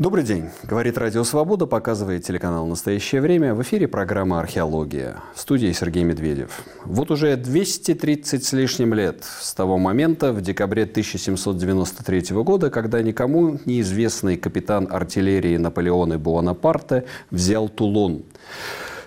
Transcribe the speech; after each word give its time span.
Добрый 0.00 0.24
день. 0.24 0.48
Говорит 0.62 0.96
Радио 0.96 1.24
Свобода, 1.24 1.66
показывает 1.66 2.24
телеканал 2.24 2.66
«Настоящее 2.66 3.20
время». 3.20 3.54
В 3.54 3.60
эфире 3.60 3.86
программа 3.86 4.40
«Археология». 4.40 5.18
В 5.34 5.40
студии 5.40 5.70
Сергей 5.72 6.04
Медведев. 6.04 6.62
Вот 6.86 7.10
уже 7.10 7.36
230 7.36 8.42
с 8.42 8.52
лишним 8.54 8.94
лет 8.94 9.22
с 9.22 9.52
того 9.52 9.76
момента, 9.76 10.32
в 10.32 10.40
декабре 10.40 10.84
1793 10.84 12.34
года, 12.42 12.70
когда 12.70 13.02
никому 13.02 13.60
неизвестный 13.66 14.38
капитан 14.38 14.88
артиллерии 14.90 15.58
Наполеона 15.58 16.18
Буонапарте 16.18 17.04
взял 17.30 17.68
Тулон. 17.68 18.22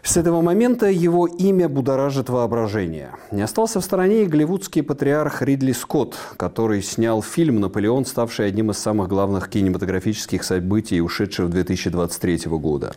С 0.04 0.18
этого 0.18 0.42
момента 0.42 0.88
его 0.88 1.28
имя 1.28 1.70
будоражит 1.70 2.28
воображение. 2.28 3.12
Не 3.32 3.42
остался 3.42 3.80
в 3.80 3.86
стороне 3.86 4.24
и 4.24 4.26
голливудский 4.26 4.84
патриарх 4.84 5.42
Ридли 5.42 5.72
Скотт, 5.72 6.18
который 6.36 6.84
снял 6.84 7.24
фильм 7.24 7.62
«Наполеон», 7.62 8.06
ставший 8.06 8.48
одним 8.48 8.72
из 8.72 8.78
самых 8.78 9.08
главных 9.08 9.48
кинематографических 9.48 10.44
событий, 10.44 11.02
ушедшего 11.02 11.48
2023 11.48 12.42
года. 12.48 12.94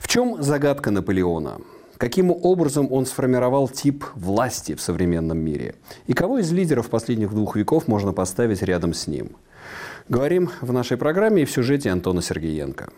В 0.00 0.08
чем 0.08 0.42
загадка 0.42 0.90
Наполеона? 0.90 1.58
Каким 1.98 2.30
образом 2.30 2.90
он 2.90 3.04
сформировал 3.04 3.68
тип 3.68 4.02
власти 4.14 4.74
в 4.74 4.80
современном 4.80 5.36
мире? 5.36 5.74
И 6.06 6.14
кого 6.14 6.38
из 6.38 6.50
лидеров 6.50 6.88
последних 6.88 7.34
двух 7.34 7.56
веков 7.56 7.88
можно 7.88 8.14
поставить 8.14 8.62
рядом 8.62 8.94
с 8.94 9.06
ним? 9.06 9.32
Говорим 10.08 10.48
в 10.62 10.72
нашей 10.72 10.96
программе 10.96 11.42
и 11.42 11.44
в 11.44 11.50
сюжете 11.50 11.90
Антона 11.90 12.22
Сергеенко. 12.22 12.88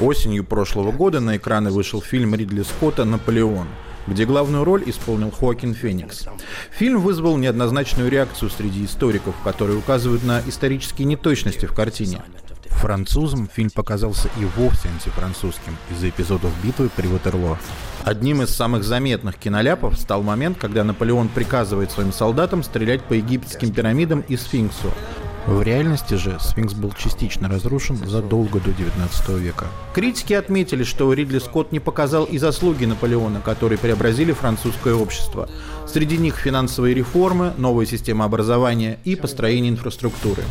Осенью 0.00 0.44
прошлого 0.44 0.90
года 0.90 1.20
на 1.20 1.36
экраны 1.36 1.70
вышел 1.70 2.00
фильм 2.00 2.34
Ридли 2.34 2.62
Скотта 2.62 3.04
«Наполеон», 3.04 3.68
где 4.06 4.24
главную 4.24 4.64
роль 4.64 4.82
исполнил 4.86 5.30
Хоакин 5.30 5.74
Феникс. 5.74 6.26
Фильм 6.70 7.00
вызвал 7.00 7.36
неоднозначную 7.36 8.10
реакцию 8.10 8.50
среди 8.50 8.84
историков, 8.84 9.34
которые 9.44 9.78
указывают 9.78 10.24
на 10.24 10.40
исторические 10.46 11.06
неточности 11.06 11.66
в 11.66 11.74
картине. 11.74 12.22
Французам 12.82 13.48
фильм 13.52 13.70
показался 13.70 14.28
и 14.40 14.44
вовсе 14.56 14.88
антифранцузским 14.88 15.76
из-за 15.90 16.08
эпизодов 16.08 16.50
битвы 16.64 16.90
при 16.96 17.06
Ватерлоо. 17.06 17.58
Одним 18.02 18.42
из 18.42 18.48
самых 18.48 18.82
заметных 18.82 19.36
киноляпов 19.36 19.96
стал 19.96 20.22
момент, 20.24 20.58
когда 20.58 20.82
Наполеон 20.82 21.28
приказывает 21.28 21.92
своим 21.92 22.12
солдатам 22.12 22.64
стрелять 22.64 23.04
по 23.04 23.12
египетским 23.12 23.72
пирамидам 23.72 24.24
и 24.26 24.36
сфинксу, 24.36 24.92
в 25.46 25.62
реальности 25.62 26.14
же 26.14 26.38
сфинкс 26.40 26.74
был 26.74 26.92
частично 26.92 27.48
разрушен 27.48 27.96
задолго 27.96 28.60
до 28.60 28.70
19 28.70 29.28
века. 29.40 29.66
Критики 29.92 30.32
отметили, 30.34 30.84
что 30.84 31.12
Ридли 31.12 31.40
Скотт 31.40 31.72
не 31.72 31.80
показал 31.80 32.24
и 32.24 32.38
заслуги 32.38 32.84
Наполеона, 32.84 33.40
которые 33.40 33.78
преобразили 33.78 34.32
французское 34.32 34.94
общество. 34.94 35.48
Среди 35.86 36.16
них 36.16 36.36
финансовые 36.36 36.94
реформы, 36.94 37.52
новая 37.58 37.86
система 37.86 38.24
образования 38.24 38.98
и 39.04 39.16
построение 39.16 39.70
инфраструктуры. 39.70 40.42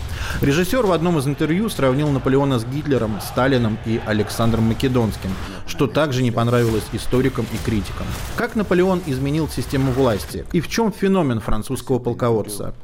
Режиссер 0.42 0.86
в 0.86 0.92
одном 0.92 1.18
из 1.18 1.28
интервью 1.28 1.70
сравнил 1.70 2.10
Наполеона 2.10 2.60
с 2.60 2.66
Гитлером, 2.66 3.20
Сталином 3.22 3.78
и 3.86 4.00
Александром 4.06 4.66
Македонским, 4.66 5.32
что 5.68 5.88
также 5.88 6.22
не 6.22 6.32
понравилось 6.32 6.84
историкам 6.92 7.46
и 7.54 7.66
критикам. 7.66 8.06
Как 8.36 8.56
Наполеон 8.56 9.02
изменил 9.06 9.48
систему 9.48 9.94
власти 9.94 10.46
и 10.52 10.60
в 10.60 10.68
чем 10.68 10.92
феномен 10.92 11.40
французского 11.40 12.00
полководца? 12.00 12.76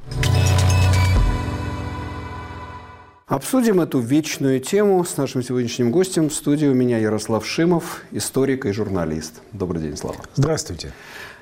Обсудим 3.27 3.81
эту 3.81 3.99
вечную 3.99 4.61
тему 4.61 5.03
с 5.03 5.17
нашим 5.17 5.43
сегодняшним 5.43 5.91
гостем. 5.91 6.29
В 6.29 6.33
студии 6.33 6.67
у 6.67 6.73
меня 6.73 6.97
Ярослав 6.97 7.45
Шимов, 7.45 8.03
историк 8.11 8.65
и 8.65 8.71
журналист. 8.71 9.41
Добрый 9.51 9.81
день, 9.81 9.97
Слава. 9.97 10.15
Здравствуйте. 10.35 10.93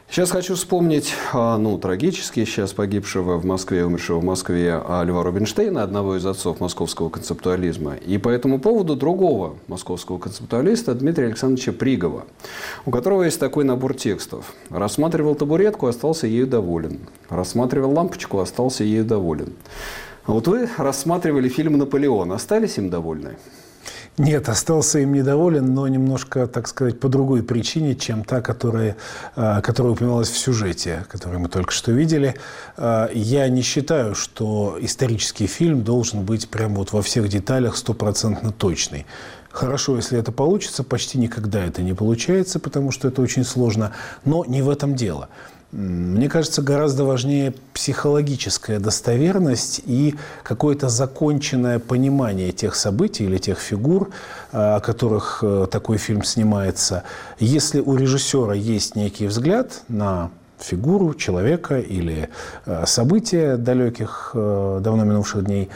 Сейчас 0.09 0.31
хочу 0.31 0.55
вспомнить, 0.55 1.13
а, 1.31 1.59
ну, 1.59 1.77
трагически 1.77 2.43
сейчас 2.45 2.73
погибшего 2.73 3.37
в 3.37 3.45
Москве, 3.45 3.85
умершего 3.85 4.19
в 4.19 4.23
Москве 4.23 4.81
а, 4.83 5.03
Льва 5.03 5.21
Рубинштейна, 5.21 5.83
одного 5.83 6.15
из 6.15 6.25
отцов 6.25 6.59
московского 6.59 7.09
концептуализма, 7.09 7.95
и 7.97 8.17
по 8.17 8.29
этому 8.29 8.59
поводу 8.59 8.95
другого 8.95 9.55
московского 9.67 10.17
концептуалиста 10.17 10.95
Дмитрия 10.95 11.27
Александровича 11.27 11.71
Пригова, 11.71 12.25
у 12.87 12.91
которого 12.91 13.23
есть 13.23 13.39
такой 13.39 13.63
набор 13.63 13.93
текстов. 13.93 14.53
«Рассматривал 14.71 15.35
табуретку, 15.35 15.85
остался 15.85 16.25
ею 16.25 16.47
доволен. 16.47 17.01
Рассматривал 17.29 17.91
лампочку, 17.91 18.39
остался 18.39 18.83
ею 18.83 19.05
доволен. 19.05 19.53
А 20.25 20.31
вот 20.31 20.47
вы 20.47 20.67
рассматривали 20.77 21.49
фильм 21.49 21.77
«Наполеон». 21.77 22.31
Остались 22.31 22.77
им 22.77 22.89
довольны? 22.89 23.37
Нет, 24.17 24.49
остался 24.49 24.99
им 24.99 25.13
недоволен, 25.13 25.73
но 25.73 25.87
немножко, 25.87 26.47
так 26.47 26.67
сказать, 26.67 26.99
по 26.99 27.09
другой 27.09 27.43
причине, 27.43 27.95
чем 27.95 28.23
та, 28.23 28.41
которая, 28.41 28.95
а, 29.35 29.61
которая 29.61 29.93
упоминалась 29.93 30.29
в 30.29 30.37
сюжете, 30.37 31.05
который 31.09 31.37
мы 31.37 31.49
только 31.49 31.71
что 31.71 31.91
видели. 31.91 32.35
А, 32.77 33.09
я 33.13 33.47
не 33.49 33.61
считаю, 33.61 34.15
что 34.15 34.77
исторический 34.79 35.47
фильм 35.47 35.83
должен 35.83 36.23
быть 36.23 36.49
прям 36.49 36.75
вот 36.75 36.93
во 36.93 37.01
всех 37.01 37.27
деталях 37.27 37.75
стопроцентно 37.75 38.51
точный. 38.51 39.05
Хорошо, 39.51 39.95
если 39.97 40.17
это 40.17 40.31
получится, 40.31 40.83
почти 40.83 41.17
никогда 41.17 41.63
это 41.63 41.81
не 41.81 41.93
получается, 41.93 42.59
потому 42.59 42.91
что 42.91 43.09
это 43.09 43.21
очень 43.21 43.43
сложно, 43.43 43.91
но 44.23 44.43
не 44.45 44.61
в 44.61 44.69
этом 44.69 44.95
дело. 44.95 45.29
Мне 45.75 46.29
кажется, 46.29 46.61
гораздо 46.61 47.03
важнее 47.03 47.53
психологическая 47.73 48.79
достоверность 48.79 49.81
и 49.85 50.15
какое-то 50.41 50.87
законченное 50.87 51.79
понимание 51.79 52.53
тех 52.53 52.75
событий 52.75 53.25
или 53.25 53.37
тех 53.37 53.59
фигур, 53.59 54.09
а, 54.53 54.77
о 54.77 54.79
которых 54.79 55.39
э, 55.41 55.67
такой 55.69 55.97
фильм 55.97 56.23
снимается. 56.23 57.03
Если 57.39 57.81
у 57.81 57.97
режиссера 57.97 58.53
есть 58.53 58.95
некий 58.95 59.27
взгляд 59.27 59.81
на 59.89 60.31
фигуру 60.59 61.13
человека 61.13 61.77
или 61.79 62.29
э, 62.65 62.85
события 62.85 63.57
далеких, 63.57 64.31
э, 64.33 64.79
давно 64.81 65.03
минувших 65.03 65.43
дней, 65.43 65.69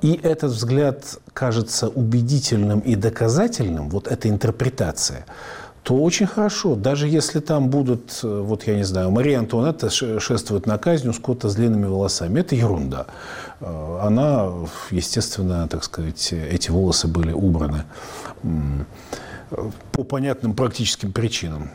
и 0.00 0.18
этот 0.22 0.52
взгляд 0.52 1.18
кажется 1.34 1.88
убедительным 1.88 2.80
и 2.80 2.96
доказательным, 2.96 3.90
вот 3.90 4.08
эта 4.08 4.30
интерпретация– 4.30 5.26
то 5.86 5.94
очень 5.94 6.26
хорошо. 6.26 6.74
Даже 6.74 7.06
если 7.06 7.38
там 7.38 7.68
будут, 7.68 8.18
э, 8.24 8.40
вот 8.44 8.66
я 8.66 8.74
не 8.74 8.82
знаю, 8.82 9.12
Мария 9.12 9.38
Антуанетта 9.38 9.88
шествует 9.88 10.66
на 10.66 10.78
казнь 10.78 11.08
у 11.08 11.12
Скотта 11.12 11.48
с 11.48 11.54
длинными 11.54 11.86
волосами. 11.86 12.40
Это 12.40 12.56
ерунда. 12.56 13.06
Э, 13.60 14.00
она, 14.02 14.50
естественно, 14.90 15.68
так 15.68 15.84
сказать, 15.84 16.32
эти 16.32 16.72
волосы 16.72 17.06
были 17.06 17.30
убраны 17.32 17.84
по 19.92 20.02
понятным 20.02 20.54
практическим 20.54 21.12
причинам. 21.12 21.70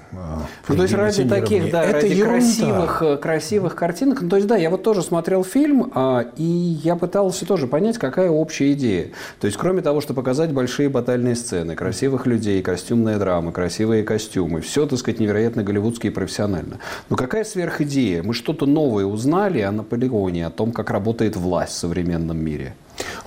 Ну, 0.68 0.76
то 0.76 0.82
есть 0.82 0.94
ради 0.94 1.24
таких, 1.24 1.72
да, 1.72 1.84
это 1.84 1.94
ради 1.94 2.14
ерунда. 2.14 2.40
красивых, 2.40 3.02
э, 3.02 3.18
красивых 3.18 3.76
картинок. 3.76 4.22
Ну, 4.22 4.30
то 4.30 4.36
есть, 4.36 4.48
да, 4.48 4.58
я 4.58 4.70
вот 4.70 4.84
тоже 4.84 5.02
смотрел 5.02 5.44
фильм, 5.44 5.92
а, 5.96 6.26
и 6.36 6.44
я 6.44 6.96
пытался 6.96 7.46
тоже 7.46 7.68
понять, 7.68 7.98
какая 7.98 8.30
общая 8.30 8.74
идея. 8.74 9.12
То 9.40 9.48
есть, 9.48 9.58
кроме 9.58 9.82
того, 9.82 10.02
что 10.02 10.14
показать 10.14 10.52
большие 10.52 10.90
батальные 10.90 11.36
сцены, 11.36 11.76
красивых 11.76 12.26
людей, 12.26 12.62
костюмная 12.62 13.18
драма, 13.18 13.52
красивые 13.52 14.04
костюмы, 14.04 14.62
все, 14.62 14.86
так 14.86 15.00
сказать, 15.00 15.20
невероятно 15.20 15.64
голливудски 15.64 16.08
и 16.08 16.10
профессионально. 16.10 16.80
Но 17.10 17.16
какая 17.16 17.46
сверхидея? 17.46 18.22
Мы 18.22 18.34
что-то 18.34 18.66
новое 18.66 19.06
узнали 19.06 19.62
о 19.62 19.72
Наполеоне, 19.72 20.48
о 20.48 20.50
том, 20.50 20.74
как 20.74 20.90
работает 20.90 21.38
власть 21.38 21.74
в 21.74 21.78
современном 21.78 22.38
мире. 22.38 22.74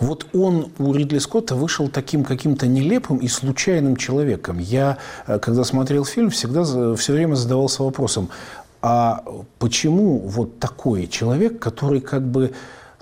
Вот 0.00 0.26
он 0.34 0.72
у 0.78 0.92
Ридли 0.92 1.18
Скотта 1.18 1.54
вышел 1.54 1.88
таким 1.88 2.24
каким-то 2.24 2.66
нелепым 2.66 3.18
и 3.18 3.28
случайным 3.28 3.96
человеком. 3.96 4.58
Я, 4.58 4.98
э, 5.26 5.38
когда 5.38 5.64
смотрел 5.64 6.04
фильм, 6.04 6.30
всегда 6.30 6.64
все 6.96 7.12
время 7.12 7.34
задавался 7.34 7.82
вопросом, 7.82 8.30
а 8.82 9.24
почему 9.58 10.18
вот 10.18 10.58
такой 10.58 11.06
человек, 11.06 11.58
который 11.58 12.00
как 12.00 12.22
бы 12.22 12.52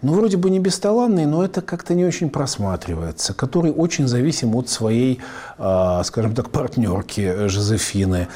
ну, 0.03 0.15
вроде 0.15 0.37
бы 0.37 0.51
не 0.51 0.59
бесталанный, 0.59 1.27
но 1.27 1.45
это 1.45 1.63
как-то 1.63 1.95
не 1.95 2.05
очень 2.05 2.29
просматривается, 2.29 3.35
который 3.35 3.71
очень 3.71 4.09
зависим 4.09 4.55
от 4.57 4.69
своей, 4.69 5.21
а, 5.59 6.03
скажем 6.03 6.35
так, 6.35 6.51
партнерки 6.51 7.49
Жозефины, 7.49 8.29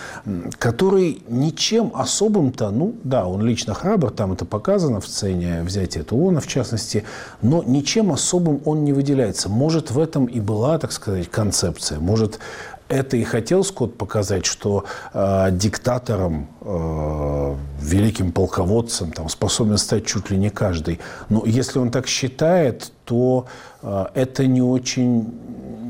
который 0.59 1.23
ничем 1.29 1.91
особым-то, 1.95 2.71
ну, 2.71 2.95
да, 3.03 3.27
он 3.27 3.43
лично 3.43 3.75
храбр, 3.75 4.11
там 4.11 4.33
это 4.33 4.45
показано 4.45 5.01
в 5.01 5.09
сцене 5.09 5.63
взятия 5.63 6.05
Тулона, 6.05 6.41
в 6.41 6.47
частности, 6.47 7.05
но 7.43 7.63
ничем 7.67 8.13
особым 8.13 8.61
он 8.65 8.85
не 8.85 8.93
выделяется. 8.93 9.49
Может, 9.49 9.91
в 9.91 9.99
этом 9.99 10.27
и 10.27 10.41
была, 10.41 10.79
так 10.79 10.93
сказать, 10.93 11.29
концепция. 11.31 11.99
Может, 11.99 12.39
это 12.89 13.17
и 13.17 13.25
хотел 13.25 13.65
Скотт 13.65 13.97
показать, 13.97 14.47
что 14.47 14.85
э, 15.13 15.49
диктатором, 15.53 16.49
э, 16.61 17.55
великим 17.81 18.33
полководцем 18.33 19.13
там, 19.13 19.29
способен 19.29 19.79
стать 19.79 20.07
чуть 20.07 20.31
ли 20.31 20.37
не 20.37 20.51
каждый. 20.51 21.01
Но 21.29 21.43
если 21.45 21.79
он 21.79 21.91
так 21.91 22.07
считает, 22.07 22.93
то 23.05 23.47
э, 23.83 24.05
это 24.15 24.47
не 24.47 24.63
очень, 24.63 25.33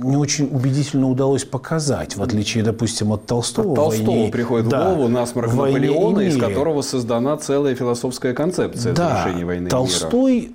не 0.02 0.16
очень 0.16 0.46
убедительно 0.46 1.08
удалось 1.10 1.44
показать, 1.44 2.16
в 2.16 2.22
отличие, 2.22 2.64
допустим, 2.64 3.12
от 3.12 3.26
Толстого. 3.26 3.70
От 3.70 3.76
Толстого 3.76 4.10
войне, 4.10 4.32
приходит 4.32 4.68
да, 4.68 4.80
в 4.80 4.94
голову 4.94 5.08
насморк 5.08 5.52
Наполеона, 5.52 6.20
из 6.20 6.38
которого 6.38 6.82
создана 6.82 7.36
целая 7.36 7.74
философская 7.74 8.32
концепция 8.32 8.94
да, 8.94 9.22
завершения 9.22 9.44
войны 9.44 9.68
Толстой 9.68 10.40
мира 10.40 10.52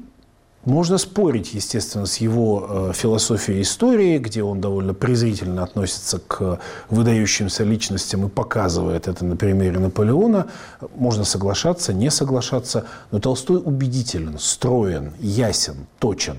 можно 0.66 0.98
спорить, 0.98 1.54
естественно, 1.54 2.06
с 2.06 2.18
его 2.18 2.68
э, 2.69 2.94
философией 2.94 3.62
истории, 3.63 4.18
где 4.19 4.44
он 4.44 4.62
довольно 4.62 4.94
презрительно 4.94 5.63
относится 5.63 6.19
к 6.19 6.60
выдающимся 6.90 7.63
личностям 7.63 8.25
и 8.25 8.30
показывает 8.30 9.08
это 9.08 9.25
на 9.25 9.36
примере 9.36 9.80
Наполеона. 9.80 10.48
Можно 10.96 11.24
соглашаться, 11.24 11.94
не 11.94 12.12
соглашаться, 12.12 12.86
но 13.12 13.19
Толстой 13.19 13.58
убедителен, 13.58 14.38
строен, 14.38 15.13
ясен, 15.19 15.88
точен. 16.00 16.38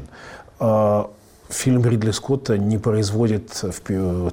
Э, 1.52 1.62
фильм 1.62 1.84
Ридли 1.84 2.10
Скотта 2.10 2.58
не 2.58 2.78
производит, 2.78 3.62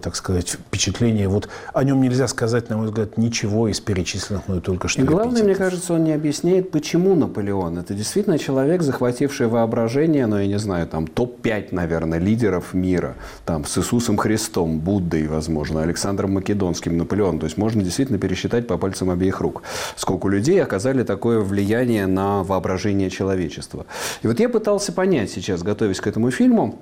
так 0.02 0.16
сказать, 0.16 0.50
впечатления. 0.50 1.28
Вот 1.28 1.50
о 1.74 1.84
нем 1.84 2.02
нельзя 2.02 2.28
сказать, 2.28 2.70
на 2.70 2.78
мой 2.78 2.88
взгляд, 2.88 3.18
ничего 3.18 3.68
из 3.68 3.80
перечисленных 3.80 4.48
мной 4.48 4.62
только 4.62 4.88
что. 4.88 5.02
И 5.02 5.06
главное, 5.06 5.44
мне 5.44 5.56
кажется, 5.56 5.94
он 5.94 6.04
не 6.04 6.14
объясняет, 6.14 6.72
почему 6.72 7.16
Наполеон. 7.16 7.78
Это 7.78 7.94
действительно 7.94 8.40
человек, 8.40 8.82
захвативший 8.82 9.48
воображение, 9.48 10.26
но 10.26 10.36
ну, 10.36 10.42
я 10.42 10.48
не 10.48 10.60
знаю, 10.60 10.88
там 10.88 11.08
топ-5, 11.08 11.70
наверное, 11.72 12.20
лидеров 12.20 12.74
мира. 12.74 13.16
Там 13.46 13.66
с 13.66 13.78
Иисусом 13.78 14.18
Христом, 14.18 14.80
Буддой, 14.80 15.28
возможно, 15.28 15.82
Александром 15.82 16.34
Македонским, 16.34 16.98
Наполеон. 16.98 17.40
То 17.40 17.46
есть 17.46 17.58
можно 17.58 17.84
действительно 17.84 18.20
пересчитать 18.20 18.68
по 18.68 18.78
пальцам 18.78 19.10
обеих 19.10 19.42
рук, 19.42 19.64
сколько 19.96 20.28
людей 20.28 20.62
оказали 20.62 21.04
такое 21.04 21.40
влияние 21.40 22.08
на 22.08 22.44
воображение 22.44 23.10
человечества. 23.10 23.86
И 24.24 24.28
вот 24.28 24.40
я 24.40 24.50
пытался 24.50 24.92
понять 24.92 25.30
сейчас, 25.32 25.64
готовясь 25.64 26.00
к 26.00 26.08
этому 26.08 26.32
фильму, 26.32 26.80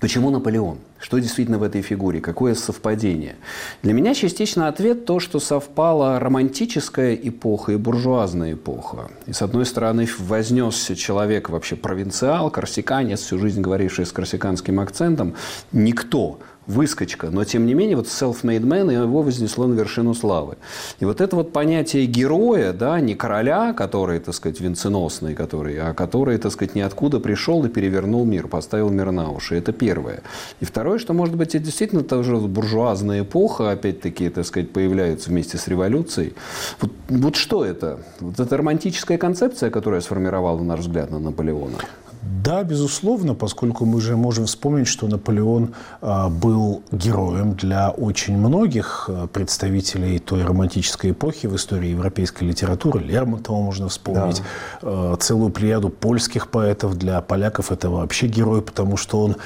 Почему 0.00 0.30
Наполеон? 0.30 0.78
Что 0.98 1.18
действительно 1.18 1.58
в 1.58 1.62
этой 1.62 1.82
фигуре? 1.82 2.20
Какое 2.20 2.54
совпадение? 2.54 3.36
Для 3.82 3.92
меня 3.92 4.14
частично 4.14 4.66
ответ 4.66 5.04
то, 5.04 5.20
что 5.20 5.40
совпала 5.40 6.18
романтическая 6.18 7.14
эпоха 7.14 7.72
и 7.72 7.76
буржуазная 7.76 8.54
эпоха. 8.54 9.10
И 9.26 9.34
с 9.34 9.42
одной 9.42 9.66
стороны 9.66 10.08
вознесся 10.18 10.96
человек 10.96 11.50
вообще 11.50 11.76
провинциал, 11.76 12.50
корсиканец, 12.50 13.20
всю 13.20 13.38
жизнь 13.38 13.60
говоривший 13.60 14.06
с 14.06 14.12
корсиканским 14.12 14.80
акцентом, 14.80 15.34
никто– 15.70 16.38
выскочка, 16.70 17.30
но 17.30 17.44
тем 17.44 17.66
не 17.66 17.74
менее 17.74 17.96
вот 17.96 18.06
self-made 18.06 18.62
man 18.62 18.92
его 18.92 19.22
вознесло 19.22 19.66
на 19.66 19.74
вершину 19.74 20.14
славы. 20.14 20.56
И 21.00 21.04
вот 21.04 21.20
это 21.20 21.36
вот 21.36 21.52
понятие 21.52 22.06
героя, 22.06 22.72
да, 22.72 23.00
не 23.00 23.14
короля, 23.14 23.72
который, 23.72 24.20
так 24.20 24.34
сказать, 24.34 24.60
венценосный, 24.60 25.34
который, 25.34 25.78
а 25.78 25.94
который, 25.94 26.38
так 26.38 26.52
сказать, 26.52 26.74
ниоткуда 26.74 27.20
пришел 27.20 27.64
и 27.64 27.68
перевернул 27.68 28.24
мир, 28.24 28.46
поставил 28.46 28.88
мир 28.90 29.10
на 29.10 29.30
уши. 29.30 29.56
Это 29.56 29.72
первое. 29.72 30.22
И 30.60 30.64
второе, 30.64 30.98
что, 30.98 31.12
может 31.12 31.36
быть, 31.36 31.54
это 31.54 31.64
действительно 31.64 32.02
тоже 32.02 32.36
буржуазная 32.36 33.22
эпоха, 33.22 33.72
опять-таки, 33.72 34.28
так 34.28 34.46
сказать, 34.46 34.70
появляется 34.70 35.30
вместе 35.30 35.58
с 35.58 35.68
революцией. 35.68 36.34
Вот, 36.80 36.92
вот 37.08 37.36
что 37.36 37.64
это? 37.64 37.98
Вот 38.20 38.38
это 38.38 38.56
романтическая 38.56 39.18
концепция, 39.18 39.70
которая 39.70 40.00
сформировала, 40.00 40.58
на 40.58 40.64
наш 40.64 40.80
взгляд, 40.80 41.10
на 41.10 41.18
Наполеона? 41.18 41.78
Да, 42.22 42.62
безусловно, 42.64 43.34
поскольку 43.34 43.86
мы 43.86 44.00
же 44.00 44.16
можем 44.16 44.44
вспомнить, 44.44 44.86
что 44.86 45.06
Наполеон 45.06 45.74
а, 46.02 46.28
был 46.28 46.82
героем 46.92 47.54
для 47.54 47.90
очень 47.90 48.36
многих 48.36 49.08
а, 49.08 49.26
представителей 49.26 50.18
той 50.18 50.44
романтической 50.44 51.12
эпохи 51.12 51.46
в 51.46 51.56
истории 51.56 51.88
европейской 51.88 52.44
литературы. 52.44 53.00
Лермонтова 53.00 53.62
можно 53.62 53.88
вспомнить, 53.88 54.42
да. 54.82 54.88
А, 55.12 55.16
целую 55.16 55.50
плеяду 55.50 55.88
польских 55.88 56.48
поэтов. 56.48 56.98
Для 56.98 57.22
поляков 57.22 57.72
это 57.72 57.88
вообще 57.88 58.26
герой, 58.26 58.60
потому 58.60 58.98
что 58.98 59.22
он 59.22 59.36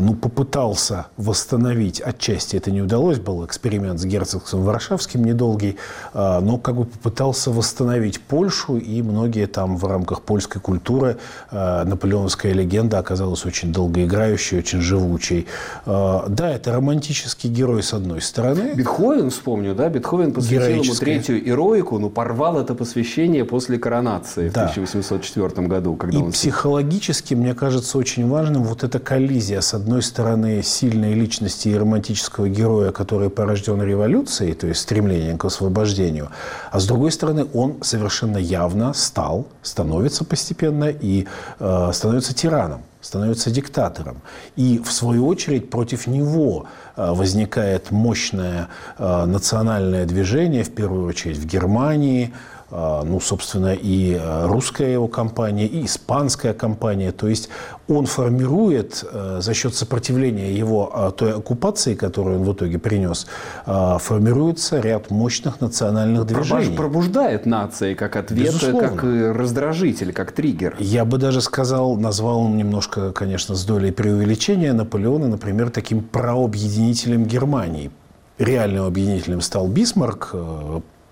ну, 0.00 0.14
попытался 0.14 1.06
восстановить, 1.18 2.00
отчасти 2.00 2.56
это 2.56 2.70
не 2.70 2.80
удалось, 2.80 3.18
был 3.18 3.44
эксперимент 3.44 4.00
с 4.00 4.04
герцогством 4.04 4.62
Варшавским 4.62 5.22
недолгий, 5.22 5.76
а, 6.14 6.40
но 6.40 6.56
как 6.56 6.76
бы 6.76 6.84
попытался 6.86 7.50
восстановить 7.50 8.20
Польшу, 8.20 8.78
и 8.78 9.02
многие 9.02 9.46
там 9.46 9.76
в 9.76 9.84
рамках 9.84 10.22
польской 10.22 10.60
культуры 10.60 11.18
а, 11.50 11.84
наполеоновская 11.84 12.52
легенда 12.52 12.98
оказалась 12.98 13.44
очень 13.44 13.72
долгоиграющей, 13.72 14.58
очень 14.58 14.80
живучей. 14.80 15.46
Да, 15.84 16.50
это 16.50 16.72
романтический 16.72 17.50
герой 17.50 17.82
с 17.82 17.92
одной 17.92 18.22
стороны. 18.22 18.72
Бетховен, 18.74 19.30
вспомню, 19.30 19.74
да, 19.74 19.88
Бетховен 19.88 20.32
посвятил 20.32 20.82
ему 20.82 20.94
третью 20.94 21.46
ироику, 21.46 21.98
но 21.98 22.08
порвал 22.08 22.58
это 22.58 22.74
посвящение 22.74 23.44
после 23.44 23.78
коронации 23.78 24.48
да. 24.48 24.68
в 24.68 24.70
1804 24.70 25.66
году. 25.66 25.96
Когда 25.96 26.18
и 26.18 26.22
он... 26.22 26.32
психологически, 26.32 27.34
мне 27.34 27.54
кажется, 27.54 27.98
очень 27.98 28.28
важным 28.28 28.64
вот 28.64 28.84
эта 28.84 28.98
коллизия 28.98 29.60
с 29.60 29.73
одной 29.74 30.02
стороны, 30.02 30.62
сильной 30.62 31.14
личности 31.14 31.68
и 31.68 31.76
романтического 31.76 32.48
героя, 32.48 32.92
который 32.92 33.30
порожден 33.30 33.82
революцией, 33.82 34.54
то 34.54 34.66
есть 34.66 34.80
стремлением 34.80 35.38
к 35.38 35.44
освобождению, 35.44 36.30
а 36.70 36.80
с 36.80 36.86
другой 36.86 37.12
стороны, 37.12 37.46
он 37.52 37.82
совершенно 37.82 38.38
явно 38.38 38.92
стал, 38.94 39.46
становится 39.62 40.24
постепенно 40.24 40.88
и 40.88 41.26
э, 41.60 41.90
становится 41.92 42.34
тираном 42.34 42.82
становится 43.04 43.50
диктатором. 43.50 44.22
И, 44.56 44.78
в 44.78 44.90
свою 44.90 45.26
очередь, 45.26 45.70
против 45.70 46.06
него 46.06 46.66
э, 46.96 47.12
возникает 47.12 47.90
мощное 47.90 48.68
э, 48.98 49.24
национальное 49.26 50.06
движение, 50.06 50.64
в 50.64 50.74
первую 50.74 51.06
очередь 51.06 51.36
в 51.36 51.44
Германии, 51.44 52.32
ну, 52.74 53.20
собственно, 53.20 53.72
и 53.72 54.18
а, 54.20 54.48
русская 54.48 54.92
его 54.92 55.06
компания, 55.06 55.66
и 55.66 55.84
испанская 55.84 56.54
компания. 56.54 57.12
То 57.12 57.28
есть 57.28 57.48
он 57.86 58.06
формирует 58.06 59.04
а, 59.04 59.40
за 59.40 59.54
счет 59.54 59.74
сопротивления 59.74 60.52
его 60.52 61.12
той 61.16 61.34
оккупации, 61.34 61.94
которую 61.94 62.40
он 62.40 62.44
в 62.44 62.52
итоге 62.52 62.78
принес, 62.78 63.26
формируется 63.64 64.80
ряд 64.80 65.10
мощных 65.10 65.60
национальных 65.60 66.26
движений. 66.26 66.76
Пробуждает 66.76 67.46
нации 67.46 67.94
как 67.94 68.16
ответ, 68.16 68.46
Безусловно. 68.46 68.88
как 68.88 69.36
раздражитель, 69.36 70.12
как 70.12 70.32
триггер. 70.32 70.76
Я 70.78 71.04
бы 71.04 71.18
даже 71.18 71.40
сказал, 71.40 71.96
назвал 71.96 72.40
он 72.40 72.56
немножко, 72.56 73.12
конечно, 73.12 73.54
с 73.54 73.64
долей 73.64 73.92
преувеличения 73.92 74.72
Наполеона, 74.72 75.28
например, 75.28 75.70
таким 75.70 76.02
прообъединителем 76.02 77.24
Германии 77.24 77.90
реальным 78.38 78.84
объединителем 78.84 79.40
стал 79.40 79.68
Бисмарк, 79.68 80.34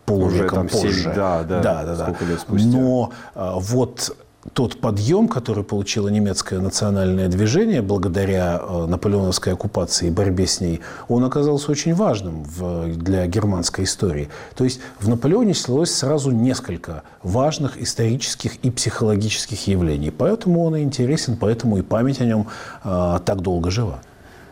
полувеком 0.04 0.68
позже. 0.68 1.02
7, 1.02 1.14
да, 1.14 1.42
да, 1.42 1.60
да, 1.60 1.84
да, 1.84 1.94
да. 1.96 2.26
лет 2.26 2.40
спустя. 2.40 2.68
Но 2.68 3.10
а, 3.34 3.58
вот 3.58 4.14
тот 4.54 4.80
подъем, 4.80 5.28
который 5.28 5.62
получило 5.62 6.08
немецкое 6.08 6.60
национальное 6.60 7.28
движение 7.28 7.80
благодаря 7.80 8.60
э, 8.60 8.86
наполеоновской 8.86 9.52
оккупации 9.52 10.08
и 10.08 10.10
борьбе 10.10 10.46
с 10.46 10.60
ней, 10.60 10.80
он 11.08 11.24
оказался 11.24 11.70
очень 11.70 11.94
важным 11.94 12.42
в, 12.42 12.96
для 12.96 13.26
германской 13.26 13.84
истории. 13.84 14.28
То 14.56 14.64
есть 14.64 14.80
в 14.98 15.08
Наполеоне 15.08 15.54
слилось 15.54 15.94
сразу 15.94 16.32
несколько 16.32 17.04
важных 17.22 17.80
исторических 17.80 18.56
и 18.56 18.70
психологических 18.70 19.66
явлений. 19.68 20.10
Поэтому 20.10 20.64
он 20.64 20.76
и 20.76 20.82
интересен, 20.82 21.36
поэтому 21.36 21.78
и 21.78 21.82
память 21.82 22.20
о 22.20 22.24
нем 22.24 22.48
э, 22.82 23.20
так 23.24 23.40
долго 23.42 23.70
жива. 23.70 24.00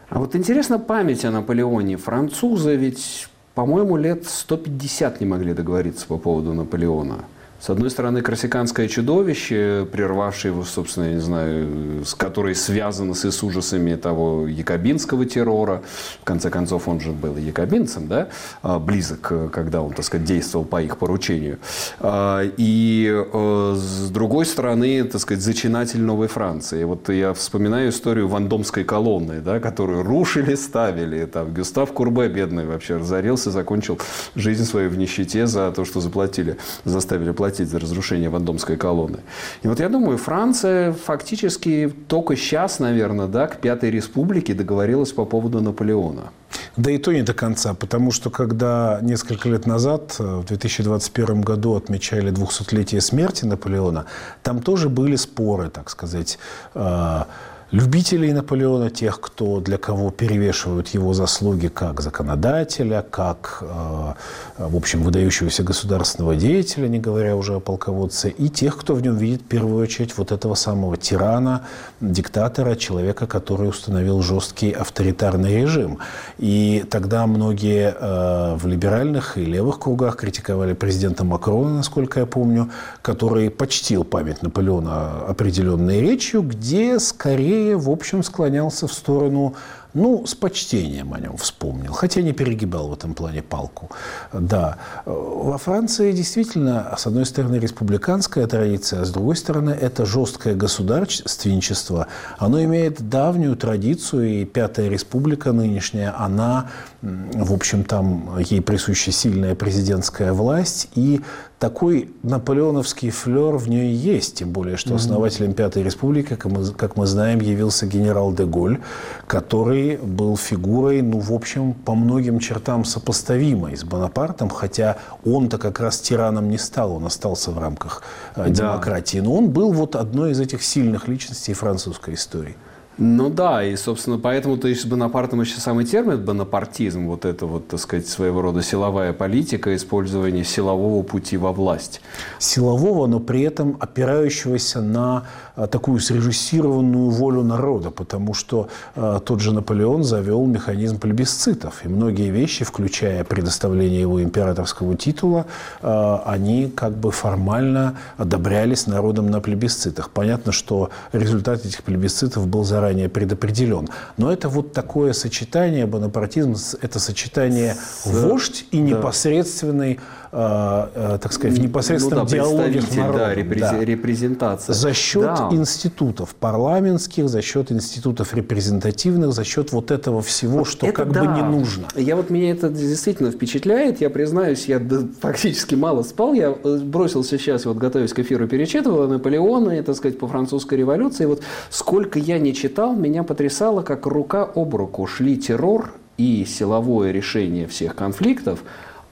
А 0.08 0.19
вот 0.19 0.37
интересно 0.37 0.79
память 0.79 1.25
о 1.25 1.31
Наполеоне. 1.31 1.96
Французы 1.96 2.76
ведь 2.76 3.29
по-моему, 3.55 3.97
лет 3.97 4.26
150 4.26 5.20
не 5.20 5.27
могли 5.27 5.55
договориться 5.55 6.06
по 6.06 6.19
поводу 6.19 6.55
Наполеона. 6.55 7.24
С 7.60 7.69
одной 7.69 7.90
стороны, 7.90 8.22
корсиканское 8.22 8.88
чудовище, 8.88 9.86
прервавшее 9.93 10.52
его, 10.52 10.64
собственно, 10.64 11.05
я 11.05 11.14
не 11.17 11.20
знаю, 11.20 12.05
с 12.06 12.14
которой 12.14 12.55
связано 12.55 13.12
с, 13.12 13.31
с 13.31 13.43
ужасами 13.43 13.96
того 13.96 14.46
якобинского 14.46 15.26
террора. 15.26 15.82
В 16.22 16.24
конце 16.24 16.48
концов, 16.48 16.88
он 16.88 17.00
же 17.00 17.12
был 17.12 17.36
якобинцем, 17.36 18.08
да, 18.08 18.29
а, 18.62 18.79
близок, 18.79 19.50
когда 19.52 19.82
он, 19.82 19.93
так 19.93 20.06
сказать, 20.06 20.26
действовал 20.26 20.64
по 20.64 20.81
их 20.81 20.96
поручению. 20.96 21.58
А, 21.98 22.40
и 22.56 23.06
э, 23.31 23.74
с 23.76 24.08
другой 24.08 24.46
стороны, 24.46 25.05
так 25.05 25.20
сказать, 25.20 25.43
зачинатель 25.43 26.00
Новой 26.00 26.29
Франции. 26.29 26.84
Вот 26.84 27.10
я 27.10 27.34
вспоминаю 27.34 27.90
историю 27.90 28.26
Вандомской 28.29 28.84
колонны, 28.84 29.43
да, 29.43 29.60
которую 29.60 30.02
рушили, 30.02 30.55
ставили. 30.55 31.26
Там 31.26 31.52
Гюстав 31.52 31.93
Курбе, 31.93 32.29
бедный, 32.29 32.64
вообще 32.64 32.96
разорился, 32.96 33.50
закончил 33.50 33.98
жизнь 34.34 34.64
свою 34.64 34.88
в 34.88 34.96
нищете 34.96 35.46
за 35.46 35.70
то, 35.72 35.84
что 35.84 36.00
заплатили, 36.00 36.56
заставили 36.86 37.32
платить 37.32 37.49
платить 37.50 37.69
за 37.69 37.78
разрушение 37.80 38.28
Вандомской 38.28 38.76
колонны. 38.76 39.19
И 39.64 39.69
вот 39.69 39.80
я 39.80 39.88
думаю, 39.88 40.19
Франция 40.19 40.92
фактически 40.92 41.92
только 42.06 42.36
сейчас, 42.36 42.80
наверное, 42.80 43.26
да, 43.26 43.46
к 43.46 43.56
Пятой 43.60 43.90
Республике 43.90 44.54
договорилась 44.54 45.12
по 45.12 45.24
поводу 45.24 45.60
Наполеона. 45.60 46.30
Да 46.76 46.90
и 46.90 46.98
то 46.98 47.12
не 47.12 47.22
до 47.22 47.34
конца, 47.34 47.74
потому 47.74 48.12
что 48.12 48.30
когда 48.30 49.00
несколько 49.02 49.48
лет 49.48 49.66
назад, 49.66 50.16
э, 50.20 50.22
в 50.22 50.44
2021 50.44 51.42
году, 51.42 51.74
отмечали 51.74 52.30
200-летие 52.32 53.00
смерти 53.00 53.46
Наполеона, 53.46 54.04
там 54.42 54.60
тоже 54.60 54.88
были 54.88 55.16
споры, 55.16 55.70
так 55.70 55.90
сказать, 55.90 56.38
э, 56.74 57.24
любителей 57.72 58.32
Наполеона, 58.32 58.91
тех, 58.91 59.20
кто, 59.20 59.60
для 59.60 59.79
кого 59.79 60.10
перевешивают 60.10 60.89
его 60.89 61.15
заслуги 61.15 61.69
как 61.69 62.00
законодателя, 62.00 63.05
как, 63.08 63.58
э, 63.62 64.15
в 64.58 64.77
общем, 64.77 65.03
выдающегося 65.03 65.62
государственного 65.62 66.34
деятеля, 66.34 66.89
не 66.89 66.98
говоря 66.98 67.36
уже 67.36 67.55
о 67.55 67.60
полководце, 67.60 68.31
и 68.31 68.48
тех, 68.48 68.77
кто 68.77 68.94
в 68.94 69.03
нем 69.03 69.17
видит 69.17 69.43
в 69.43 69.44
первую 69.44 69.82
очередь 69.82 70.17
вот 70.17 70.32
этого 70.32 70.55
самого 70.55 70.96
тирана, 70.96 71.62
диктатора, 72.00 72.74
человека, 72.74 73.27
который 73.27 73.69
установил 73.69 74.22
жесткий 74.22 74.72
авторитарный 74.72 75.60
режим. 75.60 75.98
И 76.39 76.84
тогда 76.91 77.27
многие 77.27 77.94
э, 77.98 78.56
в 78.56 78.67
либеральных 78.67 79.39
и 79.39 79.44
левых 79.44 79.79
кругах 79.79 80.17
критиковали 80.17 80.72
президента 80.72 81.24
Макрона, 81.24 81.77
насколько 81.77 82.20
я 82.20 82.27
помню, 82.27 82.70
который 83.03 83.50
почтил 83.50 84.05
память 84.05 84.43
Наполеона 84.43 85.27
определенной 85.29 86.00
речью, 86.00 86.43
где 86.43 86.98
скорее 86.98 87.59
скорее, 87.60 87.76
в 87.76 87.90
общем, 87.90 88.22
склонялся 88.22 88.86
в 88.86 88.93
сторону 88.93 89.55
ну, 89.93 90.24
с 90.24 90.34
почтением 90.34 91.12
о 91.14 91.20
нем 91.20 91.36
вспомнил, 91.36 91.93
хотя 91.93 92.22
не 92.22 92.32
перегибал 92.32 92.88
в 92.88 92.93
этом 92.93 93.14
плане 93.14 93.43
палку. 93.43 93.90
Да, 94.32 94.76
во 95.05 95.58
Франции 95.58 96.12
действительно, 96.12 96.94
с 96.96 97.06
одной 97.06 97.26
стороны, 97.26 97.56
республиканская 97.56 98.46
традиция, 98.46 99.02
а 99.02 99.05
с 99.05 99.10
другой 99.10 99.36
стороны, 99.36 99.70
это 99.70 100.06
жесткое 100.06 100.55
государственничество. 100.55 102.06
Оно 102.38 102.62
имеет 102.62 103.08
давнюю 103.08 103.56
традицию, 103.56 104.43
и 104.43 104.44
Пятая 104.44 104.88
Республика 104.88 105.52
нынешняя, 105.52 106.14
она, 106.17 106.70
в 107.02 107.52
общем, 107.52 107.82
там 107.84 108.38
ей 108.38 108.60
присуща 108.60 109.10
сильная 109.10 109.56
президентская 109.56 110.32
власть, 110.32 110.88
и 110.94 111.20
такой 111.60 112.10
наполеоновский 112.22 113.10
флер 113.10 113.56
в 113.56 113.69
ней 113.69 113.93
есть, 113.93 114.36
тем 114.36 114.50
более, 114.50 114.79
что 114.79 114.94
основателем 114.94 115.52
Пятой 115.52 115.82
Республики, 115.82 116.29
как 116.29 116.46
мы, 116.46 116.64
как 116.72 116.96
мы 116.96 117.06
знаем, 117.06 117.40
явился 117.40 117.86
генерал 117.86 118.32
де 118.32 118.46
Голь, 118.46 118.81
который 119.26 119.98
был 119.98 120.38
фигурой, 120.38 121.02
ну, 121.02 121.19
в 121.19 121.32
общем, 121.32 121.74
по 121.74 121.94
многим 121.94 122.38
чертам 122.38 122.86
сопоставимой 122.86 123.76
с 123.76 123.84
Бонапартом, 123.84 124.48
хотя 124.48 124.96
он-то 125.22 125.58
как 125.58 125.81
раз 125.81 126.00
тираном 126.00 126.48
не 126.48 126.56
стал, 126.56 126.93
он 126.93 127.05
остался 127.05 127.50
в 127.50 127.58
рамках 127.58 128.02
э, 128.36 128.44
да. 128.44 128.48
демократии, 128.48 129.19
но 129.19 129.36
он 129.36 129.50
был 129.50 129.70
вот 129.72 129.96
одной 129.96 130.31
из 130.31 130.40
этих 130.40 130.62
сильных 130.62 131.08
личностей 131.08 131.52
французской 131.52 132.14
истории. 132.14 132.56
Ну 132.99 133.31
да, 133.31 133.65
и, 133.65 133.77
собственно, 133.77 134.19
поэтому 134.19 134.59
то 134.59 134.69
есть 134.69 134.82
с 134.82 134.85
Бонапартом 134.85 135.41
еще 135.41 135.59
самый 135.59 135.87
термин 135.87 136.23
бонапартизм, 136.23 137.06
вот 137.06 137.25
это 137.25 137.47
вот, 137.47 137.69
так 137.69 137.81
сказать, 137.81 138.06
своего 138.06 138.43
рода 138.43 138.63
силовая 138.63 139.13
политика, 139.13 139.75
использование 139.75 140.44
силового 140.44 141.03
пути 141.03 141.39
во 141.39 141.53
власть. 141.53 142.03
Силового, 142.39 143.06
но 143.06 143.19
при 143.19 143.43
этом 143.43 143.77
опирающегося 143.81 144.82
на 144.82 145.27
такую 145.67 146.00
срежиссированную 146.00 147.10
волю 147.10 147.43
народа, 147.43 147.90
потому 147.90 148.34
что 148.34 148.69
а, 148.94 149.20
тот 149.20 149.40
же 149.40 149.52
Наполеон 149.52 150.05
завел 150.05 150.44
механизм 150.46 150.98
плебисцитов, 150.98 151.84
и 151.84 151.88
многие 151.88 152.31
вещи, 152.31 152.64
включая 152.64 153.24
предоставление 153.24 154.00
его 154.00 154.22
императорского 154.22 154.96
титула, 154.96 155.46
а, 155.82 156.22
они 156.26 156.69
как 156.69 156.93
бы 156.93 157.10
формально 157.10 157.96
одобрялись 158.17 158.86
народом 158.86 159.31
на 159.31 159.40
плебисцитах. 159.40 160.10
Понятно, 160.10 160.52
что 160.52 160.90
результат 161.12 161.64
этих 161.67 161.82
плебисцитов 161.82 162.46
был 162.46 162.64
заранее 162.64 163.08
предопределен. 163.08 163.88
Но 164.17 164.32
это 164.32 164.48
вот 164.48 164.72
такое 164.72 165.12
сочетание, 165.12 165.86
бонапартизм, 165.86 166.55
это 166.81 166.98
сочетание 166.98 167.74
С... 167.74 168.06
вождь 168.06 168.67
и 168.70 168.79
непосредственный 168.79 169.94
да 169.94 170.02
так 170.31 171.32
сказать, 171.32 171.58
в 171.58 171.60
непосредственном 171.60 172.25
ну, 172.25 172.31
да, 172.31 172.37
диалоге 172.37 172.82
с 172.82 172.94
народом. 172.94 173.19
Да, 173.19 173.34
репрез... 173.34 173.60
да. 173.63 173.84
репрезентация. 173.84 174.75
За 174.75 174.94
счет 174.94 175.22
да. 175.22 175.49
институтов 175.51 176.37
парламентских, 176.37 177.29
за 177.29 177.43
счет 177.43 177.72
институтов 177.72 178.32
репрезентативных, 178.32 179.32
за 179.32 179.43
счет 179.43 179.72
вот 179.72 179.91
этого 179.91 180.22
всего, 180.22 180.65
что 180.65 180.87
это 180.87 180.94
как 180.94 181.13
да. 181.13 181.25
бы 181.25 181.37
не 181.37 181.43
нужно. 181.43 181.89
Я 181.96 182.15
вот 182.15 182.31
меня 182.31 182.53
это 182.53 182.69
действительно 182.69 183.32
впечатляет. 183.32 184.01
Я 184.01 184.08
признаюсь, 184.08 184.67
я 184.67 184.81
фактически 185.20 185.75
мало 185.75 186.05
спал. 186.05 186.32
Я 186.32 186.56
э, 186.63 186.79
бросился 186.79 187.37
сейчас, 187.37 187.65
вот 187.65 187.79
готовясь 187.79 188.13
к 188.13 188.19
эфиру, 188.20 188.46
перечитывал 188.46 189.08
Наполеона, 189.08 189.81
и, 189.81 189.82
так 189.82 189.96
сказать, 189.96 190.19
по 190.19 190.29
французской 190.29 190.79
революции. 190.79 191.25
Вот 191.25 191.43
сколько 191.70 192.20
я 192.20 192.39
не 192.39 192.55
читал, 192.55 192.94
меня 192.94 193.25
потрясало, 193.25 193.82
как 193.82 194.06
рука 194.06 194.49
об 194.55 194.77
руку 194.77 195.06
шли 195.06 195.37
террор 195.37 195.93
и 196.19 196.44
силовое 196.44 197.10
решение 197.10 197.67
всех 197.67 197.96
конфликтов– 197.96 198.63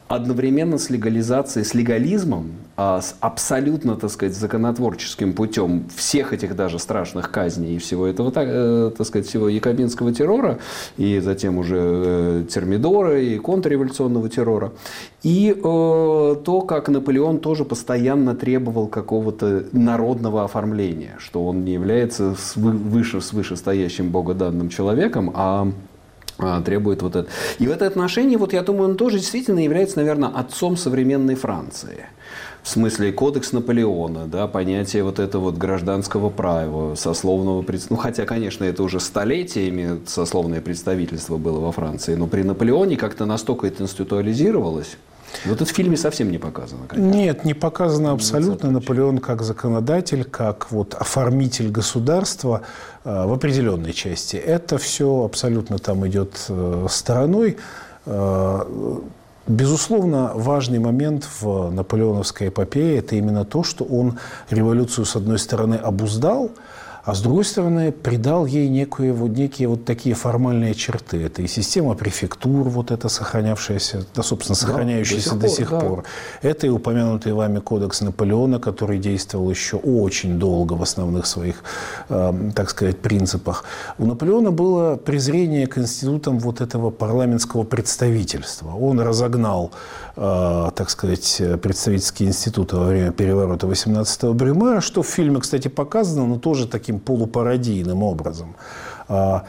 одновременно 0.09 0.79
с 0.79 0.91
легализацией, 0.91 1.65
с 1.65 1.75
легализмом, 1.75 2.53
а 2.77 3.00
с 3.00 3.15
абсолютно, 3.21 3.97
так 3.97 4.11
сказать, 4.11 4.35
законотворческим 4.35 5.35
путем 5.35 5.85
всех 5.95 6.33
этих 6.33 6.57
даже 6.57 6.79
страшных 6.79 7.31
казней 7.31 7.77
и 7.77 7.79
всего 7.79 8.07
этого, 8.07 8.33
так, 8.33 8.49
э, 8.50 8.91
так 8.97 9.07
сказать, 9.07 9.27
всего 9.27 9.49
якобинского 9.49 10.12
террора, 10.12 10.59
и 10.97 11.21
затем 11.21 11.59
уже 11.59 11.77
э, 11.79 12.45
термидора 12.49 13.21
и 13.21 13.38
контрреволюционного 13.38 14.29
террора, 14.29 14.73
и 15.23 15.53
э, 15.53 15.61
то, 15.62 16.65
как 16.67 16.88
Наполеон 16.88 17.41
тоже 17.41 17.65
постоянно 17.65 18.35
требовал 18.35 18.87
какого-то 18.87 19.65
народного 19.73 20.45
оформления, 20.45 21.17
что 21.19 21.45
он 21.47 21.65
не 21.65 21.75
является 21.75 22.35
выше, 22.55 23.21
с 23.21 23.33
вышестоящим 23.33 24.11
богоданным 24.11 24.71
человеком, 24.71 25.33
а, 25.35 25.71
требует 26.64 27.02
вот 27.02 27.16
это. 27.16 27.28
И 27.59 27.66
в 27.66 27.71
это 27.71 27.87
отношение, 27.87 28.38
вот 28.38 28.52
я 28.52 28.62
думаю, 28.62 28.90
он 28.90 28.97
тоже 28.97 29.18
действительно 29.18 29.61
является, 29.61 29.99
наверное, 29.99 30.28
отцом 30.28 30.76
современной 30.76 31.35
Франции. 31.35 32.07
В 32.62 32.68
смысле 32.68 33.12
кодекс 33.12 33.52
Наполеона, 33.52 34.26
да, 34.26 34.47
понятие 34.47 35.02
вот 35.02 35.18
этого 35.18 35.45
вот 35.45 35.57
гражданского 35.57 36.28
права, 36.28 36.97
сословного 36.97 37.62
представительства. 37.62 37.95
Ну, 37.95 38.00
хотя, 38.02 38.26
конечно, 38.26 38.64
это 38.64 38.83
уже 38.83 39.00
столетиями 39.00 40.00
сословное 40.07 40.61
представительство 40.61 41.38
было 41.38 41.61
во 41.61 41.73
Франции, 41.73 42.14
но 42.14 42.26
при 42.26 42.42
Наполеоне 42.42 42.97
как-то 42.97 43.25
настолько 43.25 43.66
это 43.66 43.85
институализировалось, 43.85 44.99
вот 45.45 45.61
это 45.61 45.65
в 45.65 45.75
фильме 45.75 45.97
совсем 45.97 46.31
не 46.31 46.39
показано. 46.39 46.87
Конечно. 46.89 47.17
Нет, 47.17 47.45
не 47.45 47.55
показано 47.55 48.13
абсолютно. 48.13 48.71
Наполеон 48.71 49.19
как 49.19 49.43
законодатель, 49.43 50.25
как 50.25 50.71
вот 50.71 50.95
оформитель 50.95 51.71
государства 51.71 52.63
э, 53.05 53.27
в 53.27 53.33
определенной 53.33 53.93
части. 53.93 54.37
Это 54.37 54.79
все 54.79 55.25
абсолютно 55.25 55.79
там 55.79 56.07
идет 56.07 56.47
э, 56.49 56.87
стороной. 56.91 57.57
Э, 58.07 58.99
безусловно, 59.47 60.33
важный 60.35 60.79
момент 60.79 61.27
в 61.41 61.71
наполеоновской 61.71 62.49
эпопее– 62.49 62.99
это 62.99 63.17
именно 63.17 63.45
то, 63.45 63.63
что 63.63 63.85
он 63.85 64.19
революцию, 64.51 65.05
с 65.05 65.17
одной 65.17 65.39
стороны, 65.39 65.75
обуздал, 65.75 66.51
а 67.09 67.15
с 67.15 67.23
другой 67.23 67.47
стороны 67.47 67.91
придал 67.91 68.45
ей 68.45 68.69
некие 68.69 69.15
вот, 69.15 69.31
некие 69.31 69.67
вот 69.67 69.87
такие 69.87 70.15
формальные 70.15 70.75
черты. 70.75 71.23
Это 71.23 71.41
и 71.41 71.47
система 71.47 71.95
префектур, 71.95 72.69
вот 72.69 72.91
это 72.91 73.09
сохранявшаяся, 73.09 74.05
да, 74.15 74.23
собственно, 74.23 74.55
сохраняющаяся 74.55 75.35
да, 75.35 75.41
до 75.41 75.49
сих, 75.49 75.71
до 75.71 75.81
сих 75.81 75.88
пор. 75.88 76.03
Да. 76.03 76.49
Это 76.50 76.67
и 76.67 76.69
упомянутый 76.69 77.33
вами 77.33 77.61
кодекс 77.61 78.03
Наполеона, 78.03 78.61
который 78.61 78.99
действовал 78.99 79.49
еще 79.49 79.77
очень 79.77 80.38
долго 80.38 80.75
в 80.75 80.83
основных 80.83 81.25
своих, 81.25 81.65
э, 82.11 82.50
так 82.55 82.69
сказать, 82.69 82.99
принципах. 82.99 83.65
У 83.97 84.05
Наполеона 84.05 84.50
было 84.50 84.97
презрение 84.97 85.67
к 85.67 85.79
институтам 85.79 86.38
вот 86.38 86.61
этого 86.61 86.91
парламентского 86.91 87.62
представительства. 87.62 88.75
Он 88.75 89.00
разогнал, 89.00 89.71
так 90.19 90.91
сказать, 90.91 91.41
представительские 91.63 92.31
институты 92.31 92.77
во 92.77 92.87
время 92.87 93.13
переворота 93.13 93.69
18-го 93.69 94.35
Брюмера, 94.35 94.81
что 94.81 95.03
в 95.03 95.07
фильме, 95.07 95.39
кстати, 95.39 95.69
показано, 95.69 96.27
но 96.27 96.39
тоже 96.39 96.67
таким 96.67 96.99
полупародийным 96.99 98.03
образом. 98.03 98.57
А, 99.07 99.45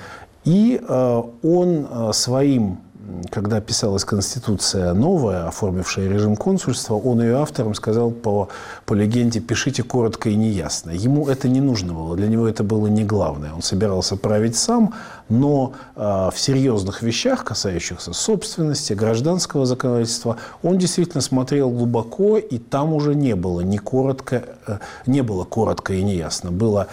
и 0.45 0.79
а, 0.87 1.27
он 1.41 2.13
своим 2.13 2.81
когда 3.29 3.61
писалась 3.61 4.05
Конституция 4.05 4.93
новая, 4.93 5.47
оформившая 5.47 6.09
режим 6.09 6.35
консульства, 6.35 6.95
он 6.95 7.21
ее 7.21 7.37
авторам 7.37 7.73
сказал 7.73 8.11
по, 8.11 8.49
по 8.85 8.93
легенде 8.93 9.39
«пишите 9.39 9.83
коротко 9.83 10.29
и 10.29 10.35
неясно». 10.35 10.91
Ему 10.91 11.27
это 11.27 11.47
не 11.47 11.61
нужно 11.61 11.93
было, 11.93 12.15
для 12.15 12.27
него 12.27 12.47
это 12.47 12.63
было 12.63 12.87
не 12.87 13.03
главное. 13.03 13.53
Он 13.53 13.61
собирался 13.61 14.15
править 14.15 14.55
сам, 14.55 14.93
но 15.29 15.73
э, 15.95 16.01
в 16.33 16.39
серьезных 16.39 17.01
вещах, 17.01 17.43
касающихся 17.43 18.13
собственности, 18.13 18.93
гражданского 18.93 19.65
законодательства, 19.65 20.37
он 20.63 20.77
действительно 20.77 21.21
смотрел 21.21 21.69
глубоко, 21.69 22.37
и 22.37 22.57
там 22.57 22.93
уже 22.93 23.15
не 23.15 23.35
было, 23.35 23.61
не 23.61 23.77
коротко, 23.77 24.43
э, 24.67 24.79
не 25.05 25.21
было 25.21 25.43
коротко 25.43 25.93
и 25.93 26.03
неясно. 26.03 26.51
Было 26.51 26.87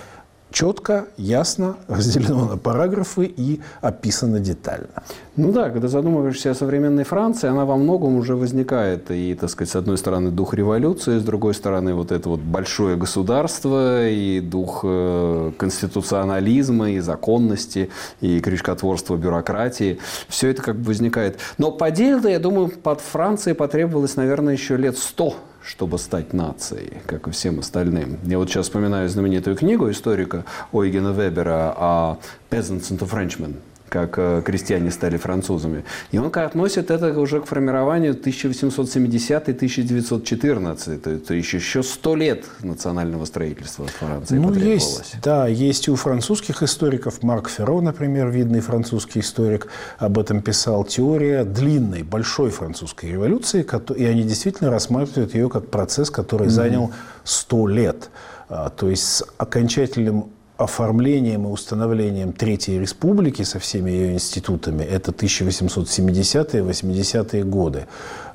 четко, 0.57 1.05
ясно 1.19 1.77
разделено 1.87 2.47
на 2.47 2.57
параграфы 2.57 3.27
и 3.27 3.61
описано 3.83 4.41
детально. 4.41 5.03
Ну 5.37 5.53
да, 5.53 5.69
когда 5.69 5.87
задумываешься 5.89 6.51
о 6.51 6.55
современной 6.55 7.05
Франции, 7.05 7.51
она 7.51 7.67
во 7.67 7.77
многом 7.77 8.17
уже 8.17 8.37
возникает. 8.37 9.11
И, 9.11 9.35
так 9.35 9.51
сказать, 9.51 9.71
с 9.71 9.77
одной 9.77 9.99
стороны, 9.99 10.31
дух 10.31 10.55
революции, 10.55 11.19
с 11.19 11.23
другой 11.23 11.53
стороны, 11.53 11.93
вот 11.93 12.11
это 12.11 12.31
вот 12.31 12.41
большое 12.41 12.97
государство, 12.97 14.09
и 14.09 14.41
дух 14.41 14.81
э, 14.83 15.53
конституционализма, 15.59 16.93
и 16.93 17.01
законности, 17.01 17.91
и 18.23 18.41
крючкотворства 18.41 19.17
бюрократии. 19.17 19.99
Все 20.27 20.49
это 20.49 20.63
как 20.63 20.77
бы 20.77 20.85
возникает. 20.85 21.39
Но 21.59 21.71
по 21.71 21.91
делу, 21.91 22.29
я 22.29 22.39
думаю, 22.39 22.69
под 22.69 23.03
Францией 23.03 23.55
потребовалось, 23.55 24.17
наверное, 24.17 24.55
еще 24.55 24.79
лет 24.79 24.97
сто 24.97 25.35
чтобы 25.67 25.99
стать 25.99 26.33
нацией, 26.33 26.99
как 27.07 27.27
и 27.27 27.31
всем 27.33 27.59
остальным. 27.59 28.19
Я 28.25 28.39
вот 28.39 28.49
сейчас 28.49 28.67
вспоминаю 28.67 29.09
знаменитую 29.09 29.57
книгу 29.57 29.91
историка 29.91 30.45
Ойгена 30.73 31.13
Вебера 31.13 31.75
о 31.77 32.19
«Peasants 32.51 32.91
and 32.91 33.01
Frenchmen», 33.01 33.57
как 33.89 34.19
э, 34.19 34.43
крестьяне 34.45 34.91
стали 34.91 35.17
французами. 35.17 35.85
И 36.11 36.19
он 36.19 36.33
относит 36.35 36.91
это 36.91 37.17
уже 37.19 37.41
к 37.41 37.47
формированию 37.47 38.15
1870-1914, 38.15 40.99
то, 40.99 41.19
то 41.19 41.33
еще, 41.35 41.57
еще 41.59 41.83
сто 41.83 42.17
лет 42.17 42.45
национального 42.63 43.25
строительства 43.25 43.87
Франции 43.87 44.39
ну, 44.39 44.53
есть, 44.53 45.17
да, 45.23 45.47
есть 45.47 45.89
у 45.89 45.97
французских 45.97 46.63
историков, 46.63 47.23
Марк 47.23 47.49
Ферро, 47.49 47.81
например, 47.81 48.29
видный 48.29 48.61
французский 48.61 49.21
историк, 49.21 49.69
об 49.99 50.19
этом 50.19 50.43
писал, 50.43 50.85
теория 50.85 51.45
длинной, 51.45 52.03
большой 52.03 52.51
французской 52.51 53.13
революции, 53.13 53.65
и 53.97 54.05
они 54.05 54.25
действительно 54.25 54.71
рассматривают 54.71 55.35
ее 55.35 55.49
как 55.49 55.71
процесс, 55.71 56.11
который 56.11 56.49
mm-hmm. 56.49 56.51
занял 56.51 56.91
сто 57.25 57.67
лет. 57.67 58.11
А, 58.49 58.71
то 58.71 58.89
есть 58.89 59.03
с 59.03 59.25
окончательным 59.39 60.31
оформлением 60.57 61.45
и 61.45 61.51
установлением 61.51 62.33
Третьей 62.33 62.79
Республики 62.79 63.43
со 63.43 63.59
всеми 63.59 63.91
ее 63.91 64.13
институтами, 64.15 64.83
это 64.83 65.13
1870-е, 65.13 66.63
80-е 66.63 67.45
годы, 67.45 67.87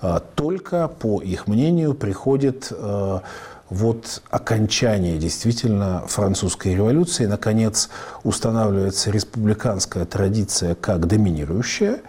а, 0.01 0.19
только, 0.19 0.87
по 0.87 1.21
их 1.21 1.47
мнению, 1.47 1.93
приходит 1.93 2.71
а, 2.71 3.21
вот 3.71 4.21
окончание 4.29 5.17
действительно 5.17 6.03
французской 6.05 6.75
революции. 6.75 7.25
Наконец 7.25 7.89
устанавливается 8.23 9.11
республиканская 9.11 10.05
традиция 10.05 10.75
как 10.75 11.07
доминирующая. 11.07 12.01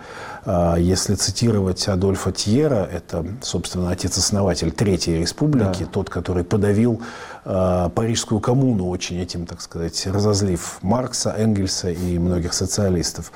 А, 0.45 0.77
если 0.77 1.15
цитировать 1.15 1.87
Адольфа 1.89 2.33
Тьера, 2.33 2.89
это, 2.93 3.25
собственно, 3.43 3.91
отец-основатель 3.91 4.73
Третьей 4.73 5.21
Республики, 5.21 5.85
да. 5.85 5.87
тот, 5.87 6.11
который 6.11 6.43
подавил 6.43 7.01
э, 7.45 7.91
Парижскую 7.95 8.41
коммуну, 8.41 8.89
очень 8.89 9.21
этим, 9.21 9.47
так 9.47 9.61
сказать, 9.61 10.05
разозлив 10.07 10.79
Маркса, 10.83 11.35
Энгельса 11.37 11.91
и 11.91 12.19
многих 12.19 12.55
социалистов. 12.55 13.31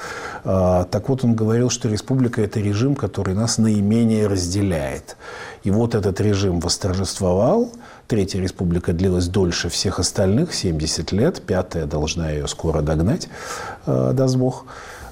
Э, 0.44 0.84
так 0.90 1.08
вот, 1.08 1.22
он 1.22 1.36
говорил, 1.36 1.70
что 1.70 1.88
республика– 1.88 2.42
это 2.42 2.58
режим, 2.58 2.96
который 2.96 3.34
нас 3.34 3.58
наименее 3.58 4.26
разделяет. 4.26 5.16
И 5.62 5.70
вот 5.70 5.94
этот 5.94 6.20
режим 6.20 6.60
восторжествовал, 6.60 7.70
Третья 8.08 8.40
республика 8.40 8.92
длилась 8.92 9.26
дольше 9.26 9.68
всех 9.68 9.98
остальных, 9.98 10.54
70 10.54 11.10
лет, 11.10 11.42
пятая 11.42 11.86
должна 11.86 12.30
ее 12.30 12.46
скоро 12.46 12.80
догнать, 12.80 13.28
даст 13.84 14.36
Бог. 14.36 14.64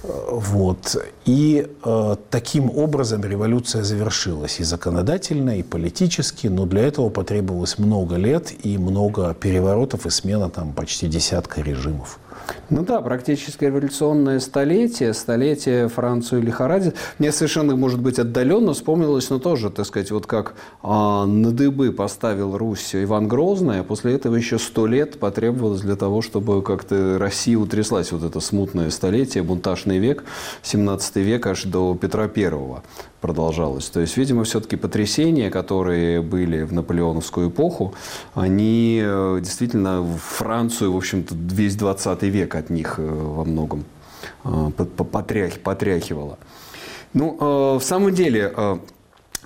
Вот. 0.07 0.97
И 1.25 1.67
э, 1.83 2.17
таким 2.31 2.71
образом 2.71 3.25
революция 3.25 3.83
завершилась 3.83 4.61
и 4.61 4.65
законодательно, 4.65 5.59
и 5.59 5.63
политически, 5.63 6.47
но 6.49 6.67
для 6.67 6.83
этого 6.83 7.09
потребовалось 7.09 7.79
много 7.79 8.17
лет 8.17 8.53
и 8.67 8.77
много 8.77 9.35
переворотов 9.35 10.05
и 10.07 10.11
смена 10.11 10.51
там 10.51 10.73
почти 10.75 11.09
десятка 11.09 11.63
режимов. 11.63 12.19
Ну 12.71 12.83
да, 12.83 13.01
практически 13.01 13.65
революционное 13.65 14.41
столетие, 14.41 15.13
столетие 15.15 15.89
Францию 15.89 16.43
лихорадит. 16.43 16.97
Мне 17.19 17.31
совершенно, 17.31 17.77
может 17.77 18.01
быть, 18.01 18.19
отдаленно 18.19 18.73
вспомнилось, 18.73 19.29
но 19.31 19.39
тоже, 19.39 19.71
так 19.71 19.87
сказать, 19.87 20.11
вот 20.11 20.27
как 20.27 20.55
а, 20.83 21.27
на 21.27 21.53
дыбы 21.53 21.93
поставил 21.93 22.57
Русь 22.57 22.95
Иван 22.95 23.29
Грозный, 23.29 23.81
а 23.81 23.85
после 23.85 24.15
этого 24.15 24.37
еще 24.37 24.59
сто 24.59 24.87
лет 24.87 25.19
потребовалось 25.19 25.83
для 25.83 25.97
того, 25.97 26.23
чтобы 26.23 26.63
как-то 26.63 27.19
Россия 27.19 27.59
утряслась. 27.59 28.13
Вот 28.13 28.23
это 28.23 28.41
смутное 28.41 28.91
столетие, 28.91 29.43
бунтажный 29.43 29.99
век, 29.99 30.25
17 30.63 31.17
век 31.17 31.47
аж 31.47 31.65
до 31.65 31.95
Петра 31.95 32.29
Первого 32.29 32.83
продолжалось. 33.25 33.89
То 33.89 34.01
есть, 34.01 34.19
видимо, 34.19 34.45
все-таки 34.45 34.77
потрясения, 34.77 35.51
которые 35.51 36.21
были 36.21 36.63
в 36.63 36.75
наполеоновскую 36.75 37.49
эпоху, 37.49 37.95
они 38.35 39.01
э, 39.03 39.39
действительно 39.41 40.05
Францию, 40.39 40.93
в 40.93 40.97
общем-то, 40.97 41.35
весь 41.35 41.75
20 41.77 42.23
век 42.25 42.55
от 42.55 42.69
них 42.69 42.97
э, 42.99 43.03
во 43.03 43.45
многом 43.45 43.85
э, 44.45 44.71
потрях, 45.13 45.55
потряхивало. 45.61 46.37
Ну, 47.15 47.79
в 47.79 47.83
самом 47.83 48.13
деле, 48.13 48.53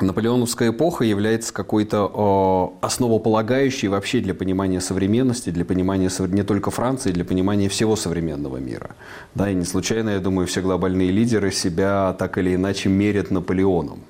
Наполеоновская 0.02 0.70
эпоха 0.70 1.04
является 1.04 1.52
какой-то 1.52 2.72
э, 2.82 2.86
основополагающей 2.86 3.88
вообще 3.88 4.20
для 4.20 4.34
понимания 4.34 4.80
современности, 4.80 5.50
для 5.50 5.64
понимания 5.64 6.10
не 6.28 6.42
только 6.42 6.70
Франции, 6.70 7.12
для 7.12 7.24
понимания 7.24 7.68
всего 7.68 7.96
современного 7.96 8.58
мира. 8.58 8.90
Да, 9.34 9.50
и 9.50 9.54
не 9.54 9.64
случайно, 9.64 10.10
я 10.10 10.20
думаю, 10.20 10.46
все 10.46 10.60
глобальные 10.60 11.10
лидеры 11.10 11.50
себя 11.52 12.14
так 12.18 12.38
или 12.38 12.54
иначе 12.54 12.88
мерят 12.88 13.30
Наполеоном. 13.30 14.00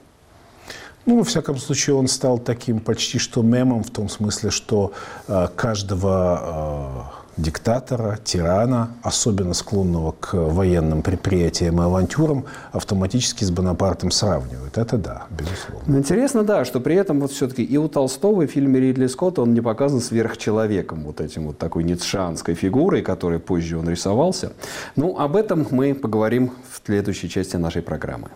Ну, 1.07 1.19
во 1.19 1.25
всяком 1.25 1.57
случае, 1.57 1.97
он 1.97 2.07
стал 2.07 2.39
таким 2.39 2.81
почти 2.81 3.19
что 3.19 3.43
мемом 3.43 3.83
в 3.83 3.91
том 3.91 4.09
смысле, 4.11 4.51
что 4.51 4.93
э, 5.27 5.49
каждого 5.57 7.11
э, 7.15 7.28
диктатора, 7.39 8.19
тирана, 8.23 8.91
особенно 9.03 9.55
склонного 9.55 10.13
к 10.13 10.35
военным 10.35 11.03
предприятиям 11.03 11.81
и 11.81 11.85
авантюрам, 11.85 12.45
автоматически 12.73 13.45
с 13.45 13.51
Бонапартом 13.51 14.11
сравнивают. 14.11 14.77
Это 14.77 14.99
да, 14.99 15.27
безусловно. 15.31 15.85
Ну, 15.87 15.99
интересно, 15.99 16.43
да, 16.43 16.65
что 16.65 16.81
при 16.81 16.97
этом 16.97 17.21
вот 17.21 17.31
все-таки 17.31 17.63
и 17.63 17.77
у 17.77 17.89
Толстого, 17.89 18.43
и 18.43 18.47
в 18.47 18.51
фильме 18.51 18.81
Ридли 18.81 19.07
Скотта 19.07 19.43
он 19.43 19.55
не 19.55 19.61
показан 19.61 20.01
сверхчеловеком, 20.01 21.05
вот 21.05 21.21
этим 21.21 21.47
вот 21.47 21.59
такой 21.59 21.85
ницшанской 21.85 22.55
фигурой, 22.55 23.03
которой 23.03 23.39
позже 23.39 23.79
он 23.79 23.89
рисовался. 23.89 24.53
Ну, 24.97 25.19
об 25.19 25.37
этом 25.37 25.67
мы 25.71 25.95
поговорим 25.95 26.53
в 26.71 26.85
следующей 26.85 27.29
части 27.29 27.57
нашей 27.57 27.83
программы. 27.83 28.29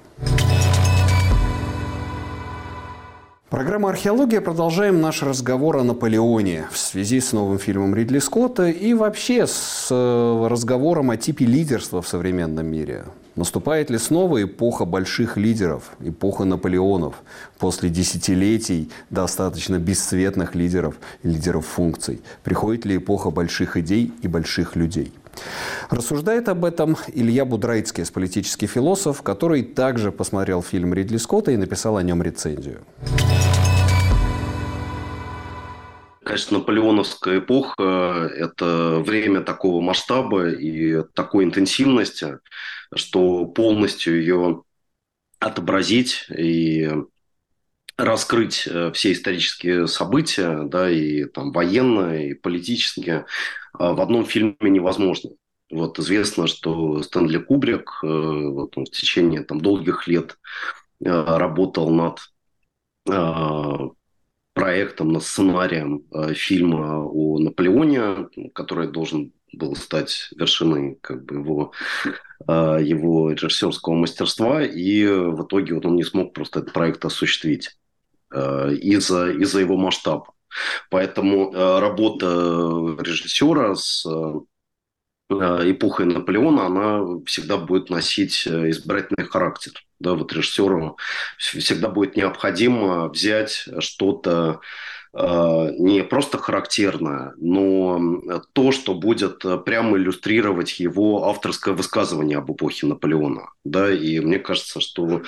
Программа 3.52 3.90
«Археология». 3.90 4.40
Продолжаем 4.40 5.02
наш 5.02 5.22
разговор 5.22 5.76
о 5.76 5.84
Наполеоне 5.84 6.64
в 6.72 6.78
связи 6.78 7.20
с 7.20 7.32
новым 7.32 7.58
фильмом 7.58 7.94
Ридли 7.94 8.18
Скотта 8.18 8.70
и 8.70 8.94
вообще 8.94 9.46
с 9.46 9.88
э, 9.90 10.46
разговором 10.48 11.10
о 11.10 11.18
типе 11.18 11.44
лидерства 11.44 12.00
в 12.00 12.08
современном 12.08 12.64
мире. 12.64 13.04
Наступает 13.36 13.90
ли 13.90 13.98
снова 13.98 14.42
эпоха 14.42 14.86
больших 14.86 15.36
лидеров, 15.36 15.92
эпоха 16.00 16.44
Наполеонов, 16.44 17.16
после 17.58 17.90
десятилетий 17.90 18.90
достаточно 19.10 19.78
бесцветных 19.78 20.54
лидеров, 20.54 20.94
лидеров 21.22 21.66
функций? 21.66 22.22
Приходит 22.44 22.86
ли 22.86 22.96
эпоха 22.96 23.30
больших 23.30 23.76
идей 23.76 24.14
и 24.22 24.28
больших 24.28 24.76
людей? 24.76 25.12
Рассуждает 25.90 26.48
об 26.48 26.64
этом 26.64 26.96
Илья 27.12 27.44
Будрайцкий, 27.44 28.04
политический 28.12 28.66
философ, 28.66 29.22
который 29.22 29.62
также 29.62 30.12
посмотрел 30.12 30.62
фильм 30.62 30.94
Ридли 30.94 31.16
Скотта 31.16 31.52
и 31.52 31.56
написал 31.56 31.96
о 31.96 32.02
нем 32.02 32.22
рецензию. 32.22 32.82
Конечно, 36.24 36.58
наполеоновская 36.58 37.40
эпоха– 37.40 38.30
это 38.36 39.02
время 39.04 39.40
такого 39.40 39.80
масштаба 39.80 40.50
и 40.50 41.02
такой 41.14 41.44
интенсивности, 41.44 42.38
что 42.94 43.44
полностью 43.46 44.18
ее 44.18 44.62
отобразить 45.40 46.26
и 46.30 46.90
раскрыть 47.96 48.66
э, 48.66 48.92
все 48.92 49.12
исторические 49.12 49.86
события, 49.86 50.62
да, 50.64 50.88
и 50.90 51.24
там 51.24 51.52
военные, 51.52 52.30
и 52.30 52.34
политические, 52.34 53.26
в 53.72 54.00
одном 54.00 54.24
фильме 54.24 54.56
невозможно. 54.60 55.30
Вот 55.70 55.98
известно, 55.98 56.46
что 56.46 57.02
Стэнли 57.02 57.38
Кубрик 57.38 58.00
э, 58.02 58.06
вот 58.06 58.76
он 58.76 58.84
в 58.84 58.90
течение 58.90 59.42
там, 59.42 59.60
долгих 59.60 60.06
лет 60.06 60.38
э, 61.04 61.08
работал 61.10 61.90
над 61.90 62.18
проектом, 64.54 65.12
над 65.12 65.22
сценарием 65.22 66.04
э, 66.12 66.34
фильма 66.34 67.04
о 67.04 67.38
Наполеоне, 67.38 68.28
который 68.54 68.88
должен 68.88 69.32
был 69.52 69.76
стать 69.76 70.28
вершиной 70.36 70.98
как 71.00 71.24
бы, 71.24 71.36
его, 71.36 71.72
э, 72.46 72.78
его 72.82 73.32
режиссерского 73.32 73.94
мастерства, 73.94 74.62
и 74.62 75.06
в 75.06 75.44
итоге 75.44 75.74
вот 75.74 75.86
он 75.86 75.96
не 75.96 76.04
смог 76.04 76.34
просто 76.34 76.60
этот 76.60 76.72
проект 76.72 77.04
осуществить 77.04 77.70
э, 78.32 78.74
из-за 78.74 79.30
из 79.30 79.54
его 79.54 79.76
масштаба. 79.76 80.32
Поэтому 80.90 81.52
работа 81.52 82.26
режиссера 83.00 83.74
с 83.74 84.06
эпохой 85.30 86.06
Наполеона, 86.06 86.66
она 86.66 87.20
всегда 87.26 87.56
будет 87.56 87.90
носить 87.90 88.46
избирательный 88.46 89.24
характер. 89.24 89.72
Да, 89.98 90.14
вот 90.14 90.32
режиссеру 90.32 90.98
всегда 91.38 91.88
будет 91.88 92.16
необходимо 92.16 93.08
взять 93.08 93.68
что-то 93.78 94.60
э, 94.60 94.66
не 95.14 96.04
просто 96.04 96.38
характерное, 96.38 97.34
но 97.36 98.22
то, 98.54 98.72
что 98.72 98.94
будет 98.94 99.44
прямо 99.64 99.98
иллюстрировать 99.98 100.80
его 100.80 101.28
авторское 101.28 101.74
высказывание 101.74 102.38
об 102.38 102.50
эпохе 102.50 102.86
Наполеона. 102.86 103.50
Да, 103.64 103.92
и 103.92 104.20
мне 104.20 104.38
кажется, 104.38 104.80
что 104.80 105.22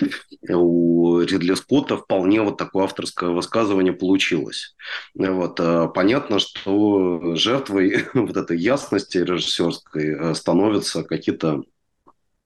у 0.49 1.21
Ридли 1.21 1.55
Скотта 1.55 1.99
вполне 1.99 2.41
вот 2.41 2.57
такое 2.57 2.85
авторское 2.85 3.31
высказывание 3.31 3.93
получилось. 3.93 4.75
Вот. 5.15 5.61
Э, 5.61 5.89
понятно, 5.95 6.39
что 6.39 7.37
жертвой 7.37 8.07
вот 8.15 8.37
этой 8.37 8.59
ясности 8.59 9.19
режиссерской 9.19 10.15
э, 10.15 10.35
становятся 10.35 11.03
какие-то 11.03 11.63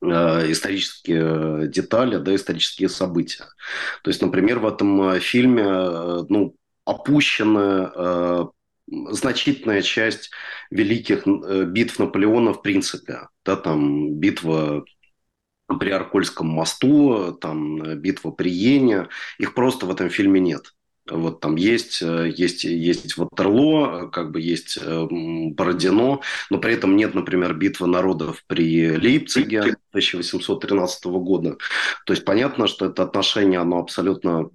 Э, 0.01 0.51
исторические 0.51 1.67
детали, 1.69 2.19
да, 2.19 2.35
исторические 2.35 2.89
события. 2.89 3.47
То 4.05 4.11
есть, 4.11 4.23
например, 4.23 4.61
в 4.61 4.67
этом 4.67 5.11
э, 5.11 5.19
фильме, 5.19 5.65
э, 5.65 6.25
ну, 6.29 6.55
опущена 6.89 8.51
значительная 8.87 9.83
часть 9.83 10.31
великих 10.71 11.27
битв 11.27 11.99
Наполеона 11.99 12.55
в 12.55 12.63
принципе. 12.63 13.29
Да, 13.45 13.57
там 13.57 14.15
битва 14.15 14.85
при 15.79 15.91
Аркольском 15.91 16.49
мосту, 16.49 17.37
там 17.41 18.01
битва 18.01 18.31
при 18.31 18.51
Йене. 18.51 19.09
Их 19.39 19.55
просто 19.55 19.87
в 19.87 19.91
этом 19.91 20.09
фильме 20.09 20.41
нет. 20.41 20.73
Вот 21.11 21.41
там 21.41 21.57
есть, 21.57 22.03
э, 22.03 22.33
есть, 22.35 22.65
есть 22.65 23.17
Ватерло, 23.17 24.09
как 24.09 24.31
бы 24.31 24.41
есть 24.41 24.79
э, 24.81 25.07
Бородино, 25.11 26.21
но 26.51 26.59
при 26.59 26.75
этом 26.75 26.97
нет, 26.97 27.15
например, 27.15 27.55
битвы 27.55 27.87
народов 27.87 28.45
при 28.47 28.91
Лейпциге 28.97 29.61
1813 29.61 31.05
года. 31.07 31.57
То 32.05 32.13
есть 32.13 32.25
понятно, 32.25 32.67
что 32.67 32.87
это 32.87 33.03
отношение, 33.03 33.61
оно 33.61 33.79
абсолютно 33.79 34.51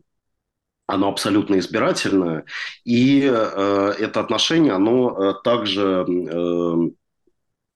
оно 0.88 1.10
абсолютно 1.10 1.60
избирательное, 1.60 2.46
и 2.84 3.22
э, 3.24 3.94
это 4.00 4.20
отношение, 4.20 4.74
оно 4.74 5.12
э, 5.12 5.34
также 5.44 6.06
э, 6.08 6.74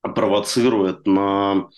провоцирует 0.01 1.07
на, 1.07 1.69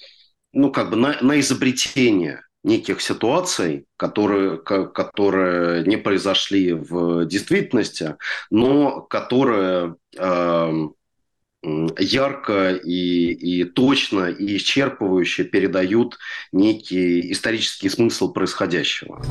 ну, 0.53 0.71
как 0.71 0.89
бы 0.89 0.95
на, 0.95 1.17
на 1.21 1.39
изобретение 1.39 2.41
неких 2.63 3.01
ситуаций, 3.01 3.85
которые, 3.95 4.57
которые 4.57 5.85
не 5.85 5.97
произошли 5.97 6.73
в 6.73 7.25
действительности, 7.25 8.17
но 8.49 9.01
которые 9.01 9.95
э, 10.17 10.87
ярко 11.63 12.71
и, 12.75 13.31
и 13.31 13.63
точно 13.63 14.29
и 14.29 14.57
исчерпывающе 14.57 15.43
передают 15.45 16.17
некий 16.51 17.31
исторический 17.31 17.89
смысл 17.89 18.31
происходящего. 18.31 19.21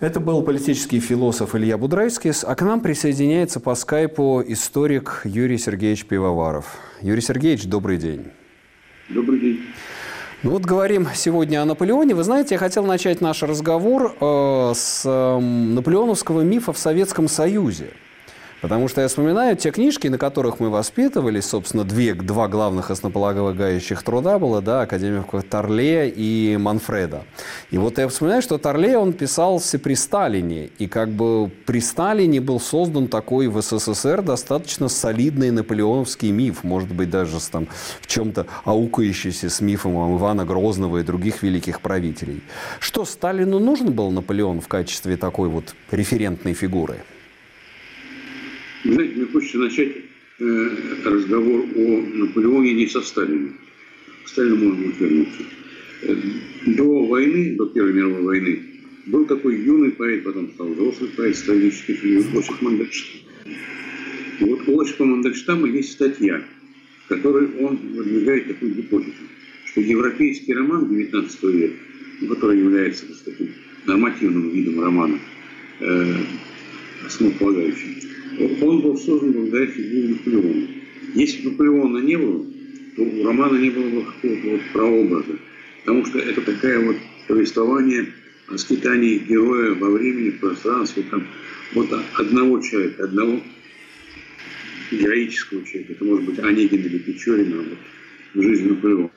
Это 0.00 0.20
был 0.20 0.42
политический 0.42 1.00
философ 1.00 1.56
Илья 1.56 1.76
Будрайскис, 1.76 2.44
а 2.44 2.54
к 2.54 2.62
нам 2.62 2.80
присоединяется 2.80 3.58
по 3.58 3.74
скайпу 3.74 4.40
историк 4.46 5.22
Юрий 5.24 5.58
Сергеевич 5.58 6.06
Пивоваров. 6.06 6.76
Юрий 7.02 7.20
Сергеевич, 7.20 7.64
добрый 7.64 7.96
день. 7.96 8.26
Добрый 9.08 9.40
день. 9.40 9.60
Ну 10.44 10.52
вот 10.52 10.62
говорим 10.62 11.08
сегодня 11.16 11.62
о 11.62 11.64
Наполеоне. 11.64 12.14
Вы 12.14 12.22
знаете, 12.22 12.54
я 12.54 12.60
хотел 12.60 12.86
начать 12.86 13.20
наш 13.20 13.42
разговор 13.42 14.14
э, 14.20 14.72
с 14.72 15.02
э, 15.04 15.38
наполеоновского 15.40 16.42
мифа 16.42 16.72
в 16.72 16.78
Советском 16.78 17.26
Союзе. 17.26 17.90
Потому 18.60 18.88
что 18.88 19.00
я 19.00 19.08
вспоминаю 19.08 19.56
те 19.56 19.70
книжки, 19.70 20.08
на 20.08 20.18
которых 20.18 20.58
мы 20.58 20.68
воспитывались, 20.68 21.44
собственно, 21.44 21.84
две, 21.84 22.14
два 22.14 22.48
главных 22.48 22.90
основополагающих 22.90 24.02
труда 24.02 24.38
было, 24.38 24.60
да, 24.60 24.82
академиков 24.82 25.44
Торле 25.44 26.08
и 26.08 26.56
Манфреда. 26.56 27.22
И 27.70 27.78
вот 27.78 27.98
я 27.98 28.08
вспоминаю, 28.08 28.42
что 28.42 28.58
Торле, 28.58 28.98
он 28.98 29.12
писался 29.12 29.78
при 29.78 29.94
Сталине, 29.94 30.70
и 30.78 30.88
как 30.88 31.10
бы 31.10 31.50
при 31.66 31.80
Сталине 31.80 32.40
был 32.40 32.58
создан 32.58 33.06
такой 33.06 33.46
в 33.46 33.60
СССР 33.62 34.22
достаточно 34.22 34.88
солидный 34.88 35.52
наполеоновский 35.52 36.32
миф, 36.32 36.64
может 36.64 36.92
быть, 36.92 37.10
даже 37.10 37.38
с, 37.38 37.48
там, 37.48 37.68
в 38.00 38.06
чем-то 38.08 38.46
аукающийся 38.64 39.50
с 39.50 39.60
мифом 39.60 40.16
Ивана 40.16 40.44
Грозного 40.44 40.98
и 40.98 41.02
других 41.04 41.44
великих 41.44 41.80
правителей. 41.80 42.42
Что, 42.80 43.04
Сталину 43.04 43.60
нужен 43.60 43.92
был 43.92 44.10
Наполеон 44.10 44.60
в 44.60 44.66
качестве 44.66 45.16
такой 45.16 45.48
вот 45.48 45.74
референтной 45.92 46.54
фигуры? 46.54 46.98
Знаете, 48.84 49.14
мне 49.16 49.26
хочется 49.26 49.58
начать 49.58 49.96
э, 50.38 50.68
разговор 51.04 51.66
о 51.74 52.02
Наполеоне 52.14 52.74
не 52.74 52.86
со 52.86 53.00
Сталиным. 53.00 53.58
К 54.24 54.28
Сталину 54.28 54.56
можно 54.56 54.84
будет 54.84 55.00
вернуться. 55.00 55.42
Э, 56.02 56.16
до 56.66 57.06
войны, 57.06 57.56
до 57.56 57.66
Первой 57.66 57.92
мировой 57.92 58.22
войны, 58.22 58.62
был 59.06 59.26
такой 59.26 59.60
юный 59.60 59.90
поэт, 59.90 60.22
потом 60.22 60.50
стал 60.52 60.68
взрослый 60.68 61.10
поэт, 61.10 61.36
стратегический 61.36 61.94
фигур 61.94 62.38
Осип 62.38 62.62
Мандельштам. 62.62 63.20
Вот 64.40 64.68
у 64.68 64.80
Осипа 64.80 65.04
Мандельштама 65.04 65.66
есть 65.66 65.92
статья, 65.92 66.40
в 67.04 67.08
которой 67.08 67.48
он 67.58 67.76
выдвигает 67.94 68.46
такую 68.46 68.74
гипотезу, 68.74 69.12
что 69.64 69.80
европейский 69.80 70.54
роман 70.54 70.84
XIX 70.84 71.52
века, 71.52 71.74
который 72.28 72.60
является 72.60 73.06
таким 73.24 73.48
нормативным 73.86 74.50
видом 74.50 74.80
романа, 74.80 75.18
э, 75.80 76.14
основополагающим, 77.04 78.07
он 78.60 78.80
был 78.80 78.96
создан 78.96 79.32
благодаря 79.32 79.66
фигуре 79.66 80.08
Наполеона. 80.08 80.68
Если 81.14 81.42
бы 81.42 81.50
Наполеона 81.50 81.98
не 81.98 82.16
было, 82.16 82.44
то 82.96 83.02
у 83.02 83.24
романа 83.24 83.58
не 83.58 83.70
было 83.70 83.88
бы 83.88 84.04
какого-то 84.04 84.48
вот 84.48 84.60
прообраза. 84.72 85.38
Потому 85.80 86.06
что 86.06 86.18
это 86.18 86.40
такое 86.42 86.80
вот 86.80 86.96
повествование 87.26 88.06
о 88.48 88.58
скитании 88.58 89.18
героя 89.18 89.74
во 89.74 89.90
времени, 89.90 90.30
в 90.30 90.40
пространстве, 90.40 91.04
там, 91.10 91.26
вот 91.74 91.88
одного 92.14 92.60
человека, 92.60 93.04
одного 93.04 93.40
героического 94.90 95.64
человека. 95.64 95.92
Это 95.92 96.04
может 96.04 96.24
быть 96.24 96.38
Онегин 96.38 96.80
или 96.80 96.98
Печорин, 96.98 97.52
а 97.54 97.56
вот 97.56 98.44
жизни 98.44 98.70
Наполеона. 98.70 99.10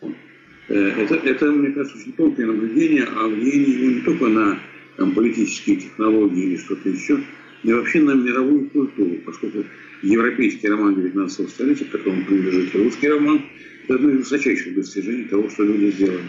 Э, 0.68 0.76
это, 0.76 1.16
это, 1.16 1.52
мне 1.52 1.72
кажется, 1.72 1.98
очень 1.98 2.14
тонкое 2.14 2.46
наблюдение 2.46 3.04
о 3.04 3.28
влиянии 3.28 3.82
его 3.82 3.92
не 3.92 4.02
только 4.02 4.28
на 4.28 4.60
там, 4.98 5.12
политические 5.14 5.78
технологии 5.78 6.44
или 6.44 6.58
что-то 6.58 6.90
еще, 6.90 7.20
и 7.64 7.72
вообще 7.72 8.02
на 8.02 8.14
мировую 8.14 8.70
культуру, 8.70 9.18
поскольку 9.26 9.64
европейский 10.02 10.68
роман 10.68 10.96
19 10.96 11.50
столетия, 11.50 11.86
к 11.86 11.92
которому 11.92 12.26
принадлежит 12.26 12.74
русский 12.76 13.08
роман, 13.08 13.42
это 13.84 13.96
одно 13.96 14.10
из 14.12 14.18
высочайших 14.20 14.76
достижений 14.76 15.26
того, 15.26 15.50
что 15.50 15.64
люди 15.64 15.92
сделали 15.92 16.24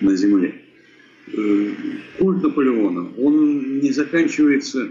на 0.00 0.16
Земле. 0.16 0.54
Э, 1.28 1.70
культ 2.18 2.42
Наполеона, 2.42 3.12
он 3.18 3.80
не 3.80 3.92
заканчивается 3.92 4.88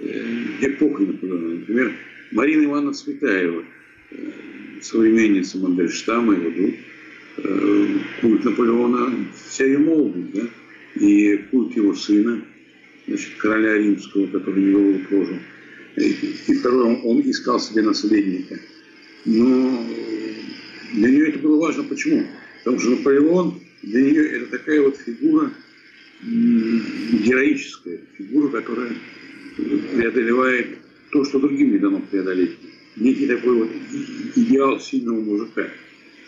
э, 0.00 0.44
эпохой 0.60 1.06
Наполеона. 1.06 1.54
Например, 1.54 1.92
Марина 2.32 2.64
Ивановна 2.64 2.92
Цветаева, 2.92 3.64
э, 4.10 4.16
современница 4.82 5.58
Мандельштама, 5.58 6.34
его 6.34 6.50
друг, 6.50 6.74
культ 8.20 8.44
Наполеона, 8.44 9.12
вся 9.48 9.64
ее 9.64 9.78
молодость, 9.78 10.32
да? 10.34 10.42
и 11.00 11.36
культ 11.50 11.74
его 11.76 11.94
сына– 11.94 12.44
значит, 13.06 13.34
короля 13.38 13.76
римского, 13.76 14.26
который 14.26 14.62
не 14.62 14.72
был 14.72 14.98
прожил. 15.08 15.38
И 15.96 16.54
второе, 16.54 16.96
он 16.96 17.20
искал 17.20 17.60
себе 17.60 17.82
наследника. 17.82 18.58
Но 19.24 19.86
для 20.92 21.10
нее 21.10 21.28
это 21.28 21.38
было 21.38 21.60
важно. 21.60 21.84
Почему? 21.84 22.26
Потому 22.58 22.80
что 22.80 22.90
Наполеон 22.90 23.60
для 23.82 24.02
нее 24.02 24.28
это 24.30 24.46
такая 24.46 24.82
вот 24.82 24.96
фигура 24.96 25.50
героическая, 26.22 28.00
фигура, 28.16 28.48
которая 28.48 28.92
преодолевает 29.56 30.78
то, 31.12 31.24
что 31.24 31.38
другим 31.38 31.72
не 31.72 31.78
дано 31.78 32.00
преодолеть. 32.10 32.52
Некий 32.96 33.26
такой 33.26 33.56
вот 33.56 33.70
идеал 34.36 34.80
сильного 34.80 35.20
мужика, 35.20 35.68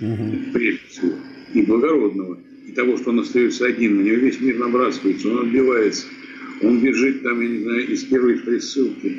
угу. 0.00 0.34
прежде 0.52 0.80
всего, 0.88 1.14
и 1.54 1.62
благородного, 1.62 2.38
и 2.66 2.72
того, 2.72 2.96
что 2.98 3.10
он 3.10 3.20
остается 3.20 3.66
один, 3.66 3.96
на 3.96 4.00
него 4.02 4.16
весь 4.16 4.40
мир 4.40 4.58
набрасывается, 4.58 5.28
он 5.28 5.46
отбивается– 5.46 6.06
он 6.62 6.80
бежит 6.80 7.22
там, 7.22 7.40
я 7.40 7.48
не 7.48 7.62
знаю, 7.62 7.88
из 7.88 8.04
первой 8.04 8.38
присылки. 8.38 9.16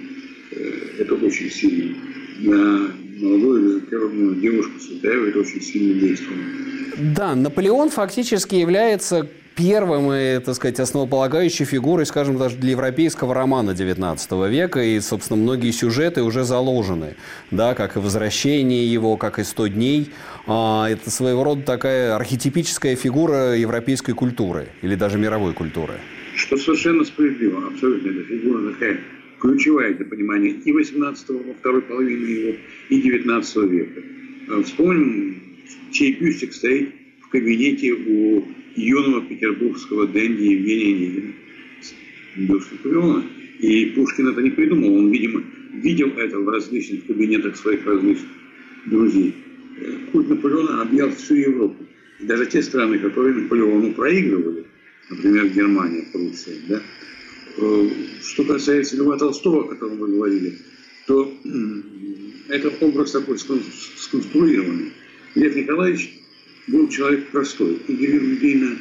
Э, 0.51 0.71
это 0.99 1.15
очень 1.15 1.49
сильно. 1.49 1.95
На 2.39 2.91
молодую 3.19 3.79
безответственную 3.79 4.35
девушку 4.35 4.79
Светаева 4.79 5.27
это 5.27 5.39
очень 5.39 5.61
сильно 5.61 5.99
действует. 5.99 6.39
Да, 7.15 7.35
Наполеон 7.35 7.89
фактически 7.89 8.55
является 8.55 9.27
первым 9.55 10.11
и, 10.13 10.39
так 10.39 10.55
сказать, 10.55 10.79
основополагающей 10.79 11.65
фигурой, 11.65 12.05
скажем, 12.05 12.37
даже 12.37 12.57
для 12.57 12.71
европейского 12.71 13.33
романа 13.33 13.71
XIX 13.71 14.49
века. 14.49 14.83
И, 14.83 14.99
собственно, 14.99 15.41
многие 15.41 15.71
сюжеты 15.71 16.21
уже 16.21 16.43
заложены, 16.43 17.15
да, 17.49 17.73
как 17.73 17.97
и 17.97 17.99
«Возвращение 17.99 18.91
его», 18.91 19.17
как 19.17 19.39
и 19.39 19.41
«100 19.41 19.69
дней». 19.69 20.11
А, 20.45 20.87
это 20.87 21.09
своего 21.09 21.43
рода 21.43 21.63
такая 21.63 22.15
архетипическая 22.15 22.95
фигура 22.95 23.57
европейской 23.57 24.13
культуры 24.13 24.69
или 24.81 24.95
даже 24.95 25.17
мировой 25.17 25.53
культуры 25.53 25.95
что 26.37 26.55
совершенно 26.57 27.03
справедливо, 27.03 27.67
абсолютно 27.67 28.09
эта 28.09 28.23
фигура 28.23 28.71
такая 28.71 29.01
ключевая 29.39 29.93
для 29.95 30.05
понимания 30.05 30.51
и 30.51 30.71
18-го, 30.71 31.39
во 31.39 31.53
второй 31.53 31.81
половины 31.81 32.25
его, 32.25 32.55
и 32.89 33.01
19 33.01 33.55
века. 33.71 34.01
А 34.49 34.63
вспомним, 34.63 35.35
чей 35.91 36.13
бюстик 36.13 36.53
стоит 36.53 36.89
в 37.21 37.29
кабинете 37.29 37.93
у 37.93 38.47
юного 38.75 39.25
петербургского 39.25 40.07
дэнди 40.07 40.43
Евгения 40.43 40.95
Онегина. 40.95 41.33
Бюст 42.35 42.71
Наполеона. 42.71 43.23
И 43.59 43.85
Пушкин 43.95 44.27
это 44.27 44.41
не 44.41 44.51
придумал, 44.51 44.95
он, 44.95 45.11
видимо, 45.11 45.43
видел 45.73 46.09
это 46.17 46.39
в 46.39 46.47
различных 46.47 47.07
кабинетах 47.07 47.57
своих 47.57 47.85
различных 47.85 48.29
друзей. 48.85 49.33
Культ 50.11 50.29
Наполеона 50.29 50.83
объял 50.83 51.09
всю 51.11 51.35
Европу. 51.35 51.83
И 52.19 52.25
даже 52.25 52.45
те 52.45 52.61
страны, 52.61 52.99
которые 52.99 53.33
Наполеону 53.33 53.93
проигрывали, 53.93 54.65
например, 55.09 55.49
Германия, 55.49 56.05
Пруссия. 56.11 56.55
Да? 56.67 56.81
Э, 57.57 57.89
что 58.21 58.43
касается 58.43 58.97
Льва 58.97 59.17
Толстого, 59.17 59.65
о 59.65 59.67
котором 59.67 59.97
вы 59.97 60.07
говорили, 60.07 60.57
то 61.05 61.33
это 62.49 62.69
образ 62.81 63.11
такой 63.11 63.37
сконструированный. 63.39 64.91
Лев 65.35 65.55
Николаевич 65.55 66.19
был 66.67 66.89
человек 66.89 67.27
простой 67.29 67.79
и 67.87 67.93
делил 67.93 68.21
людей 68.21 68.55
на 68.55 68.77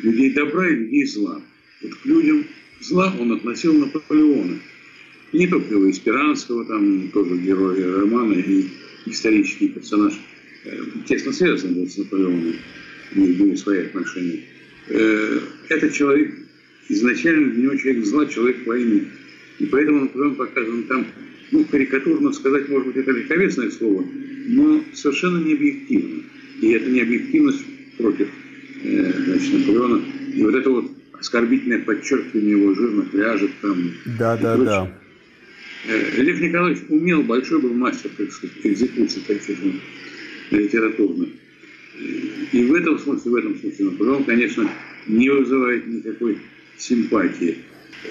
людей 0.00 0.32
добра 0.32 0.68
и 0.68 0.74
людей 0.74 1.06
зла. 1.06 1.40
Вот 1.82 1.94
к 1.94 2.06
людям 2.06 2.46
зла 2.80 3.14
он 3.18 3.32
относил 3.32 3.74
Наполеона. 3.74 4.58
И 5.32 5.38
не 5.38 5.46
только 5.46 5.74
его, 5.74 5.90
Испиранского, 5.90 6.64
там 6.64 7.08
тоже 7.08 7.36
герой 7.36 8.00
романа 8.00 8.34
и 8.34 8.68
исторический 9.06 9.68
персонаж, 9.68 10.14
э, 10.64 10.84
тесно 11.06 11.32
связан 11.32 11.74
был 11.74 11.88
с 11.88 11.98
Наполеоном, 11.98 12.54
них 13.14 13.36
были 13.36 13.54
свои 13.56 13.80
отношения. 13.86 14.42
Э, 14.90 15.40
этот 15.68 15.92
человек 15.92 16.34
изначально 16.88 17.50
для 17.52 17.64
него 17.64 17.76
человек 17.76 18.04
зла, 18.04 18.26
человек 18.26 18.66
войны. 18.66 19.04
И 19.58 19.66
поэтому 19.66 20.00
Наполеон 20.00 20.36
показан 20.36 20.84
там, 20.84 21.06
ну, 21.50 21.64
карикатурно 21.64 22.32
сказать, 22.32 22.68
может 22.68 22.88
быть, 22.88 22.96
это 22.96 23.10
легковесное 23.10 23.70
слово, 23.70 24.04
но 24.46 24.84
совершенно 24.94 25.38
не 25.38 25.54
объективно. 25.54 26.22
И 26.60 26.70
это 26.70 26.90
не 26.90 27.00
объективность 27.00 27.64
против 27.98 28.28
э, 28.82 29.12
значит, 29.26 29.52
Наполеона. 29.52 30.02
И 30.34 30.42
вот 30.42 30.54
это 30.54 30.70
вот 30.70 30.90
оскорбительное 31.18 31.80
подчеркивание 31.80 32.52
его 32.52 32.74
жирных 32.74 33.12
ляжек 33.12 33.50
там. 33.60 33.90
Да, 34.18 34.36
да, 34.36 34.54
прочее. 34.54 34.64
да. 34.64 34.98
Э, 35.88 36.22
Лев 36.22 36.40
Николаевич 36.40 36.82
умел, 36.88 37.22
большой 37.22 37.60
был 37.60 37.74
мастер, 37.74 38.10
так 38.16 38.32
сказать, 38.32 38.56
экзекуции 38.62 39.20
таких 39.26 39.58
литературных. 40.50 41.30
И 42.52 42.64
в 42.64 42.74
этом 42.74 42.98
смысле, 42.98 43.30
в 43.30 43.34
этом 43.36 43.58
смысле 43.58 43.84
Наполеон, 43.86 44.24
конечно, 44.24 44.68
не 45.06 45.28
вызывает 45.28 45.86
никакой 45.86 46.38
симпатии. 46.78 47.58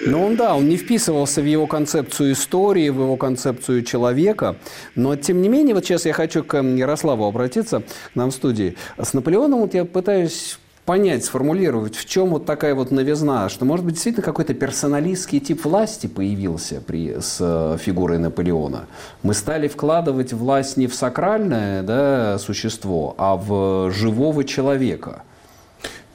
Ну, 0.06 0.26
он, 0.26 0.36
да, 0.36 0.54
он 0.54 0.68
не 0.68 0.76
вписывался 0.76 1.40
в 1.40 1.46
его 1.46 1.66
концепцию 1.66 2.32
истории, 2.32 2.90
в 2.90 3.00
его 3.00 3.16
концепцию 3.16 3.82
человека. 3.82 4.56
Но, 4.94 5.16
тем 5.16 5.40
не 5.40 5.48
менее, 5.48 5.74
вот 5.74 5.84
сейчас 5.84 6.04
я 6.04 6.12
хочу 6.12 6.44
к 6.44 6.62
Ярославу 6.62 7.24
обратиться, 7.24 7.82
к 8.12 8.14
нам 8.14 8.30
в 8.30 8.34
студии. 8.34 8.76
С 8.98 9.14
Наполеоном 9.14 9.60
вот 9.60 9.74
я 9.74 9.84
пытаюсь 9.84 10.58
понять, 10.88 11.22
сформулировать, 11.26 11.96
в 11.96 12.06
чем 12.06 12.30
вот 12.30 12.46
такая 12.46 12.74
вот 12.74 12.90
новизна, 12.90 13.50
что, 13.50 13.66
может 13.66 13.84
быть, 13.84 13.96
действительно 13.96 14.24
какой-то 14.24 14.54
персоналистский 14.54 15.38
тип 15.38 15.66
власти 15.66 16.06
появился 16.06 16.80
при, 16.80 17.20
с 17.20 17.36
э, 17.40 17.76
фигурой 17.78 18.16
Наполеона. 18.16 18.86
Мы 19.22 19.34
стали 19.34 19.68
вкладывать 19.68 20.32
власть 20.32 20.78
не 20.78 20.86
в 20.86 20.94
сакральное 20.94 21.82
да, 21.82 22.38
существо, 22.38 23.14
а 23.18 23.36
в 23.36 23.90
живого 23.90 24.44
человека– 24.44 25.24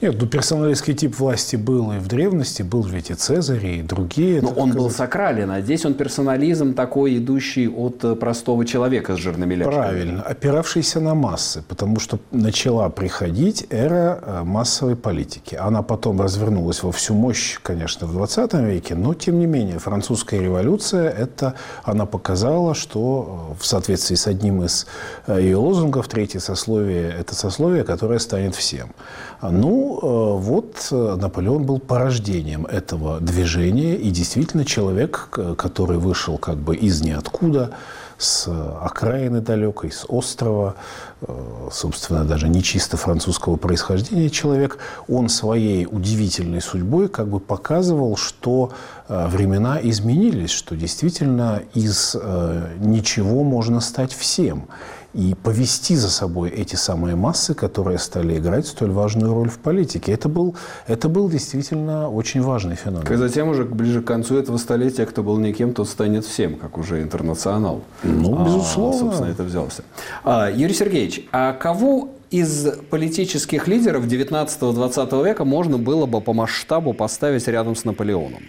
нет, 0.04 0.20
ну 0.20 0.26
персоналистский 0.26 0.92
тип 0.92 1.18
власти 1.18 1.56
был 1.56 1.92
и 1.92 1.98
в 1.98 2.08
древности, 2.08 2.62
был 2.62 2.82
ведь 2.82 3.10
и 3.10 3.14
Цезарь, 3.14 3.66
и 3.66 3.82
другие. 3.82 4.42
Но 4.42 4.50
он 4.50 4.72
был 4.72 4.90
сакрален, 4.90 5.50
а 5.50 5.62
здесь 5.62 5.86
он 5.86 5.94
персонализм 5.94 6.74
такой, 6.74 7.16
идущий 7.16 7.68
от 7.68 8.04
э, 8.04 8.14
простого 8.14 8.66
человека 8.66 9.16
с 9.16 9.18
жирными 9.18 9.54
ляжками. 9.54 9.74
Правильно, 9.74 10.22
опиравшийся 10.22 11.00
на 11.00 11.14
массы, 11.14 11.62
потому 11.68 12.00
что 12.00 12.18
начала 12.32 12.90
приходить 12.90 13.66
эра 13.70 14.20
э, 14.22 14.42
массовой 14.44 14.94
политики. 14.94 15.54
Она 15.54 15.82
потом 15.82 16.20
развернулась 16.20 16.82
во 16.82 16.92
всю 16.92 17.14
мощь, 17.14 17.58
конечно, 17.62 18.06
в 18.06 18.12
20 18.12 18.52
веке, 18.54 18.94
но 18.94 19.14
тем 19.14 19.38
не 19.38 19.46
менее 19.46 19.78
французская 19.78 20.38
революция, 20.38 21.08
это 21.08 21.54
она 21.82 22.04
показала, 22.04 22.74
что 22.74 23.48
э, 23.52 23.62
в 23.62 23.64
соответствии 23.64 24.16
с 24.16 24.26
одним 24.26 24.64
из 24.64 24.86
ее 25.28 25.56
лозунгов, 25.56 26.08
третье 26.08 26.40
сословие– 26.40 27.14
это 27.18 27.34
сословие, 27.34 27.84
которое 27.84 28.18
станет 28.18 28.54
всем. 28.54 28.90
Ну, 29.40 29.93
э, 30.02 30.38
вот 30.38 30.88
э, 30.90 31.16
Наполеон 31.20 31.64
был 31.64 31.78
порождением 31.78 32.66
этого 32.66 33.20
движения, 33.20 33.96
и 33.96 34.10
действительно 34.10 34.64
человек, 34.64 35.28
который 35.56 35.98
вышел 35.98 36.38
как 36.38 36.58
бы 36.58 36.76
из 36.76 37.02
ниоткуда, 37.02 37.70
с 38.16 38.48
окраины 38.80 39.40
далекой, 39.40 39.90
с 39.90 40.04
острова, 40.08 40.76
э, 41.22 41.68
собственно, 41.72 42.24
даже 42.24 42.48
не 42.48 42.62
чисто 42.62 42.96
французского 42.96 43.56
происхождения 43.56 44.30
человек, 44.30 44.78
он 45.08 45.28
своей 45.28 45.86
удивительной 45.86 46.60
судьбой 46.60 47.08
как 47.08 47.28
бы 47.28 47.40
показывал, 47.40 48.16
что 48.16 48.72
времена 49.08 49.78
изменились, 49.82 50.50
что 50.50 50.76
действительно 50.76 51.60
из 51.74 52.16
ничего 52.78 53.42
можно 53.42 53.80
стать 53.80 54.14
всем 54.14 54.68
и 55.14 55.34
повести 55.42 55.94
за 55.94 56.10
собой 56.10 56.50
эти 56.50 56.74
самые 56.74 57.14
массы, 57.14 57.54
которые 57.54 57.98
стали 57.98 58.36
играть 58.36 58.66
столь 58.66 58.90
важную 58.90 59.32
роль 59.32 59.48
в 59.48 59.58
политике. 59.58 60.12
Это 60.12 60.28
был, 60.28 60.56
это 60.88 61.08
был 61.08 61.30
действительно 61.30 62.10
очень 62.10 62.42
важный 62.42 62.74
феномен. 62.74 63.10
И 63.12 63.16
затем 63.16 63.48
уже 63.48 63.64
ближе 63.64 64.02
к 64.02 64.06
концу 64.06 64.36
этого 64.36 64.56
столетия, 64.56 65.06
кто 65.06 65.22
был 65.22 65.38
никем, 65.38 65.72
тот 65.72 65.88
станет 65.88 66.24
всем, 66.24 66.56
как 66.56 66.78
уже 66.78 67.00
интернационал. 67.00 67.84
Ну, 68.02 68.36
а, 68.36 68.44
безусловно. 68.44 68.98
собственно, 68.98 69.30
это 69.30 69.44
взялся. 69.44 69.84
А, 70.24 70.50
Юрий 70.50 70.74
Сергеевич, 70.74 71.22
а 71.30 71.52
кого 71.52 72.10
из 72.30 72.66
политических 72.90 73.68
лидеров 73.68 74.06
19-20 74.06 75.24
века 75.24 75.44
можно 75.44 75.78
было 75.78 76.06
бы 76.06 76.20
по 76.20 76.32
масштабу 76.32 76.92
поставить 76.92 77.46
рядом 77.46 77.76
с 77.76 77.84
Наполеоном? 77.84 78.42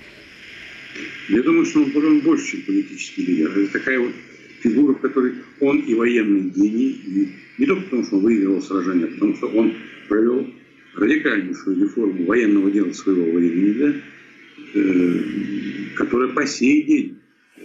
Я 1.29 1.43
думаю, 1.43 1.65
что 1.65 1.79
Наполеон 1.79 2.21
больше, 2.21 2.51
чем 2.51 2.61
политический 2.65 3.23
лидер. 3.23 3.55
Это 3.55 3.73
такая 3.73 3.99
вот 3.99 4.11
фигура, 4.65 4.93
в 4.93 4.99
которой 4.99 5.33
он 5.59 5.79
и 5.79 5.93
военный 5.93 6.49
гений, 6.49 6.99
и 7.05 7.29
не 7.59 7.65
только 7.65 7.83
потому, 7.83 8.03
что 8.03 8.17
он 8.17 8.23
выиграл 8.23 8.61
сражение, 8.61 9.05
а 9.05 9.11
потому 9.11 9.35
что 9.35 9.47
он 9.47 9.73
провел 10.07 10.47
радикальнейшую 10.95 11.81
реформу 11.81 12.25
военного 12.25 12.71
дела 12.71 12.91
своего 12.93 13.31
времени, 13.31 13.73
да, 13.73 13.93
э, 14.73 15.21
которая 15.95 16.29
по 16.29 16.45
сей 16.47 16.83
день 16.83 17.17
э, 17.57 17.61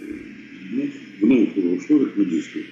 ну, 0.71 1.49
в 1.53 1.55
новых 1.55 1.81
условиях 1.81 2.11
мы 2.15 2.25
действует. 2.25 2.65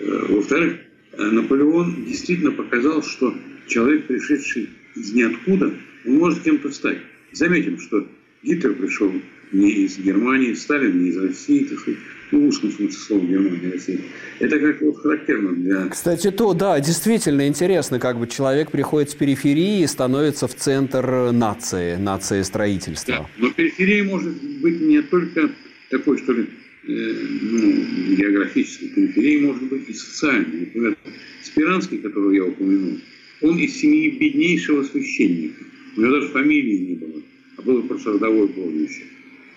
Э, 0.00 0.26
во-вторых, 0.30 0.76
Наполеон 1.16 2.06
действительно 2.06 2.50
показал, 2.52 3.02
что 3.02 3.34
человек, 3.68 4.06
пришедший 4.06 4.68
из 4.96 5.12
ниоткуда, 5.12 5.72
он 6.06 6.14
может 6.16 6.42
кем-то 6.42 6.70
стать. 6.70 6.98
Заметим, 7.32 7.78
что 7.78 8.08
Гитлер 8.42 8.74
пришел 8.74 9.12
не 9.52 9.70
из 9.84 9.98
Германии, 9.98 10.54
Сталин 10.54 11.02
не 11.02 11.10
из 11.10 11.16
России, 11.16 11.64
так 11.64 11.78
сказать 11.78 12.00
ну, 12.34 12.46
в 12.46 12.48
узком 12.48 12.70
смысле 12.72 12.98
слова 12.98 13.24
Германия, 13.24 13.70
Россия. 13.72 14.00
Это 14.40 14.58
как 14.58 14.82
вот 14.82 14.96
характерно 14.98 15.52
для... 15.52 15.86
Кстати, 15.86 16.30
то, 16.30 16.52
да, 16.52 16.80
действительно 16.80 17.46
интересно, 17.46 17.98
как 18.00 18.18
бы 18.18 18.26
человек 18.26 18.70
приходит 18.70 19.10
с 19.10 19.14
периферии 19.14 19.82
и 19.82 19.86
становится 19.86 20.48
в 20.48 20.54
центр 20.54 21.30
нации, 21.32 21.96
нации 21.96 22.42
строительства. 22.42 23.14
Да, 23.14 23.26
но 23.38 23.50
периферия 23.50 24.02
может 24.04 24.34
быть 24.60 24.80
не 24.80 25.00
только 25.02 25.50
такой, 25.90 26.18
что 26.18 26.32
ли, 26.32 26.46
э, 26.88 27.14
ну, 27.42 28.16
географической 28.16 28.88
периферии, 28.88 29.46
может 29.46 29.62
быть 29.64 29.88
и 29.88 29.92
социальной. 29.92 30.60
Например, 30.60 30.96
Спиранский, 31.42 31.98
которого 31.98 32.32
я 32.32 32.44
упомянул, 32.44 32.98
он 33.42 33.58
из 33.58 33.76
семьи 33.76 34.10
беднейшего 34.10 34.82
священника. 34.82 35.62
У 35.96 36.00
него 36.00 36.12
даже 36.14 36.28
фамилии 36.28 36.78
не 36.78 36.94
было, 36.94 37.22
а 37.58 37.62
было 37.62 37.82
просто 37.82 38.14
родовое 38.14 38.48
прозвище. 38.48 39.04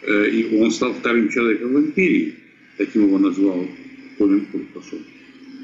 Э, 0.04 0.30
и 0.30 0.56
он 0.58 0.70
стал 0.70 0.94
вторым 0.94 1.30
человеком 1.30 1.74
в 1.74 1.80
империи 1.80 2.36
таким 2.78 3.08
его 3.08 3.18
назвал 3.18 3.68
Колин 4.18 4.46
Курпасов, 4.46 5.00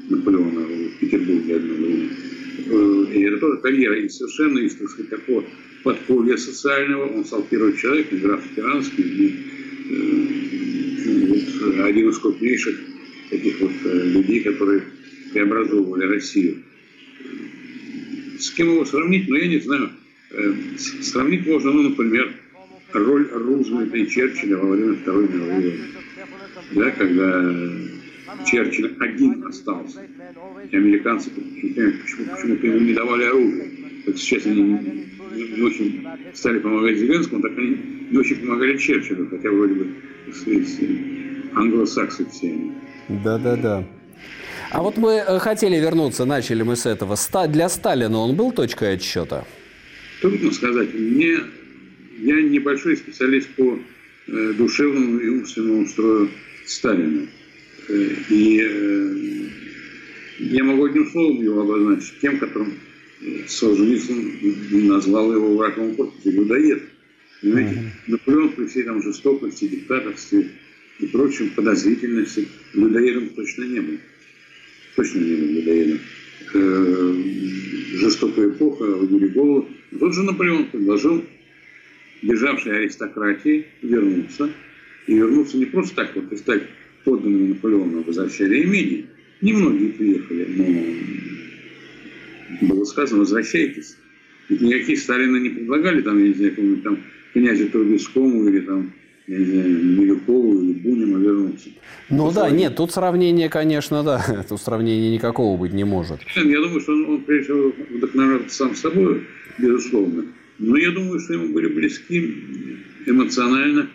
Наполеона 0.08 0.60
в 0.60 0.98
Петербурге 0.98 1.56
одно 1.56 1.74
время. 1.74 2.10
Э, 2.66 3.06
и 3.14 3.22
это 3.22 3.38
тоже 3.38 3.58
карьера, 3.58 3.98
и 3.98 4.08
совершенно 4.08 4.58
из, 4.58 4.74
так 4.74 4.88
сказать, 4.90 5.10
такого 5.10 5.44
подполья 5.82 6.36
социального, 6.36 7.06
он 7.06 7.24
стал 7.24 7.42
первым 7.50 7.76
человеком, 7.76 8.20
граф 8.20 8.42
Тиранский, 8.54 9.04
и 9.04 9.36
э, 9.90 11.26
вот, 11.26 11.80
один 11.80 12.10
из 12.10 12.18
крупнейших 12.18 12.80
таких 13.30 13.60
вот 13.60 13.72
э, 13.84 14.08
людей, 14.08 14.40
которые 14.40 14.82
преобразовывали 15.32 16.04
Россию. 16.06 16.62
С 18.38 18.50
кем 18.50 18.72
его 18.72 18.84
сравнить? 18.84 19.28
Ну, 19.28 19.36
я 19.36 19.46
не 19.46 19.58
знаю. 19.60 19.90
Сравнить 20.76 21.46
можно, 21.46 21.70
ну, 21.70 21.90
например, 21.90 22.34
роль 22.94 23.28
Рузвельта 23.32 23.96
и 23.96 24.08
Черчилля 24.08 24.56
во 24.56 24.70
время 24.70 24.94
Второй 24.94 25.28
мировой 25.28 25.52
войны 25.52 25.78
да, 26.72 26.90
когда 26.90 28.44
Черчилль 28.44 28.96
один 29.00 29.44
остался. 29.46 30.00
И 30.70 30.76
американцы 30.76 31.30
почему-то 31.30 32.66
ему 32.66 32.78
не 32.80 32.94
давали 32.94 33.24
оружие. 33.24 33.70
Так 34.06 34.18
сейчас 34.18 34.46
они 34.46 34.62
не, 34.62 35.56
не 35.56 35.62
очень 35.62 36.06
стали 36.34 36.58
помогать 36.58 36.98
Зеленскому, 36.98 37.42
так 37.42 37.52
они 37.56 37.78
не 38.10 38.18
очень 38.18 38.36
помогали 38.36 38.76
Черчиллю, 38.76 39.28
хотя 39.30 39.50
вроде 39.50 39.74
бы 39.74 39.86
англосаксы 41.54 42.26
все 42.30 42.48
они. 42.48 42.72
Да-да-да. 43.08 43.84
А 44.70 44.82
вот 44.82 44.96
мы 44.96 45.12
э, 45.12 45.38
хотели 45.38 45.76
вернуться, 45.76 46.24
начали 46.24 46.62
мы 46.62 46.74
с 46.74 46.84
этого. 46.84 47.16
Для 47.48 47.68
Сталина 47.68 48.18
он 48.18 48.34
был 48.34 48.50
точкой 48.50 48.94
отсчета? 48.94 49.44
Трудно 50.20 50.50
сказать. 50.50 50.92
Мне, 50.92 51.38
я 52.18 52.40
небольшой 52.40 52.96
специалист 52.96 53.48
по 53.50 53.78
э, 54.26 54.52
душевному 54.54 55.18
и 55.18 55.28
умственному 55.28 55.86
строю 55.86 56.30
Сталина. 56.66 57.26
Э, 57.88 58.08
и 58.30 58.60
э, 58.62 59.14
я 60.38 60.64
могу 60.64 60.84
одним 60.84 61.10
словом 61.10 61.42
его 61.42 61.62
обозначить, 61.62 62.20
тем, 62.20 62.38
которым 62.38 62.74
Солженицын 63.46 64.86
назвал 64.88 65.32
его 65.32 65.56
врагом 65.56 65.94
корпуса, 65.94 66.30
людоед. 66.30 66.82
Понимаете, 67.40 67.74
uh-huh. 67.74 68.10
Наполеон 68.12 68.48
при 68.50 68.66
всей 68.66 68.82
там 68.84 69.02
жестокости, 69.02 69.68
диктаторстве 69.68 70.50
и 70.98 71.06
прочем 71.06 71.50
подозрительности 71.50 72.48
людоедом 72.74 73.30
точно 73.30 73.64
не 73.64 73.80
был. 73.80 73.98
Точно 74.96 75.18
не 75.20 75.34
был 75.36 75.46
людоедом. 75.46 76.00
Жестокая 77.94 78.48
эпоха, 78.48 78.84
голову. 78.84 79.68
Тот 79.98 80.14
же 80.14 80.22
Наполеон 80.22 80.66
предложил 80.66 81.24
бежавшей 82.24 82.78
аристократии 82.78 83.66
вернуться. 83.82 84.50
И 85.06 85.14
вернуться 85.14 85.58
не 85.58 85.66
просто 85.66 85.96
так 85.96 86.16
вот 86.16 86.32
и 86.32 86.36
стать 86.36 86.62
подданными 87.04 87.48
Наполеона, 87.48 88.02
возвращали 88.02 88.64
имение. 88.64 89.04
Немногие 89.40 89.90
приехали, 89.90 90.46
но 92.60 92.66
было 92.68 92.84
сказано, 92.84 93.20
возвращайтесь. 93.20 93.96
Ведь 94.48 94.60
никакие 94.62 94.96
Сталина 94.96 95.36
не 95.36 95.50
предлагали, 95.50 96.00
там, 96.00 96.18
я 96.18 96.28
не 96.28 96.34
знаю, 96.34 96.80
там, 96.82 96.98
князю 97.32 97.68
Трубецкому 97.68 98.48
или 98.48 98.60
там 98.60 98.92
я 99.26 99.38
не 99.38 99.44
знаю, 99.46 99.68
Милюкову 99.68 100.60
или 100.60 100.72
Бунину 100.72 101.18
вернуться. 101.18 101.70
Ну 102.10 102.30
да, 102.30 102.50
нет, 102.50 102.76
тут 102.76 102.92
сравнение, 102.92 103.48
конечно, 103.48 104.02
да. 104.02 104.44
Тут 104.48 104.60
сравнения 104.60 105.10
никакого 105.14 105.56
быть 105.56 105.72
не 105.72 105.84
может. 105.84 106.20
Я 106.36 106.60
думаю, 106.60 106.80
что 106.80 106.92
он, 106.92 107.08
он 107.08 107.20
прежде 107.22 107.44
всего 107.44 107.72
вдохновлялся 107.90 108.50
сам 108.50 108.74
собой, 108.74 109.26
безусловно. 109.58 110.26
Но 110.58 110.76
я 110.76 110.90
думаю, 110.90 111.20
что 111.20 111.34
ему 111.34 111.52
были 111.52 111.66
близки 111.68 112.34
эмоционально 113.06 113.90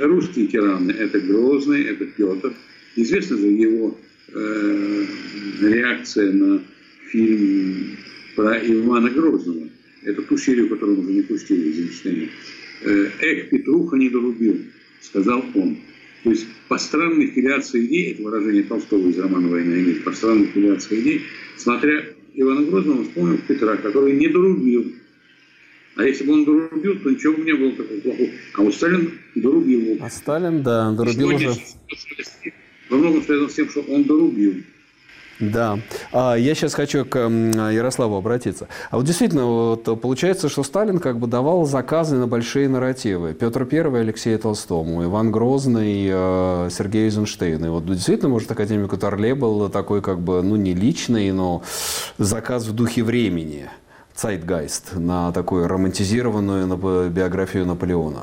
русские 0.00 0.46
тираны. 0.46 0.92
Это 0.92 1.20
Грозный, 1.20 1.82
это 1.84 2.06
Петр. 2.06 2.52
Известна 2.96 3.36
же 3.36 3.46
его 3.46 3.98
э, 4.28 5.04
реакция 5.60 6.32
на 6.32 6.62
фильм 7.10 7.96
про 8.36 8.58
Ивана 8.58 9.10
Грозного. 9.10 9.68
Это 10.02 10.22
ту 10.22 10.36
серию, 10.36 10.68
которую 10.68 11.00
уже 11.00 11.12
не 11.12 11.22
пустили 11.22 11.70
из 11.70 11.78
мечтания. 11.78 12.28
Э, 12.82 13.10
«Эх, 13.20 13.50
Петруха 13.50 13.96
не 13.96 14.08
дорубил», 14.08 14.58
сказал 15.00 15.44
он. 15.54 15.78
То 16.24 16.30
есть 16.30 16.46
по 16.68 16.78
странной 16.78 17.28
филиации 17.28 17.86
идей, 17.86 18.12
это 18.12 18.22
выражение 18.22 18.62
Толстого 18.64 19.08
из 19.08 19.18
романа 19.18 19.48
«Война 19.48 19.76
и 19.76 19.82
мир», 19.82 20.02
по 20.02 20.12
странной 20.12 20.46
филиации 20.46 21.00
идей, 21.00 21.22
смотря 21.56 22.04
Ивана 22.34 22.66
Грозного, 22.66 23.04
вспомнил 23.04 23.38
Петра, 23.46 23.76
который 23.76 24.12
не 24.12 24.28
дорубил. 24.28 24.92
А 25.98 26.04
если 26.04 26.24
бы 26.24 26.32
он 26.32 26.44
дорубил, 26.44 26.96
то 27.00 27.10
ничего 27.10 27.34
бы 27.34 27.42
не 27.42 27.54
было 27.54 27.72
такого 27.72 28.00
плохого. 28.00 28.28
А 28.56 28.62
вот 28.62 28.74
Сталин 28.74 29.18
дорубил. 29.34 29.98
А 30.00 30.08
Сталин, 30.08 30.62
да, 30.62 30.92
дорубил 30.92 31.34
уже. 31.34 31.50
Во 32.88 32.96
многом 32.96 33.22
связано 33.22 33.48
с 33.48 33.54
тем, 33.54 33.68
что 33.68 33.80
он 33.80 34.04
дорубил. 34.04 34.62
Да. 35.40 35.80
А 36.12 36.36
я 36.36 36.54
сейчас 36.54 36.74
хочу 36.74 37.04
к 37.04 37.18
Ярославу 37.18 38.14
обратиться. 38.14 38.68
А 38.90 38.96
вот 38.96 39.06
действительно, 39.06 39.46
вот 39.46 40.00
получается, 40.00 40.48
что 40.48 40.62
Сталин 40.62 41.00
как 41.00 41.18
бы 41.18 41.26
давал 41.26 41.64
заказы 41.64 42.14
на 42.14 42.28
большие 42.28 42.68
нарративы. 42.68 43.34
Петр 43.34 43.66
I 43.68 44.00
Алексею 44.00 44.38
Толстому, 44.38 45.02
Иван 45.02 45.32
Грозный 45.32 46.06
э, 46.08 46.68
Сергей 46.70 47.06
Эйзенштейн. 47.06 47.64
И 47.64 47.68
вот 47.68 47.86
действительно, 47.86 48.28
может, 48.28 48.48
академику 48.52 48.96
Торле 48.96 49.34
был 49.34 49.68
такой 49.68 50.00
как 50.00 50.20
бы, 50.20 50.42
ну, 50.42 50.54
не 50.54 50.74
личный, 50.74 51.32
но 51.32 51.64
заказ 52.18 52.66
в 52.68 52.72
духе 52.72 53.02
времени. 53.02 53.68
Цайтгайст 54.18 54.96
на 54.96 55.30
такую 55.30 55.68
романтизированную 55.68 57.08
биографию 57.08 57.66
Наполеона. 57.66 58.22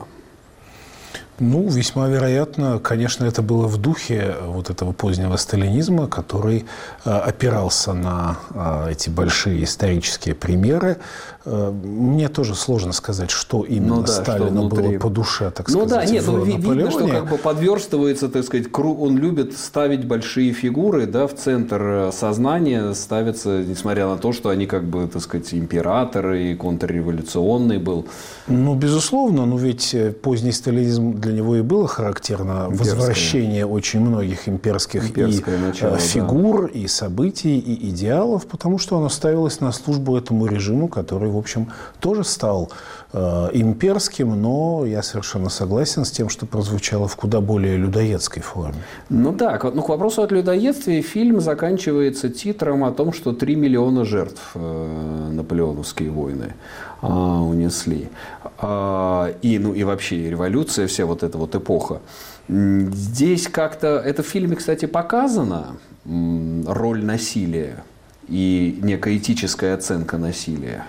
Ну, 1.40 1.68
весьма 1.68 2.08
вероятно, 2.08 2.80
конечно, 2.80 3.26
это 3.26 3.42
было 3.42 3.68
в 3.68 3.78
духе 3.78 4.36
вот 4.46 4.70
этого 4.70 4.94
позднего 4.94 5.36
сталинизма, 5.36 6.08
который 6.08 6.66
э, 7.04 7.10
опирался 7.10 7.94
на 7.94 8.38
э, 8.54 8.92
эти 8.92 9.10
большие 9.10 9.64
исторические 9.66 10.34
примеры. 10.34 10.98
Э, 11.46 11.72
мне 11.72 12.28
тоже 12.30 12.56
сложно 12.56 12.92
сказать, 12.92 13.30
что 13.32 13.64
именно 13.64 13.98
ну, 13.98 14.02
да, 14.02 14.08
Сталину 14.08 14.70
что 14.70 14.76
было 14.76 15.00
по 15.00 15.10
душе, 15.10 15.52
так 15.52 15.68
ну, 15.68 15.86
сказать. 15.86 15.90
Ну 15.90 15.96
да, 15.96 16.06
нет, 16.06 16.24
ну, 16.26 16.44
видно, 16.44 16.92
что 16.92 17.08
как 17.08 17.30
бы 17.30 17.38
подверстывается, 17.38 18.30
так 18.30 18.44
сказать, 18.44 18.72
круг, 18.72 19.02
он 19.02 19.18
любит 19.18 19.58
ставить 19.58 20.06
большие 20.06 20.54
фигуры, 20.54 21.06
да, 21.06 21.28
в 21.28 21.36
центр 21.36 21.82
э, 21.82 22.12
сознания 22.12 22.94
ставятся, 22.94 23.64
несмотря 23.64 24.08
на 24.08 24.18
то, 24.18 24.34
что 24.34 24.50
они 24.50 24.66
как 24.66 24.86
бы, 24.86 25.08
так 25.08 25.22
сказать, 25.22 25.54
императоры 25.54 26.52
и 26.52 26.56
контрреволюционный 26.56 27.78
был. 27.78 28.08
Ну, 28.48 28.76
безусловно, 28.76 29.46
но 29.46 29.58
ведь 29.58 29.94
э, 29.94 30.12
поздний 30.12 30.52
сталинизм 30.52 31.20
для 31.26 31.34
него 31.34 31.56
и 31.56 31.62
было 31.62 31.88
характерно 31.88 32.68
Имперское. 32.68 32.96
возвращение 32.96 33.66
очень 33.66 34.00
многих 34.00 34.48
имперских 34.48 35.18
и 35.18 35.22
начало, 35.58 35.98
фигур, 35.98 36.72
да. 36.72 36.80
и 36.80 36.88
событий, 36.88 37.58
и 37.58 37.90
идеалов, 37.90 38.46
потому 38.46 38.78
что 38.78 38.98
оно 38.98 39.10
ставилось 39.10 39.60
на 39.60 39.72
службу 39.72 40.16
этому 40.18 40.46
режиму, 40.46 40.88
который, 40.88 41.30
в 41.30 41.38
общем, 41.38 41.72
тоже 42.00 42.24
стал 42.24 42.72
э, 43.14 43.50
имперским, 43.54 44.40
но 44.40 44.86
я 44.86 45.02
совершенно 45.02 45.50
согласен 45.50 46.06
с 46.06 46.12
тем, 46.12 46.30
что 46.30 46.46
прозвучало 46.46 47.08
в 47.08 47.16
куда 47.16 47.42
более 47.42 47.78
людоедской 47.78 48.44
форме. 48.44 48.84
Ну 49.10 49.32
да, 49.32 49.60
ну, 49.74 49.82
к 49.82 49.90
вопросу 49.90 50.22
о 50.22 50.28
людоедстве 50.28 51.02
фильм 51.02 51.42
заканчивается 51.42 52.30
титром 52.30 52.84
о 52.84 52.92
том, 52.92 53.14
что 53.14 53.34
3 53.34 53.56
миллиона 53.56 54.06
жертв 54.06 54.52
э, 54.54 55.30
наполеоновские 55.32 56.12
войны 56.12 56.54
а, 57.02 57.42
унесли. 57.42 58.10
А, 58.58 59.34
и, 59.42 59.60
ну, 59.60 59.74
и 59.74 59.84
вообще 59.84 60.30
революция, 60.30 60.88
вся 60.88 61.06
вот 61.06 61.24
эта 61.24 61.38
вот 61.38 61.56
эпоха. 61.56 62.02
Здесь 62.48 63.48
как-то, 63.48 63.88
это 64.00 64.24
в 64.24 64.28
фильме, 64.28 64.56
кстати, 64.56 64.86
показано, 64.86 65.78
роль 66.06 67.04
насилия 67.04 67.84
и 68.28 68.80
некая 68.82 69.18
этическая 69.18 69.76
оценка 69.76 70.18
насилия. 70.18 70.86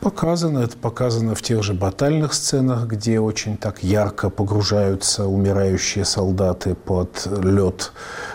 Показано. 0.00 0.60
Это 0.60 0.76
показано 0.76 1.34
в 1.34 1.42
тех 1.42 1.62
же 1.62 1.74
батальных 1.74 2.32
сценах, 2.32 2.86
где 2.86 3.20
очень 3.20 3.56
так 3.56 3.82
ярко 3.82 4.30
погружаются 4.30 5.26
умирающие 5.26 6.04
солдаты 6.04 6.74
под 6.74 7.26
лед 7.26 7.92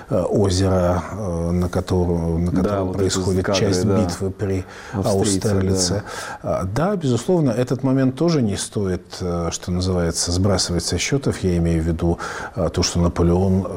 э, 0.10 0.22
озера, 0.22 1.04
э, 1.12 1.52
на 1.52 1.70
котором, 1.70 2.46
на 2.46 2.52
котором 2.52 2.92
да, 2.92 2.98
происходит 2.98 3.46
кадры, 3.46 3.60
часть 3.60 3.86
да. 3.86 4.02
битвы 4.02 4.32
при 4.32 4.66
Аустерлице. 4.94 6.04
Да. 6.42 6.62
А, 6.62 6.64
да, 6.64 6.96
безусловно, 6.96 7.52
этот 7.52 7.84
момент 7.84 8.16
тоже 8.16 8.42
не 8.42 8.58
стоит, 8.58 9.18
э, 9.22 9.50
что 9.52 9.72
называется, 9.72 10.32
сбрасывать 10.32 10.84
со 10.84 10.98
счетов. 10.98 11.40
Я 11.40 11.58
имею 11.58 11.82
в 11.82 11.86
виду 11.86 12.18
то, 12.56 12.84
что 12.84 13.00
Наполеон, 13.00 13.68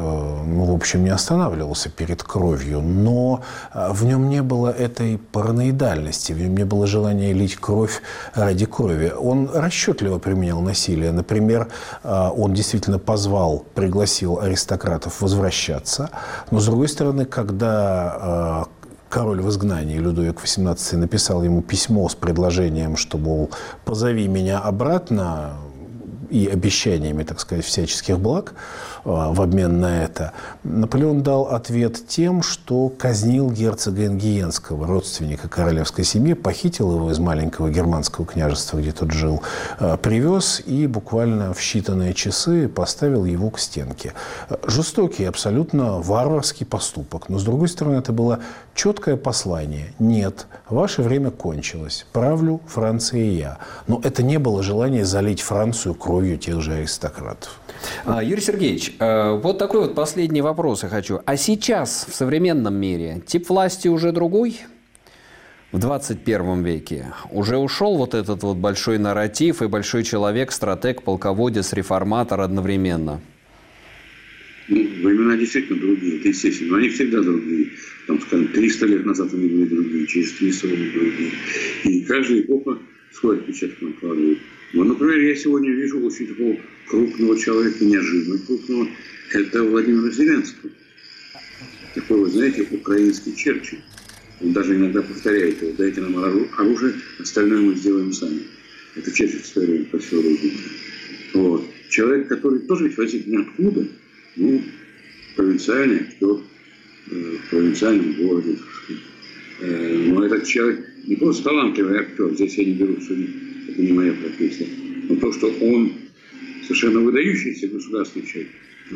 ну, 0.47 0.65
в 0.65 0.75
общем, 0.75 1.05
не 1.05 1.11
останавливался 1.11 1.89
перед 1.89 2.23
кровью, 2.23 2.81
но 2.81 3.43
в 3.75 4.05
нем 4.05 4.29
не 4.29 4.43
было 4.43 4.69
этой 4.69 5.19
параноидальности, 5.19 6.33
в 6.33 6.41
нем 6.41 6.57
не 6.57 6.65
было 6.65 6.87
желания 6.87 7.33
лить 7.33 7.57
кровь 7.57 8.03
ради 8.35 8.67
крови. 8.67 9.12
Он 9.19 9.51
расчетливо 9.53 10.19
применял 10.19 10.61
насилие. 10.61 11.12
Например, 11.12 11.69
он 12.05 12.55
действительно 12.55 12.99
позвал, 12.99 13.65
пригласил 13.75 14.39
аристократов 14.41 15.21
возвращаться. 15.21 16.11
Но, 16.51 16.61
с 16.61 16.67
другой 16.67 16.89
стороны, 16.89 17.25
когда 17.25 18.17
а, 18.19 18.67
король 19.09 19.41
в 19.41 19.49
изгнании 19.49 19.99
Людовик 19.99 20.43
XVIII 20.43 20.97
написал 20.97 21.43
ему 21.43 21.62
письмо 21.62 22.09
с 22.09 22.15
предложением, 22.15 22.97
что, 22.97 23.19
мол, 23.19 23.51
позови 23.85 24.29
меня 24.29 24.59
обратно 24.59 25.55
и 26.31 26.47
обещаниями, 26.47 27.23
так 27.23 27.41
сказать, 27.41 27.65
всяческих 27.65 28.19
благ, 28.19 28.55
а, 29.05 29.33
в 29.33 29.41
обмен 29.41 29.81
на 29.81 30.03
это, 30.05 30.33
Наполеон 30.65 31.23
дал 31.23 31.43
ответ 31.47 32.07
тем, 32.09 32.43
что 32.43 32.89
казнил 32.89 33.51
герцога 33.51 34.07
Энгиенского, 34.07 34.87
родственника 34.87 35.49
королевской 35.49 36.05
семьи, 36.05 36.35
похитил 36.35 36.93
его 36.93 37.11
из 37.11 37.19
маленького 37.19 37.71
германского 37.71 38.27
княжества, 38.27 38.79
где 38.79 38.93
тот 38.93 39.12
жил, 39.12 39.43
а, 39.79 39.97
привез 39.97 40.61
и 40.67 40.87
буквально 40.87 41.55
в 41.55 41.59
считанные 41.59 42.15
часы 42.15 42.69
поставил 42.69 43.25
его 43.25 43.51
к 43.51 43.59
стенке. 43.59 44.12
Жестокий, 44.67 45.25
абсолютно 45.25 46.01
варварский 46.01 46.67
поступок. 46.67 47.29
Но, 47.29 47.39
с 47.39 47.45
другой 47.45 47.69
стороны, 47.69 47.97
это 47.97 48.12
было 48.12 48.41
четкое 48.75 49.17
послание. 49.17 49.95
Нет, 49.99 50.47
ваше 50.69 51.03
время 51.03 51.31
кончилось. 51.31 52.07
Правлю 52.12 52.61
Франция 52.67 53.21
и 53.21 53.37
я. 53.37 53.59
Но 53.87 54.01
это 54.03 54.23
не 54.23 54.39
было 54.39 54.62
желание 54.62 55.05
залить 55.05 55.41
Францию 55.41 55.95
кровью 55.95 56.15
тех 56.37 56.61
же 56.61 56.72
аристократов. 56.72 57.61
А, 58.05 58.22
Юрий 58.22 58.40
Сергеевич, 58.40 58.92
э, 58.98 59.33
вот 59.33 59.59
такой 59.59 59.81
вот 59.81 59.94
последний 59.94 60.42
вопрос 60.42 60.83
я 60.83 60.88
хочу. 60.88 61.20
А 61.24 61.37
сейчас 61.37 62.07
в 62.09 62.14
современном 62.14 62.74
мире 62.74 63.22
тип 63.26 63.48
власти 63.48 63.88
уже 63.88 64.12
другой? 64.12 64.61
В 65.72 65.79
21 65.79 66.62
веке 66.62 67.12
уже 67.31 67.57
ушел 67.59 67.96
вот 67.96 68.14
этот 68.14 68.42
вот 68.42 68.57
большой 68.57 68.98
нарратив 68.98 69.62
и 69.62 69.66
большой 69.66 70.05
человек, 70.05 70.52
стратег, 70.52 71.02
полководец, 71.02 71.72
реформатор 71.72 72.40
одновременно? 72.40 73.20
Ну, 74.68 74.79
времена 75.02 75.37
действительно 75.37 75.79
другие, 75.81 76.18
это 76.18 76.29
естественно. 76.29 76.72
Но 76.72 76.76
они 76.79 76.88
всегда 76.88 77.20
другие. 77.20 77.70
Там, 78.07 78.20
скажем, 78.20 78.48
300 78.48 78.87
лет 78.87 79.07
назад 79.07 79.35
они 79.35 79.48
были 79.48 79.64
другие, 79.64 80.07
через 80.07 80.33
300 80.33 80.66
лет 80.68 80.92
другие. 80.92 81.31
И 81.85 82.05
каждая 82.05 82.40
эпоха 82.40 82.79
свой 83.12 83.38
отпечаток 83.38 83.81
накладывает. 83.83 84.38
Ну, 84.77 84.85
например, 84.85 85.19
я 85.21 85.35
сегодня 85.35 85.71
вижу 85.71 85.99
очень 86.01 86.27
такого 86.27 86.55
крупного 86.87 87.39
человека, 87.39 87.83
неожиданно 87.83 88.39
крупного, 88.47 88.87
это 89.33 89.62
Владимир 89.62 90.12
Зеленский. 90.12 90.71
Такой, 91.95 92.21
вы 92.21 92.29
знаете, 92.29 92.69
украинский 92.71 93.35
Черчилль. 93.35 93.81
Он 94.43 94.53
даже 94.53 94.77
иногда 94.77 95.01
повторяет 95.01 95.62
его, 95.62 95.73
дайте 95.79 96.03
нам 96.03 96.19
оружие, 96.59 96.93
остальное 97.19 97.62
мы 97.62 97.75
сделаем 97.75 98.12
сами. 98.12 98.43
Это 98.97 99.11
Черчилль 99.12 99.41
время 99.55 99.85
по 99.87 99.99
всему 99.99 100.21
родине. 100.21 100.59
Вот. 101.33 101.65
Человек, 101.89 102.29
который 102.29 102.59
тоже 102.59 102.89
ведь 102.89 102.99
возник 102.99 103.27
ниоткуда, 103.27 103.89
ну, 104.37 104.62
провинциальный 105.37 106.01
актер, 106.01 106.41
э, 107.12 107.37
в 107.39 107.49
провинциальном 107.49 108.12
городе, 108.12 108.59
э, 109.61 110.05
но 110.09 110.23
этот 110.23 110.46
человек 110.46 110.87
не 111.07 111.17
просто 111.17 111.44
талантливый 111.44 111.98
актер, 111.98 112.35
здесь 112.35 112.59
я 112.59 112.65
не 112.67 112.75
беру, 112.75 113.00
что 113.00 113.15
это 113.69 113.83
не 113.83 113.92
моя 113.92 114.12
профессия, 114.12 114.67
Но 115.08 115.17
то, 115.17 115.33
что 115.33 115.48
он 115.60 115.92
совершенно 116.62 117.00
выдающийся 117.00 117.69
государственный 117.69 118.27
человек, 118.27 118.50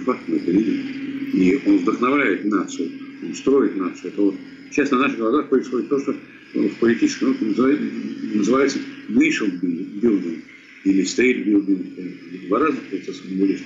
факт 0.05 0.21
мы 0.27 0.37
это 0.37 0.51
видим. 0.51 1.31
И 1.33 1.61
он 1.67 1.79
вдохновляет 1.79 2.45
нацию, 2.45 2.91
он 3.23 3.35
строит 3.35 3.77
нацию. 3.77 4.13
Это 4.13 4.23
вот 4.23 4.37
сейчас 4.71 4.91
на 4.91 4.99
наших 4.99 5.19
глазах 5.19 5.49
происходит 5.49 5.89
то, 5.89 5.99
что 6.01 6.15
в 6.55 6.75
политической 6.81 7.25
науке 7.25 7.45
называется 8.35 8.79
nation 9.09 9.61
building 9.61 10.43
или 10.85 11.05
state 11.05 11.45
building. 11.45 12.49
Два 12.49 12.59
разных 12.61 12.83
процесса 12.85 13.23
были. 13.29 13.59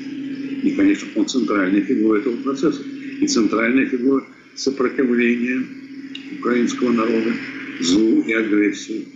И, 0.62 0.70
конечно, 0.76 1.08
он 1.14 1.26
центральная 1.26 1.82
фигура 1.82 2.18
этого 2.18 2.36
процесса. 2.36 2.82
И 3.20 3.26
центральная 3.26 3.86
фигура 3.86 4.24
сопротивления 4.54 5.64
украинского 6.38 6.92
народа 6.92 7.32
злу 7.80 8.22
и 8.22 8.32
агрессии. 8.32 9.06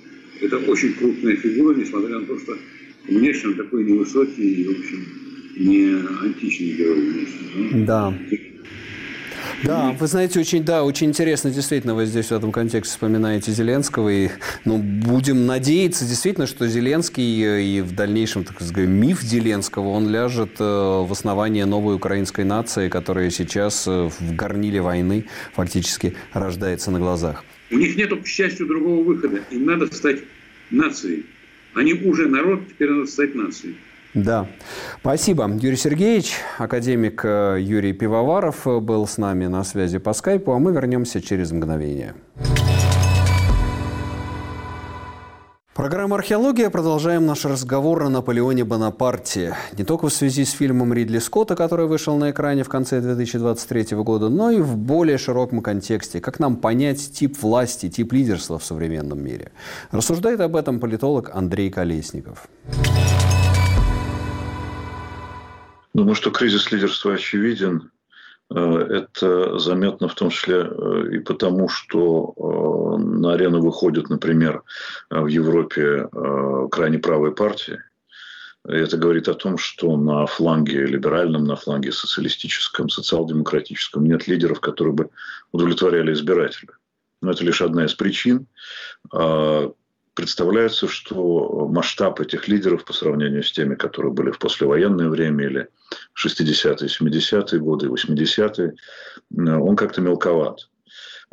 Это 0.41 0.59
очень 0.59 0.95
крупная 0.95 1.37
фигура, 1.37 1.75
несмотря 1.75 2.19
на 2.19 2.27
то, 2.27 2.39
что 2.39 2.57
внешне 3.07 3.51
он 3.51 3.57
такой 3.57 3.85
невысокий 3.85 4.63
и, 4.63 4.67
в 4.67 4.79
общем, 4.79 5.07
не 5.57 5.95
античный 6.25 6.73
герой 6.73 7.01
внешне. 7.01 7.85
Да. 7.87 8.15
Да, 9.65 9.93
вы 9.99 10.07
знаете, 10.07 10.39
очень, 10.39 10.63
да, 10.63 10.85
очень 10.85 11.09
интересно, 11.09 11.51
действительно, 11.51 11.95
вы 11.95 12.07
здесь 12.07 12.27
в 12.27 12.33
этом 12.33 12.53
контексте 12.53 12.93
вспоминаете 12.93 13.51
Зеленского, 13.51 14.09
и 14.09 14.31
ну, 14.65 14.79
будем 14.79 15.47
надеяться, 15.47 16.05
действительно, 16.05 16.47
что 16.47 16.69
Зеленский 16.69 17.43
э, 17.43 17.63
и 17.63 17.81
в 17.81 17.95
дальнейшем, 17.95 18.45
так 18.45 18.57
сказать, 18.57 18.77
миф 18.77 19.21
Зеленского, 19.21 19.89
он 19.89 20.09
ляжет 20.09 20.61
э, 20.61 20.63
в 20.63 21.11
основание 21.11 21.67
новой 21.67 21.97
украинской 21.97 22.45
нации, 22.45 22.89
которая 22.89 23.31
сейчас 23.31 23.87
э, 23.89 24.09
в 24.09 24.35
горниле 24.37 24.81
войны 24.81 25.27
фактически 25.55 26.15
рождается 26.33 26.91
на 26.93 27.01
глазах. 27.01 27.45
У 27.71 27.77
них 27.77 27.97
нет, 27.97 28.11
к 28.23 28.27
счастью, 28.27 28.67
другого 28.67 29.03
выхода. 29.03 29.41
Им 29.51 29.67
надо 29.67 29.87
стать 29.95 30.21
нацией. 30.71 31.27
Они 31.75 31.93
уже 31.93 32.29
народ, 32.29 32.67
теперь 32.69 32.91
надо 32.91 33.07
стать 33.07 33.35
нацией. 33.35 33.77
Да. 34.15 34.49
Спасибо. 35.01 35.51
Юрий 35.61 35.77
Сергеевич, 35.77 36.33
академик 36.57 37.21
э, 37.25 37.59
Юрий 37.61 37.93
Пивоваров 37.93 38.67
э, 38.67 38.81
был 38.81 39.07
с 39.07 39.19
нами 39.19 39.47
на 39.47 39.65
связи 39.65 39.99
по 39.99 40.15
скайпу, 40.15 40.53
а 40.53 40.59
мы 40.59 40.73
вернемся 40.73 41.21
через 41.21 41.53
мгновение. 41.53 42.15
Программа 45.79 46.17
«Археология». 46.17 46.71
Продолжаем 46.71 47.25
наш 47.25 47.45
разговор 47.45 48.03
о 48.03 48.09
Наполеоне 48.09 48.65
Бонапарте. 48.65 49.57
Не 49.79 49.85
только 49.85 50.09
в 50.09 50.13
связи 50.13 50.45
с 50.45 50.51
фильмом 50.51 50.93
Ридли 50.93 51.21
Скотта, 51.21 51.55
который 51.55 51.87
вышел 51.87 52.17
на 52.17 52.33
экране 52.33 52.65
в 52.65 52.69
конце 52.69 53.01
2023 53.01 53.97
года, 53.99 54.29
но 54.29 54.51
и 54.51 54.61
в 54.61 54.77
более 54.77 55.19
широком 55.19 55.63
контексте. 55.63 56.21
Как 56.21 56.41
нам 56.41 56.57
понять 56.57 57.13
тип 57.13 57.41
власти, 57.41 57.89
тип 57.89 58.13
лидерства 58.13 58.59
в 58.59 58.65
современном 58.65 59.23
мире? 59.23 59.53
Рассуждает 59.93 60.41
об 60.41 60.57
этом 60.57 60.81
политолог 60.81 61.31
Андрей 61.33 61.71
Колесников. 61.71 62.49
Думаю, 65.95 66.17
что 66.17 66.33
кризис 66.33 66.73
лидерства 66.73 67.15
очевиден. 67.15 67.93
Э, 68.55 68.87
это 68.91 69.59
заметно 69.59 70.09
в 70.09 70.15
том 70.15 70.31
числе 70.31 70.57
э, 70.57 71.09
и 71.13 71.19
потому, 71.19 71.69
что 71.69 72.35
э, 72.37 73.03
на 73.03 73.35
арену 73.35 73.61
выходят, 73.61 74.09
например, 74.09 74.63
в 75.11 75.27
Европе 75.27 76.09
крайне 76.71 76.99
правые 76.99 77.35
партии. 77.35 77.83
Это 78.65 78.97
говорит 78.97 79.29
о 79.29 79.35
том, 79.35 79.57
что 79.57 79.97
на 79.97 80.27
фланге 80.27 80.85
либеральном, 80.85 81.45
на 81.45 81.57
фланге 81.57 81.93
социалистическом, 81.93 82.89
социал-демократическом 82.89 84.05
нет 84.05 84.27
лидеров, 84.27 84.61
которые 84.61 84.93
бы 84.93 85.11
удовлетворяли 85.53 86.13
избирателя. 86.13 86.73
Но 87.23 87.31
это 87.31 87.45
лишь 87.45 87.63
одна 87.63 87.87
из 87.87 87.95
причин 87.95 88.47
представляется, 90.19 90.89
что 90.89 91.69
масштаб 91.69 92.19
этих 92.19 92.49
лидеров 92.49 92.85
по 92.85 92.93
сравнению 92.93 93.45
с 93.45 93.53
теми, 93.53 93.77
которые 93.77 94.13
были 94.13 94.33
в 94.33 94.41
послевоенное 94.41 95.09
время 95.09 95.45
или 95.45 95.69
60-е, 96.21 96.89
70-е 96.89 97.61
годы, 97.61 97.87
80-е, 97.87 98.75
он 99.61 99.77
как-то 99.77 100.01
мелковат. 100.01 100.71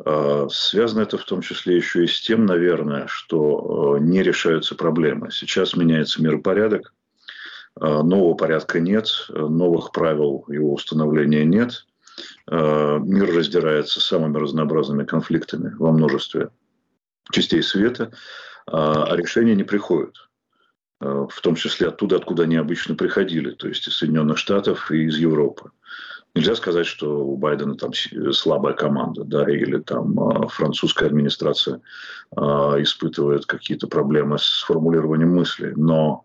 А, 0.04 0.46
связано 0.52 1.00
это 1.00 1.18
в 1.18 1.24
том 1.24 1.40
числе 1.40 1.74
еще 1.74 2.04
и 2.04 2.06
с 2.06 2.20
тем, 2.20 2.46
наверное, 2.46 3.08
что 3.08 3.96
э, 3.96 4.00
не 4.02 4.22
решаются 4.22 4.76
проблемы. 4.76 5.32
Сейчас 5.32 5.74
меняется 5.74 6.22
миропорядок, 6.22 6.94
а, 7.74 8.04
нового 8.04 8.34
порядка 8.34 8.78
нет, 8.78 9.08
новых 9.30 9.90
правил 9.90 10.44
его 10.46 10.72
установления 10.72 11.44
нет. 11.44 11.86
А, 12.46 12.98
мир 12.98 13.34
раздирается 13.34 14.00
самыми 14.00 14.38
разнообразными 14.38 15.02
конфликтами 15.02 15.74
во 15.76 15.90
множестве 15.90 16.50
частей 17.32 17.64
света. 17.64 18.12
А, 18.66 19.04
а 19.04 19.16
решения 19.16 19.54
не 19.54 19.64
приходят. 19.64 20.28
А, 21.00 21.26
в 21.26 21.40
том 21.40 21.54
числе 21.54 21.88
оттуда, 21.88 22.16
откуда 22.16 22.44
они 22.44 22.56
обычно 22.56 22.94
приходили, 22.94 23.50
то 23.50 23.68
есть 23.68 23.86
из 23.86 23.96
Соединенных 23.96 24.38
Штатов 24.38 24.90
и 24.90 25.04
из 25.04 25.16
Европы. 25.16 25.70
Нельзя 26.34 26.54
сказать, 26.54 26.86
что 26.86 27.24
у 27.24 27.36
Байдена 27.36 27.76
там 27.76 27.92
слабая 28.32 28.74
команда, 28.74 29.24
да, 29.24 29.48
или 29.50 29.78
там 29.78 30.18
а, 30.20 30.48
французская 30.48 31.06
администрация 31.06 31.80
испытывает 32.34 33.46
какие-то 33.46 33.86
проблемы 33.86 34.38
с 34.38 34.64
формулированием 34.66 35.30
мысли, 35.30 35.72
но 35.76 36.24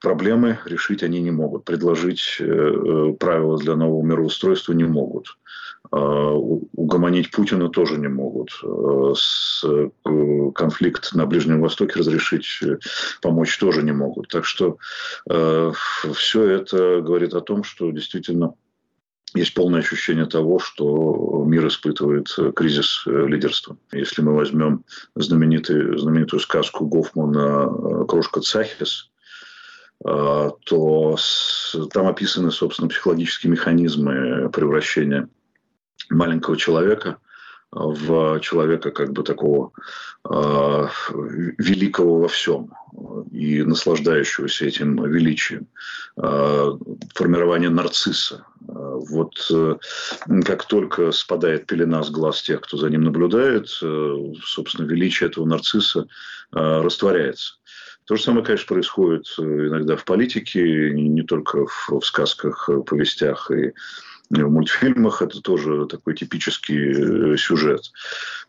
проблемы 0.00 0.58
решить 0.64 1.04
они 1.04 1.20
не 1.20 1.30
могут, 1.30 1.64
предложить 1.64 2.38
э, 2.40 3.14
правила 3.20 3.56
для 3.56 3.76
нового 3.76 4.02
мироустройства 4.02 4.72
не 4.72 4.84
могут. 4.84 5.38
А, 5.90 6.32
угомонить 6.32 7.30
Путина 7.30 7.68
тоже 7.68 7.98
не 7.98 8.08
могут. 8.08 8.50
А, 8.62 9.12
э, 9.64 10.50
конфликт 10.54 11.14
на 11.14 11.26
Ближнем 11.26 11.60
Востоке 11.60 11.98
разрешить, 11.98 12.46
э, 12.62 12.78
помочь 13.22 13.56
тоже 13.58 13.82
не 13.82 13.92
могут. 13.92 14.28
Так 14.28 14.44
что 14.44 14.78
э, 15.28 15.72
все 16.14 16.44
это 16.44 17.00
говорит 17.00 17.34
о 17.34 17.40
том, 17.40 17.64
что 17.64 17.90
действительно 17.90 18.54
есть 19.34 19.54
полное 19.54 19.80
ощущение 19.80 20.26
того, 20.26 20.58
что 20.58 21.44
мир 21.46 21.66
испытывает 21.66 22.28
кризис 22.54 23.02
лидерства. 23.06 23.76
Если 23.92 24.22
мы 24.22 24.34
возьмем 24.34 24.84
знаменитый, 25.14 25.98
знаменитую 25.98 26.40
сказку 26.40 26.86
Гофмана 26.86 28.06
«Крошка 28.06 28.40
Цахис», 28.40 29.10
то 30.02 31.16
там 31.92 32.06
описаны, 32.06 32.50
собственно, 32.50 32.88
психологические 32.88 33.50
механизмы 33.50 34.48
превращения 34.50 35.28
маленького 36.10 36.56
человека 36.56 37.18
в 37.72 38.40
человека 38.40 38.90
как 38.90 39.12
бы 39.12 39.22
такого 39.22 39.72
э, 40.28 40.88
великого 41.58 42.20
во 42.20 42.28
всем 42.28 42.72
и 43.32 43.62
наслаждающегося 43.62 44.66
этим 44.66 45.04
величием. 45.04 45.66
Э, 46.16 46.70
формирование 47.14 47.68
нарцисса. 47.68 48.46
Э, 48.60 48.72
вот 49.08 49.34
э, 49.50 49.76
как 50.44 50.66
только 50.66 51.12
спадает 51.12 51.66
пелена 51.66 52.02
с 52.02 52.10
глаз 52.10 52.42
тех, 52.42 52.62
кто 52.62 52.76
за 52.76 52.88
ним 52.88 53.02
наблюдает, 53.02 53.68
э, 53.82 54.32
собственно, 54.42 54.86
величие 54.86 55.28
этого 55.28 55.44
нарцисса 55.44 56.06
э, 56.54 56.80
растворяется. 56.80 57.54
То 58.06 58.16
же 58.16 58.22
самое, 58.22 58.44
конечно, 58.44 58.68
происходит 58.68 59.26
иногда 59.38 59.96
в 59.96 60.04
политике, 60.04 60.92
не 60.92 61.22
только 61.22 61.66
в, 61.66 61.90
в 62.00 62.06
сказках, 62.06 62.70
повестях 62.86 63.50
и 63.50 63.72
в 64.30 64.50
мультфильмах 64.50 65.22
это 65.22 65.40
тоже 65.40 65.86
такой 65.86 66.14
типический 66.14 67.34
э, 67.34 67.36
сюжет. 67.36 67.92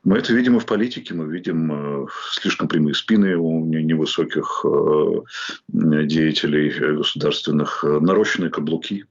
Мы 0.04 0.18
это 0.18 0.34
видим 0.34 0.58
и 0.58 0.60
в 0.60 0.66
политике, 0.66 1.14
мы 1.14 1.32
видим 1.32 2.04
э, 2.04 2.08
слишком 2.32 2.68
прямые 2.68 2.96
спины 2.96 3.36
у 3.38 3.66
невысоких 3.66 4.66
э, 4.66 5.22
деятелей 5.68 6.98
государственных, 6.98 7.84
нарощенные 7.84 8.50
каблуки. 8.50 9.06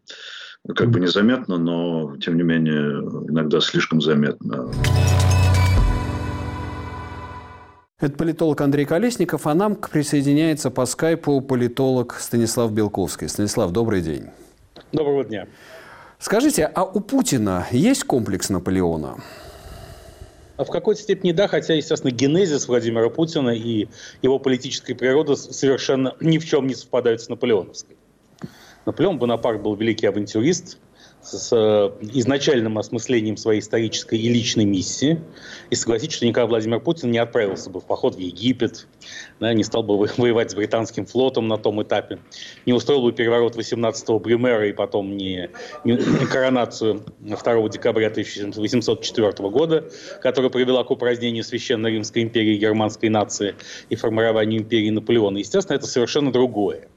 Как 0.75 0.91
бы 0.91 0.99
незаметно, 0.99 1.59
но, 1.59 2.17
тем 2.17 2.37
не 2.37 2.43
менее, 2.43 3.01
иногда 3.29 3.61
слишком 3.61 4.01
заметно. 4.01 4.69
Это 8.01 8.17
политолог 8.17 8.61
Андрей 8.61 8.85
Колесников, 8.85 9.47
а 9.47 9.55
нам 9.55 9.77
присоединяется 9.77 10.71
по 10.71 10.85
скайпу 10.85 11.41
политолог 11.41 12.17
Станислав 12.19 12.73
Белковский. 12.73 13.29
Станислав, 13.29 13.71
добрый 13.71 14.03
день. 14.03 14.25
Доброго 14.93 15.25
дня. 15.25 15.47
Скажите, 16.19 16.65
а 16.65 16.85
у 16.85 17.01
Путина 17.01 17.67
есть 17.71 18.05
комплекс 18.05 18.49
Наполеона? 18.49 19.19
А 20.57 20.65
в 20.65 20.71
какой-то 20.71 21.03
степени 21.03 21.33
да, 21.33 21.49
хотя, 21.49 21.75
естественно, 21.75 22.11
генезис 22.11 22.67
Владимира 22.67 23.11
Путина 23.11 23.51
и 23.51 23.89
его 24.23 24.39
политическая 24.39 24.95
природа 24.95 25.37
совершенно 25.37 26.15
ни 26.21 26.39
в 26.39 26.47
чем 26.47 26.67
не 26.67 26.75
совпадают 26.75 27.21
с 27.21 27.29
наполеоновской. 27.29 27.97
Наполеон 28.87 29.19
Бонапарт 29.19 29.61
был 29.61 29.75
великий 29.75 30.07
авантюрист, 30.07 30.79
с 31.27 31.51
э, 31.53 31.91
изначальным 32.13 32.79
осмыслением 32.79 33.37
своей 33.37 33.61
исторической 33.61 34.19
и 34.19 34.29
личной 34.29 34.65
миссии. 34.65 35.21
И 35.71 35.75
согласитесь, 35.75 36.17
что 36.17 36.27
никогда 36.27 36.47
Владимир 36.47 36.81
Путин 36.81 37.11
не 37.11 37.19
отправился 37.19 37.71
бы 37.71 37.81
в 37.81 37.85
поход 37.85 38.15
в 38.15 38.19
Египет, 38.19 38.87
да, 39.41 39.53
не 39.53 39.65
стал 39.65 39.83
бы 39.83 39.97
воевать 40.17 40.51
с 40.51 40.55
британским 40.55 41.07
флотом 41.07 41.49
на 41.49 41.59
том 41.59 41.83
этапе, 41.83 42.19
не 42.65 42.73
устроил 42.73 43.03
бы 43.03 43.13
переворот 43.13 43.57
18-го 43.57 44.19
Брюмера 44.19 44.69
и 44.69 44.73
потом 44.73 45.17
не, 45.17 45.51
не 45.85 46.27
коронацию 46.27 47.05
2 47.21 47.69
декабря 47.69 48.09
1804 48.09 49.33
года, 49.51 49.85
которая 50.23 50.51
привела 50.51 50.85
к 50.85 50.91
упразднению 50.91 51.45
Священной 51.45 51.93
Римской 51.93 52.23
империи 52.23 52.55
и 52.55 52.59
германской 52.59 53.09
нации 53.09 53.55
и 53.91 53.97
формированию 53.97 54.61
империи 54.61 54.91
Наполеона. 54.91 55.39
Естественно, 55.39 55.77
это 55.77 55.87
совершенно 55.87 56.33
другое. 56.33 56.89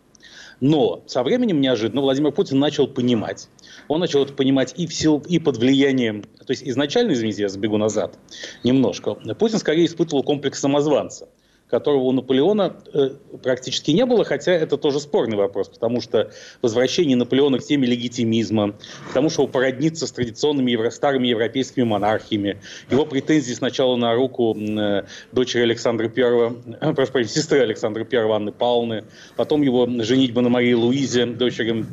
Но 0.61 1.03
со 1.07 1.23
временем 1.23 1.61
неожиданно 1.61 2.01
Владимир 2.01 2.31
Путин 2.31 2.59
начал 2.59 2.87
понимать, 2.87 3.47
он 3.89 3.99
начал 3.99 4.23
это 4.23 4.33
понимать 4.33 4.73
и, 4.77 4.87
в 4.87 4.93
силу, 4.93 5.21
и 5.27 5.39
под 5.39 5.57
влиянием, 5.57 6.23
то 6.23 6.51
есть 6.51 6.63
изначально, 6.63 7.11
извините, 7.11 7.41
я 7.41 7.49
забегу 7.49 7.77
назад 7.77 8.17
немножко, 8.63 9.15
Путин 9.37 9.59
скорее 9.59 9.85
испытывал 9.85 10.23
комплекс 10.23 10.59
самозванца 10.59 11.27
которого 11.69 12.03
у 12.03 12.11
Наполеона 12.11 12.75
э, 12.93 13.11
практически 13.43 13.91
не 13.91 14.05
было, 14.05 14.25
хотя 14.25 14.51
это 14.51 14.77
тоже 14.77 14.99
спорный 14.99 15.37
вопрос, 15.37 15.69
потому 15.69 16.01
что 16.01 16.31
возвращение 16.61 17.15
Наполеона 17.15 17.59
к 17.59 17.63
теме 17.63 17.87
легитимизма, 17.87 18.73
к 19.09 19.13
тому, 19.13 19.29
что 19.29 19.47
породниться 19.47 20.07
с 20.07 20.11
традиционными 20.11 20.71
евро, 20.71 20.89
старыми 20.89 21.27
европейскими 21.27 21.83
монархиями, 21.83 22.59
его 22.89 23.05
претензии 23.05 23.53
сначала 23.53 23.95
на 23.95 24.15
руку 24.15 24.57
э, 24.57 25.03
дочери 25.31 25.61
Александра 25.61 26.05
I, 26.07 26.93
прошу 26.95 27.11
прощения, 27.11 27.35
сестры 27.35 27.59
Александра 27.59 28.05
I 28.11 28.31
Анны 28.31 28.51
Павловны, 28.51 29.05
потом 29.35 29.61
его 29.61 29.87
женитьба 30.03 30.41
на 30.41 30.49
Марии 30.49 30.73
Луизе, 30.73 31.27
дочери 31.27 31.85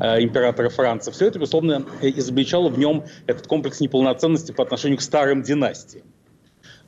э, 0.00 0.22
императора 0.22 0.68
Франца. 0.68 1.10
Все 1.10 1.26
это, 1.26 1.40
безусловно, 1.40 1.84
изобличало 2.02 2.68
в 2.68 2.78
нем 2.78 3.04
этот 3.26 3.48
комплекс 3.48 3.80
неполноценности 3.80 4.52
по 4.52 4.62
отношению 4.62 4.98
к 4.98 5.02
старым 5.02 5.42
династиям 5.42 6.04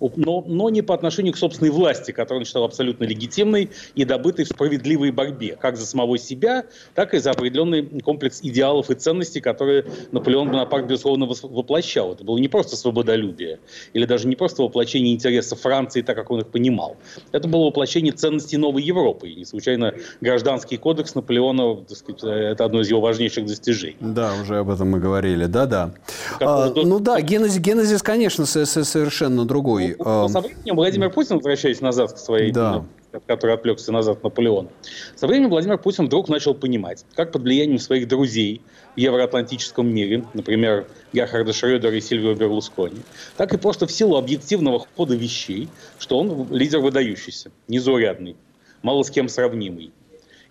но, 0.01 0.45
но 0.47 0.71
не 0.71 0.83
по 0.83 0.95
отношению 0.95 1.33
к 1.33 1.37
собственной 1.37 1.71
власти, 1.71 2.13
которую 2.13 2.41
он 2.41 2.45
считал 2.45 2.65
абсолютно 2.65 3.05
легитимной 3.05 3.71
и 3.95 4.05
добытой 4.05 4.45
в 4.45 4.49
справедливой 4.49 5.11
борьбе, 5.11 5.57
как 5.61 5.77
за 5.77 5.87
самого 5.87 6.19
себя, 6.19 6.65
так 6.95 7.15
и 7.15 7.19
за 7.19 7.31
определенный 7.31 7.83
комплекс 8.03 8.41
идеалов 8.43 8.91
и 8.91 8.95
ценностей, 8.95 9.41
которые 9.41 9.87
Наполеон 10.13 10.49
Бонапарт, 10.49 10.87
безусловно, 10.87 11.27
воплощал. 11.27 12.13
Это 12.13 12.25
было 12.25 12.39
не 12.39 12.49
просто 12.49 12.77
свободолюбие, 12.77 13.59
или 13.93 14.05
даже 14.05 14.29
не 14.29 14.37
просто 14.37 14.63
воплощение 14.63 15.15
интересов 15.15 15.61
Франции, 15.61 16.03
так 16.03 16.17
как 16.17 16.31
он 16.31 16.41
их 16.41 16.49
понимал. 16.49 16.97
Это 17.33 17.49
было 17.49 17.67
воплощение 17.67 18.13
ценностей 18.13 18.57
новой 18.57 18.83
Европы. 18.83 19.29
И 19.29 19.35
не 19.37 19.45
случайно 19.45 19.95
гражданский 20.21 20.77
кодекс 20.77 21.15
Наполеона, 21.15 21.79
сказать, 21.89 22.23
это 22.23 22.65
одно 22.65 22.81
из 22.81 22.89
его 22.89 23.01
важнейших 23.01 23.47
достижений. 23.47 23.97
Да, 24.01 24.33
уже 24.41 24.59
об 24.59 24.71
этом 24.71 24.91
мы 24.91 25.01
говорили. 25.01 25.47
Да-да. 25.47 25.95
А, 26.41 26.73
ну 26.75 27.01
да, 27.01 27.21
генезис, 27.21 27.59
генезис, 27.59 28.03
конечно, 28.03 28.47
совершенно 28.47 29.45
другой. 29.45 29.86
Ну, 29.99 30.29
со 30.29 30.41
временем 30.41 30.77
Владимир 30.77 31.11
Путин, 31.11 31.37
возвращаясь 31.37 31.81
назад 31.81 32.13
к 32.13 32.19
своей 32.19 32.53
да 32.53 32.85
который 33.27 33.55
отвлекся 33.55 33.93
назад 33.93 34.23
Наполеона. 34.23 34.69
Со 35.15 35.27
временем 35.27 35.51
Владимир 35.51 35.79
Путин 35.79 36.07
вдруг 36.07 36.29
начал 36.29 36.55
понимать, 36.55 37.05
как 37.15 37.33
под 37.33 37.43
влиянием 37.43 37.79
своих 37.79 38.09
друзей 38.09 38.61
в 38.95 38.99
евроатлантическом 38.99 39.87
мире, 39.89 40.25
например, 40.35 40.87
Герхарда 41.13 41.53
Шрёдера 41.53 41.95
и 41.95 42.01
Сильвио 42.01 42.35
Берлускони, 42.35 43.01
так 43.37 43.55
и 43.55 43.57
просто 43.59 43.87
в 43.87 43.93
силу 43.93 44.17
объективного 44.17 44.85
хода 44.97 45.15
вещей, 45.15 45.69
что 45.99 46.19
он 46.19 46.49
лидер 46.51 46.81
выдающийся, 46.81 47.51
незаурядный, 47.69 48.37
мало 48.83 49.03
с 49.03 49.11
кем 49.11 49.29
сравнимый. 49.29 49.93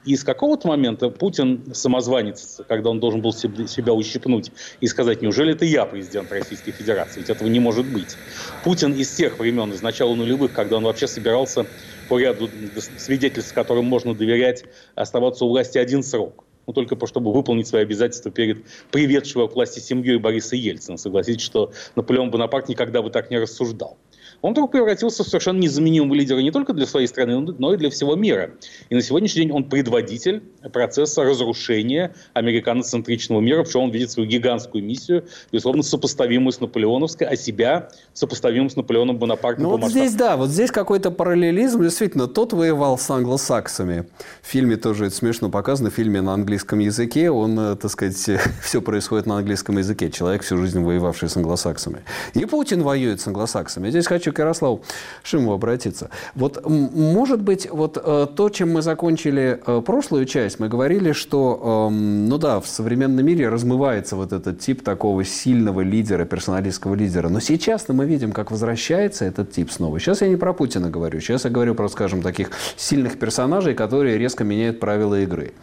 И 0.05 0.15
с 0.15 0.23
какого-то 0.23 0.67
момента 0.67 1.09
Путин 1.09 1.73
самозванец, 1.73 2.61
когда 2.67 2.91
он 2.91 2.99
должен 2.99 3.21
был 3.21 3.33
себя 3.33 3.91
ущипнуть 3.93 4.51
и 4.79 4.87
сказать, 4.87 5.23
неужели 5.23 5.53
это 5.53 5.65
я 5.65 5.85
президент 5.85 6.31
Российской 6.31 6.71
Федерации? 6.71 7.21
Ведь 7.21 7.31
этого 7.31 7.47
не 7.47 7.59
может 7.59 7.87
быть. 7.87 8.15
Путин 8.63 8.93
из 8.93 9.11
тех 9.11 9.39
времен, 9.39 9.73
из 9.73 9.81
начала 9.81 10.13
нулевых, 10.13 10.53
когда 10.53 10.77
он 10.77 10.83
вообще 10.83 11.07
собирался 11.07 11.65
по 12.07 12.19
ряду 12.19 12.51
свидетельств, 12.97 13.53
которым 13.53 13.85
можно 13.85 14.13
доверять, 14.13 14.65
оставаться 14.93 15.43
у 15.43 15.49
власти 15.49 15.79
один 15.79 16.03
срок. 16.03 16.45
Ну, 16.67 16.73
только 16.73 16.95
чтобы 17.05 17.31
выполнить 17.31 17.67
свои 17.67 17.83
обязательства 17.83 18.31
перед 18.31 18.65
приведшего 18.91 19.47
к 19.47 19.55
власти 19.55 19.79
семьей 19.79 20.17
Бориса 20.17 20.55
Ельцина. 20.55 20.97
Согласитесь, 20.97 21.43
что 21.43 21.71
Наполеон 21.95 22.31
Бонапарт 22.31 22.69
никогда 22.69 23.01
бы 23.01 23.09
так 23.09 23.29
не 23.29 23.37
рассуждал 23.37 23.97
он 24.41 24.51
вдруг 24.51 24.71
превратился 24.71 25.23
в 25.23 25.27
совершенно 25.27 25.59
незаменимого 25.59 26.13
лидера 26.13 26.39
не 26.39 26.51
только 26.51 26.73
для 26.73 26.85
своей 26.85 27.07
страны, 27.07 27.39
но 27.39 27.73
и 27.73 27.77
для 27.77 27.89
всего 27.89 28.15
мира. 28.15 28.51
И 28.89 28.95
на 28.95 29.01
сегодняшний 29.01 29.43
день 29.43 29.51
он 29.51 29.65
предводитель 29.65 30.43
процесса 30.71 31.23
разрушения 31.23 32.13
американоцентричного 32.33 33.41
мира, 33.41 33.63
причем 33.63 33.81
он 33.81 33.91
видит 33.91 34.11
свою 34.11 34.29
гигантскую 34.29 34.83
миссию, 34.83 35.25
безусловно, 35.51 35.83
сопоставимую 35.83 36.51
с 36.51 36.59
наполеоновской, 36.59 37.27
а 37.27 37.35
себя 37.35 37.89
сопоставимым 38.13 38.69
с 38.69 38.75
Наполеоном 38.75 39.17
Бонапартом. 39.17 39.63
Ну 39.63 39.77
вот 39.77 39.89
здесь, 39.89 40.13
да, 40.13 40.37
вот 40.37 40.49
здесь 40.49 40.71
какой-то 40.71 41.11
параллелизм. 41.11 41.81
Действительно, 41.81 42.27
тот 42.27 42.53
воевал 42.53 42.97
с 42.97 43.09
англосаксами. 43.09 44.05
В 44.41 44.47
фильме 44.47 44.77
тоже 44.77 45.07
это 45.07 45.15
смешно 45.15 45.49
показано, 45.49 45.89
в 45.89 45.93
фильме 45.93 46.21
на 46.21 46.33
английском 46.33 46.79
языке, 46.79 47.29
он, 47.29 47.59
э, 47.59 47.75
так 47.75 47.91
сказать, 47.91 48.15
все 48.63 48.81
происходит 48.81 49.25
на 49.25 49.37
английском 49.37 49.77
языке. 49.77 50.09
Человек 50.09 50.43
всю 50.43 50.57
жизнь 50.57 50.79
воевавший 50.79 51.29
с 51.29 51.37
англосаксами. 51.37 52.03
И 52.33 52.45
Путин 52.45 52.83
воюет 52.83 53.21
с 53.21 53.27
англосаксами. 53.27 53.89
Здесь 53.89 54.07
хочу 54.07 54.24
к 54.31 54.39
Ярославу 54.39 54.83
Шимову 55.23 55.53
обратиться. 55.53 56.09
Вот, 56.35 56.67
может 56.67 57.41
быть, 57.41 57.69
вот 57.69 57.97
э, 58.03 58.27
то, 58.35 58.49
чем 58.49 58.73
мы 58.73 58.81
закончили 58.81 59.61
э, 59.65 59.81
прошлую 59.85 60.25
часть, 60.25 60.59
мы 60.59 60.69
говорили, 60.69 61.11
что, 61.11 61.89
эм, 61.89 62.27
ну 62.27 62.37
да, 62.37 62.59
в 62.59 62.67
современном 62.67 63.25
мире 63.25 63.49
размывается 63.49 64.15
вот 64.15 64.33
этот 64.33 64.59
тип 64.59 64.83
такого 64.83 65.23
сильного 65.23 65.81
лидера, 65.81 66.25
персоналистского 66.25 66.95
лидера. 66.95 67.29
Но 67.29 67.39
сейчас 67.39 67.87
мы 67.89 68.05
видим, 68.05 68.31
как 68.31 68.51
возвращается 68.51 69.25
этот 69.25 69.51
тип 69.51 69.71
снова. 69.71 69.99
Сейчас 69.99 70.21
я 70.21 70.27
не 70.27 70.35
про 70.35 70.53
Путина 70.53 70.89
говорю. 70.89 71.19
Сейчас 71.19 71.45
я 71.45 71.51
говорю 71.51 71.75
про, 71.75 71.87
скажем, 71.89 72.21
таких 72.21 72.51
сильных 72.75 73.19
персонажей, 73.19 73.73
которые 73.73 74.17
резко 74.17 74.43
меняют 74.43 74.79
правила 74.79 75.19
игры. 75.19 75.53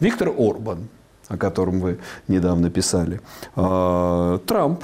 Виктор 0.00 0.28
Орбан, 0.28 0.88
о 1.28 1.36
котором 1.36 1.80
вы 1.80 1.98
недавно 2.28 2.70
писали. 2.70 3.20
Э, 3.56 4.38
Трамп, 4.46 4.82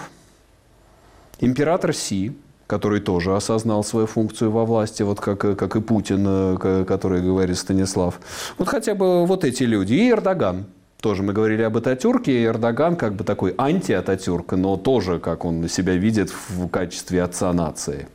император 1.40 1.92
Си, 1.92 2.36
который 2.66 3.00
тоже 3.00 3.34
осознал 3.36 3.84
свою 3.84 4.06
функцию 4.06 4.50
во 4.50 4.64
власти, 4.64 5.02
вот 5.02 5.20
как, 5.20 5.38
как 5.38 5.76
и 5.76 5.80
Путин, 5.80 6.24
э, 6.26 6.84
который 6.86 7.22
говорит 7.22 7.56
Станислав. 7.56 8.20
Вот 8.58 8.68
хотя 8.68 8.94
бы 8.94 9.26
вот 9.26 9.44
эти 9.44 9.62
люди. 9.62 9.94
И 9.94 10.10
Эрдоган. 10.10 10.66
Тоже 11.00 11.22
мы 11.22 11.32
говорили 11.32 11.62
об 11.62 11.76
Ататюрке, 11.76 12.32
и 12.32 12.44
Эрдоган 12.46 12.96
как 12.96 13.14
бы 13.14 13.22
такой 13.22 13.54
анти-Ататюрк, 13.56 14.52
но 14.52 14.76
тоже, 14.76 15.18
как 15.18 15.44
он 15.44 15.68
себя 15.68 15.94
видит 15.94 16.30
в 16.30 16.68
качестве 16.68 17.22
отца 17.22 17.52
нации. 17.52 18.08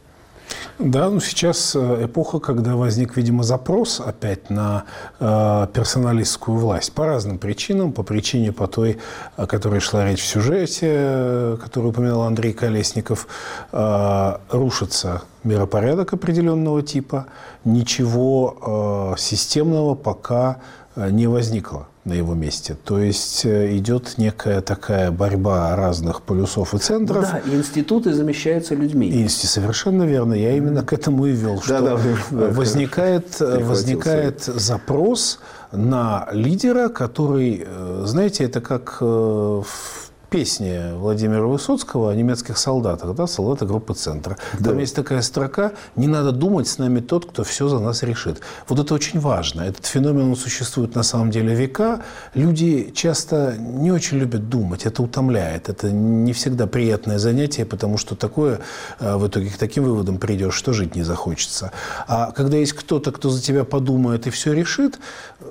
Да, 0.79 1.09
ну 1.09 1.19
сейчас 1.19 1.75
э, 1.75 2.05
эпоха, 2.05 2.39
когда 2.39 2.75
возник, 2.75 3.15
видимо, 3.15 3.43
запрос 3.43 3.99
опять 3.99 4.49
на 4.49 4.85
э, 5.19 5.67
персоналистскую 5.73 6.57
власть 6.57 6.93
по 6.93 7.05
разным 7.05 7.37
причинам. 7.37 7.93
По 7.93 8.03
причине 8.03 8.51
по 8.51 8.67
той, 8.67 8.97
о 9.35 9.45
которой 9.45 9.79
шла 9.79 10.05
речь 10.05 10.21
в 10.21 10.25
сюжете, 10.25 10.87
э, 10.89 11.57
которую 11.61 11.91
упоминал 11.91 12.23
Андрей 12.23 12.53
Колесников, 12.53 13.27
э, 13.71 14.37
рушится 14.49 15.21
миропорядок 15.43 16.13
определенного 16.13 16.81
типа. 16.81 17.27
Ничего 17.63 19.13
э, 19.15 19.19
системного 19.19 19.93
пока 19.93 20.61
э, 20.95 21.11
не 21.11 21.27
возникло 21.27 21.87
на 22.03 22.13
его 22.13 22.33
месте. 22.33 22.75
То 22.83 22.99
есть 22.99 23.45
э, 23.45 23.77
идет 23.77 24.17
некая 24.17 24.61
такая 24.61 25.11
борьба 25.11 25.75
разных 25.75 26.23
полюсов 26.23 26.73
и 26.73 26.79
центров. 26.79 27.29
Да, 27.31 27.39
и 27.39 27.55
институты 27.55 28.13
замещаются 28.13 28.73
людьми. 28.73 29.09
Инсти, 29.21 29.45
совершенно 29.45 30.03
верно. 30.03 30.33
Я 30.33 30.55
именно 30.57 30.83
к 30.83 30.93
этому 30.93 31.27
и 31.27 31.31
вел, 31.31 31.61
что 31.61 31.81
да, 31.81 31.97
да, 32.31 32.47
возникает, 32.51 33.39
возникает 33.39 34.43
запрос 34.43 35.39
на 35.71 36.27
лидера, 36.31 36.89
который, 36.89 37.63
э, 37.65 38.03
знаете, 38.05 38.45
это 38.45 38.61
как 38.61 38.97
э, 38.99 39.05
в 39.05 40.10
песни 40.31 40.93
Владимира 40.95 41.45
Высоцкого 41.45 42.09
о 42.09 42.15
немецких 42.15 42.57
солдатах, 42.57 43.13
да, 43.15 43.27
солдаты 43.27 43.65
группы 43.65 43.93
«Центра». 43.93 44.37
Да. 44.57 44.69
Там 44.69 44.79
есть 44.79 44.95
такая 44.95 45.21
строка 45.21 45.73
«Не 45.97 46.07
надо 46.07 46.31
думать, 46.31 46.69
с 46.69 46.77
нами 46.77 47.01
тот, 47.01 47.25
кто 47.25 47.43
все 47.43 47.67
за 47.67 47.79
нас 47.79 48.01
решит». 48.01 48.39
Вот 48.69 48.79
это 48.79 48.93
очень 48.93 49.19
важно. 49.19 49.63
Этот 49.63 49.85
феномен 49.85 50.29
он 50.29 50.37
существует 50.37 50.95
на 50.95 51.03
самом 51.03 51.31
деле 51.31 51.53
века. 51.53 52.03
Люди 52.33 52.93
часто 52.95 53.57
не 53.59 53.91
очень 53.91 54.19
любят 54.19 54.47
думать, 54.47 54.85
это 54.85 55.03
утомляет. 55.03 55.67
Это 55.67 55.91
не 55.91 56.31
всегда 56.31 56.65
приятное 56.65 57.19
занятие, 57.19 57.65
потому 57.65 57.97
что 57.97 58.15
такое 58.15 58.61
э, 59.01 59.17
в 59.17 59.27
итоге 59.27 59.49
к 59.49 59.57
таким 59.57 59.83
выводам 59.83 60.17
придешь, 60.17 60.53
что 60.53 60.71
жить 60.71 60.95
не 60.95 61.03
захочется. 61.03 61.73
А 62.07 62.31
когда 62.31 62.55
есть 62.55 62.71
кто-то, 62.71 63.11
кто 63.11 63.29
за 63.29 63.41
тебя 63.41 63.65
подумает 63.65 64.27
и 64.27 64.29
все 64.29 64.53
решит, 64.53 64.97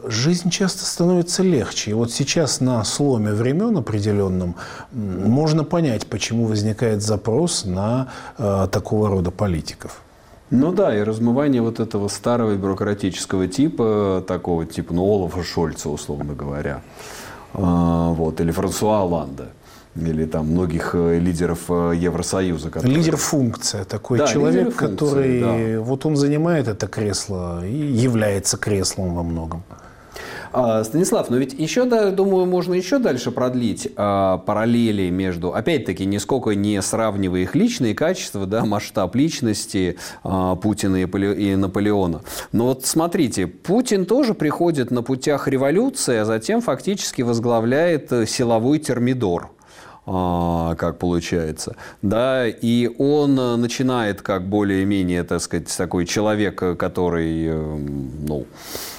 жизнь 0.07 0.49
часто 0.49 0.87
становится 0.87 1.43
легче. 1.43 1.91
И 1.91 1.95
вот 1.95 2.11
сейчас 2.13 2.61
на 2.61 2.83
сломе 2.85 3.35
времен 3.35 3.77
определенном 3.77 4.57
можно 4.93 5.65
понять, 5.65 6.07
почему 6.07 6.47
возникает 6.47 7.03
запрос 7.03 7.65
на 7.65 8.09
э, 8.39 8.69
такого 8.71 9.09
рода 9.09 9.31
политиков. 9.31 10.01
Ну 10.51 10.73
да, 10.73 10.97
и 10.97 11.03
размывание 11.03 11.63
вот 11.63 11.79
этого 11.79 12.09
старого 12.09 12.57
бюрократического 12.57 13.47
типа, 13.47 14.25
такого 14.27 14.67
типа, 14.67 14.93
ну, 14.93 15.05
Олафа 15.05 15.45
Шольца, 15.45 15.89
условно 15.89 16.35
говоря, 16.35 16.83
э, 17.55 17.59
вот, 17.59 18.41
или 18.41 18.51
Франсуа 18.51 19.03
Оланда. 19.03 19.51
или 19.95 20.25
там 20.25 20.47
многих 20.47 20.95
э, 20.95 21.21
лидеров 21.21 21.61
э, 21.69 21.93
Евросоюза. 21.97 22.71
Которые... 22.71 22.97
Лидер-функция, 22.97 23.85
такой 23.85 24.19
да, 24.19 24.27
человек, 24.27 24.75
который 24.75 25.41
да. 25.41 25.81
вот 25.81 26.05
он 26.05 26.17
занимает 26.17 26.67
это 26.67 26.89
кресло 26.89 27.65
и 27.65 27.77
является 27.77 28.57
креслом 28.57 29.15
во 29.15 29.23
многом. 29.23 29.63
А, 30.53 30.83
Станислав, 30.83 31.31
но 31.31 31.37
ведь 31.37 31.55
еще, 31.59 31.85
да, 31.85 32.11
думаю, 32.11 32.47
можно 32.47 32.75
еще 32.75 32.99
дальше 32.99 33.31
продлить 33.31 33.89
а, 33.97 34.39
параллели 34.39 35.09
между, 35.11 35.55
опять-таки, 35.55 36.05
нисколько 36.05 36.55
не 36.55 36.81
сравнивая 36.83 37.43
их 37.43 37.55
личные 37.55 37.95
качества, 37.95 38.47
да, 38.47 38.65
масштаб 38.65 39.15
личности 39.15 39.97
а, 40.25 40.57
Путина 40.57 40.97
и, 41.03 41.57
Наполеона. 41.57 42.23
Но 42.53 42.67
вот 42.67 42.85
смотрите, 42.85 43.47
Путин 43.47 44.07
тоже 44.07 44.35
приходит 44.35 44.91
на 44.91 45.03
путях 45.03 45.47
революции, 45.47 46.17
а 46.17 46.25
затем 46.25 46.61
фактически 46.61 47.23
возглавляет 47.23 48.13
э, 48.13 48.27
силовой 48.27 48.79
термидор 48.79 49.51
как 50.07 50.99
получается, 50.99 51.77
да, 52.03 52.49
и 52.49 52.91
он 52.99 53.39
э, 53.39 53.57
начинает 53.57 54.23
как 54.23 54.49
более-менее, 54.49 55.23
так 55.25 55.41
сказать, 55.41 55.75
такой 55.77 56.07
человек, 56.07 56.61
э, 56.63 56.75
который, 56.75 57.53
ну, 58.27 58.47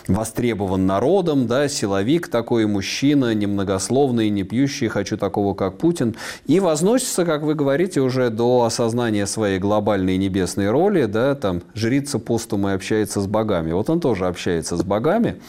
востребован 0.08 0.86
народом, 0.86 1.48
да, 1.48 1.68
силовик 1.68 2.28
такой, 2.28 2.66
мужчина, 2.66 3.34
немногословный, 3.34 4.30
не 4.30 4.44
пьющий, 4.44 4.88
хочу 4.88 5.18
такого, 5.18 5.54
как 5.54 5.78
Путин, 5.78 6.16
и 6.46 6.60
возносится, 6.60 7.26
как 7.26 7.44
вы 7.44 7.56
говорите, 7.56 8.02
уже 8.02 8.30
до 8.30 8.64
осознания 8.64 9.26
своей 9.26 9.60
глобальной 9.60 10.18
небесной 10.18 10.70
роли, 10.70 11.06
да, 11.06 11.36
там, 11.36 11.62
жрица 11.74 12.20
постум 12.20 12.68
и 12.68 12.72
общается 12.72 13.22
с 13.22 13.28
богами. 13.28 13.72
Вот 13.72 13.90
он 13.90 14.00
тоже 14.00 14.28
общается 14.28 14.78
с 14.78 14.84
богами, 14.84 15.42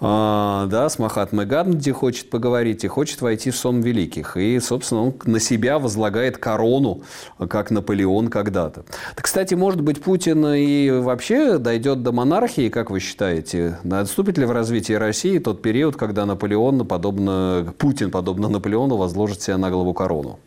э, 0.00 0.66
да, 0.70 0.88
с 0.88 0.98
Махатмой 0.98 1.46
Ганди 1.46 1.92
хочет 1.92 2.30
поговорить 2.30 2.84
и 2.84 2.88
хочет 2.88 3.20
войти 3.20 3.50
в 3.50 3.56
сон 3.56 3.80
великих. 3.80 4.36
И, 4.36 4.58
собственно, 4.60 5.02
он 5.02 5.14
на 5.24 5.40
себя 5.40 5.78
возлагает 5.78 6.38
корону, 6.38 7.02
как 7.48 7.70
Наполеон 7.70 8.28
когда-то. 8.28 8.84
Кстати, 9.14 9.54
может 9.54 9.80
быть, 9.80 10.02
Путин 10.02 10.46
и 10.46 10.90
вообще 10.90 11.58
дойдет 11.58 12.02
до 12.02 12.12
монархии, 12.12 12.68
как 12.68 12.90
вы 12.90 13.00
считаете? 13.00 13.78
Отступит 14.00 14.38
ли 14.38 14.44
в 14.44 14.50
развитии 14.50 14.92
России 14.92 15.38
тот 15.38 15.62
период, 15.62 15.96
когда 15.96 16.26
Наполеон, 16.26 16.86
подобно, 16.86 17.74
Путин, 17.78 18.10
подобно 18.10 18.48
Наполеону, 18.48 18.96
возложит 18.96 19.42
себе 19.42 19.56
на 19.56 19.70
голову 19.70 19.94
корону? 19.94 20.38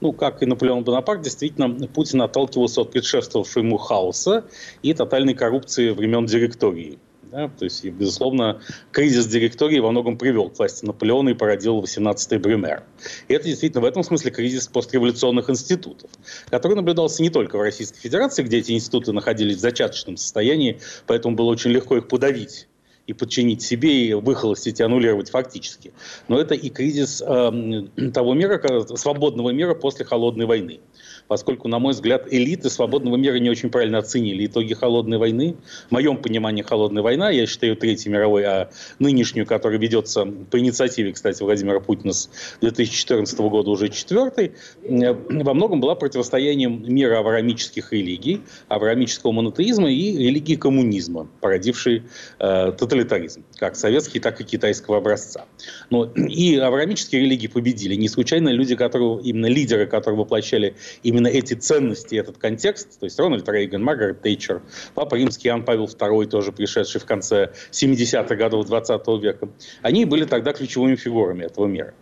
ну, 0.00 0.12
как 0.12 0.42
и 0.42 0.46
Наполеон 0.46 0.84
Бонапарт, 0.84 1.22
действительно, 1.22 1.88
Путин 1.88 2.22
отталкивался 2.22 2.82
от 2.82 2.92
предшествовавшего 2.92 3.64
ему 3.64 3.78
хаоса 3.78 4.44
и 4.82 4.94
тотальной 4.94 5.34
коррупции 5.34 5.90
времен 5.90 6.26
директории. 6.26 6.98
Да? 7.30 7.48
То 7.48 7.64
есть, 7.64 7.84
безусловно, 7.84 8.60
кризис 8.90 9.26
директории 9.26 9.78
во 9.78 9.90
многом 9.90 10.16
привел 10.16 10.48
к 10.50 10.58
власти 10.58 10.84
Наполеона 10.84 11.30
и 11.30 11.34
породил 11.34 11.80
18-й 11.80 12.38
Брюмер. 12.38 12.84
И 13.28 13.34
это 13.34 13.44
действительно 13.44 13.82
в 13.82 13.84
этом 13.84 14.02
смысле 14.02 14.30
кризис 14.30 14.68
постреволюционных 14.68 15.50
институтов, 15.50 16.10
который 16.50 16.74
наблюдался 16.74 17.22
не 17.22 17.30
только 17.30 17.58
в 17.58 17.60
Российской 17.60 18.00
Федерации, 18.00 18.42
где 18.42 18.58
эти 18.58 18.72
институты 18.72 19.12
находились 19.12 19.56
в 19.56 19.60
зачаточном 19.60 20.16
состоянии, 20.16 20.80
поэтому 21.06 21.36
было 21.36 21.50
очень 21.50 21.70
легко 21.70 21.96
их 21.96 22.08
подавить 22.08 22.66
и 23.06 23.14
подчинить 23.14 23.62
себе, 23.62 24.06
и 24.06 24.14
выхолостить, 24.14 24.80
и 24.80 24.82
аннулировать 24.82 25.30
фактически. 25.30 25.92
Но 26.28 26.38
это 26.38 26.54
и 26.54 26.68
кризис 26.68 27.22
э, 27.26 28.10
того 28.12 28.34
мира, 28.34 28.60
свободного 28.96 29.50
мира 29.50 29.74
после 29.74 30.04
Холодной 30.04 30.44
войны 30.44 30.80
поскольку, 31.28 31.68
на 31.68 31.78
мой 31.78 31.92
взгляд, 31.92 32.26
элиты 32.30 32.70
свободного 32.70 33.16
мира 33.16 33.36
не 33.38 33.50
очень 33.50 33.70
правильно 33.70 33.98
оценили 33.98 34.46
итоги 34.46 34.74
холодной 34.74 35.18
войны. 35.18 35.56
В 35.88 35.92
моем 35.92 36.16
понимании 36.16 36.62
холодная 36.62 37.02
война, 37.02 37.30
я 37.30 37.46
считаю 37.46 37.76
Третьей 37.76 38.10
мировой, 38.10 38.44
а 38.44 38.70
нынешнюю, 38.98 39.46
которая 39.46 39.78
ведется 39.78 40.24
по 40.24 40.58
инициативе, 40.58 41.12
кстати, 41.12 41.42
Владимира 41.42 41.80
Путина 41.80 42.12
с 42.12 42.30
2014 42.60 43.38
года 43.40 43.70
уже 43.70 43.88
четвертой, 43.88 44.52
э, 44.82 45.12
во 45.12 45.54
многом 45.54 45.80
была 45.80 45.94
противостоянием 45.94 46.82
мира 46.92 47.18
авраамических 47.18 47.92
религий, 47.92 48.40
авраамического 48.68 49.32
монотеизма 49.32 49.90
и 49.90 50.16
религии 50.16 50.56
коммунизма, 50.56 51.28
породившей 51.40 52.04
э, 52.38 52.72
тоталитаризм, 52.78 53.44
как 53.56 53.76
советский, 53.76 54.18
так 54.20 54.40
и 54.40 54.44
китайского 54.44 54.96
образца. 54.98 55.44
Но 55.90 56.06
и 56.06 56.56
авраамические 56.56 57.22
религии 57.22 57.48
победили. 57.48 57.94
Не 57.94 58.08
случайно 58.08 58.48
люди, 58.48 58.74
которые, 58.74 59.20
именно 59.22 59.46
лидеры, 59.46 59.86
которые 59.86 60.18
воплощали 60.18 60.74
именно 61.02 61.17
именно 61.18 61.28
эти 61.28 61.54
ценности, 61.54 62.14
этот 62.14 62.38
контекст, 62.38 63.00
то 63.00 63.04
есть 63.04 63.18
Рональд 63.18 63.48
Рейган, 63.48 63.82
Маргарет 63.82 64.22
Тейчер, 64.22 64.62
Папа 64.94 65.16
Римский 65.16 65.48
Иоанн 65.48 65.64
Павел 65.64 65.86
II, 65.86 66.26
тоже 66.26 66.52
пришедший 66.52 67.00
в 67.00 67.06
конце 67.06 67.52
70-х 67.72 68.34
годов 68.36 68.66
20 68.66 69.06
века, 69.20 69.48
они 69.82 70.04
были 70.04 70.24
тогда 70.24 70.52
ключевыми 70.52 70.94
фигурами 70.94 71.44
этого 71.44 71.66
мира. 71.66 71.94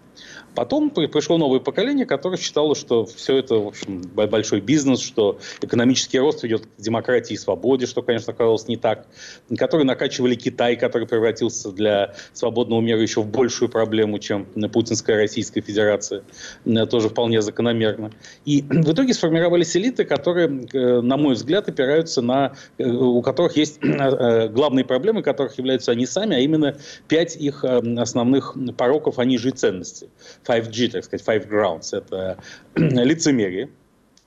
Потом 0.56 0.88
пришло 0.88 1.36
новое 1.36 1.60
поколение, 1.60 2.06
которое 2.06 2.38
считало, 2.38 2.74
что 2.74 3.04
все 3.04 3.36
это, 3.36 3.56
в 3.56 3.68
общем, 3.68 4.00
большой 4.00 4.60
бизнес, 4.62 5.00
что 5.00 5.38
экономический 5.60 6.18
рост 6.18 6.42
ведет 6.42 6.62
к 6.62 6.80
демократии 6.80 7.34
и 7.34 7.36
свободе, 7.36 7.84
что, 7.86 8.00
конечно, 8.02 8.32
оказалось 8.32 8.66
не 8.66 8.78
так. 8.78 9.06
Которые 9.58 9.86
накачивали 9.86 10.34
Китай, 10.34 10.76
который 10.76 11.06
превратился 11.06 11.70
для 11.72 12.14
свободного 12.32 12.80
мира 12.80 13.00
еще 13.00 13.20
в 13.20 13.28
большую 13.28 13.68
проблему, 13.68 14.18
чем 14.18 14.46
Путинская 14.72 15.16
Российская 15.16 15.60
Федерация. 15.60 16.22
Тоже 16.90 17.10
вполне 17.10 17.42
закономерно. 17.42 18.12
И 18.46 18.62
в 18.62 18.92
итоге 18.92 19.12
сформировались 19.12 19.76
элиты, 19.76 20.06
которые, 20.06 20.66
э, 20.72 21.00
на 21.02 21.18
мой 21.18 21.34
взгляд, 21.34 21.68
опираются 21.68 22.22
на... 22.22 22.54
Э, 22.78 22.88
у 22.88 23.20
которых 23.20 23.58
есть 23.58 23.78
э, 23.82 24.48
главные 24.48 24.86
проблемы, 24.86 25.22
которых 25.22 25.58
являются 25.58 25.92
они 25.92 26.06
сами, 26.06 26.36
а 26.36 26.38
именно 26.38 26.78
пять 27.08 27.36
их 27.36 27.62
основных 27.62 28.56
пороков, 28.78 29.18
они 29.18 29.36
же 29.36 29.50
и 29.50 29.52
ценности. 29.52 30.08
5G, 30.46 30.90
так 30.90 31.04
сказать, 31.04 31.26
Five 31.26 31.48
Grounds. 31.48 31.96
Это 31.96 32.38
лицемерие, 32.76 33.70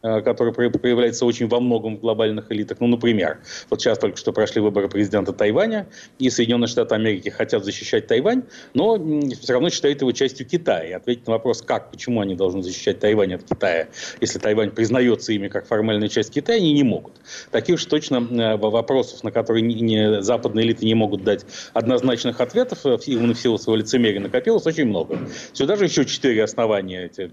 который 0.02 0.54
проявляется 0.54 1.26
очень 1.26 1.47
во 1.47 1.60
многом 1.60 1.97
в 1.97 2.00
глобальных 2.00 2.52
элитах. 2.52 2.80
Ну, 2.80 2.88
например, 2.88 3.39
вот 3.70 3.82
сейчас 3.82 3.97
только 4.00 4.18
что 4.18 4.32
прошли 4.32 4.62
выборы 4.62 4.88
президента 4.88 5.34
Тайваня, 5.34 5.88
и 6.20 6.30
Соединенные 6.30 6.68
Штаты 6.68 6.95
Америки 6.95 7.30
хотят 7.30 7.66
защищать 7.66 8.08
Тайвань, 8.08 8.43
но 8.74 8.97
все 9.41 9.54
равно 9.54 9.70
считают 9.70 10.02
его 10.02 10.12
частью 10.12 10.45
Китая. 10.45 10.84
И 10.84 10.91
ответить 10.91 11.28
на 11.28 11.34
вопрос, 11.34 11.62
как, 11.62 11.91
почему 11.91 12.22
они 12.22 12.36
должны 12.36 12.64
защищать 12.64 13.00
Тайвань 13.00 13.34
от 13.34 13.43
Китая, 13.43 13.88
если 14.22 14.39
Тайвань 14.39 14.72
признается 14.72 15.34
ими 15.34 15.47
как 15.47 15.68
формальная 15.68 16.08
часть 16.08 16.32
Китая, 16.32 16.58
они 16.58 16.74
не 16.74 16.84
могут. 16.84 17.14
Таких 17.52 17.80
же 17.80 17.88
точно 17.88 18.18
э, 18.18 18.58
вопросов, 18.58 19.24
на 19.24 19.32
которые 19.32 19.64
не, 19.64 19.76
не, 19.76 20.22
западные 20.22 20.66
элиты 20.66 20.86
не 20.86 20.95
могут 20.95 21.24
дать 21.24 21.45
однозначных 21.74 22.39
ответов, 22.41 22.86
э, 22.86 22.97
именно 23.06 23.34
в 23.34 23.39
силу 23.39 23.58
своего 23.58 23.78
лицемерия 23.78 24.20
накопилось 24.20 24.66
очень 24.66 24.86
много. 24.86 25.20
Сюда 25.54 25.76
же 25.76 25.86
еще 25.86 26.06
четыре 26.06 26.43
основания. 26.43 27.06
Эти, 27.06 27.32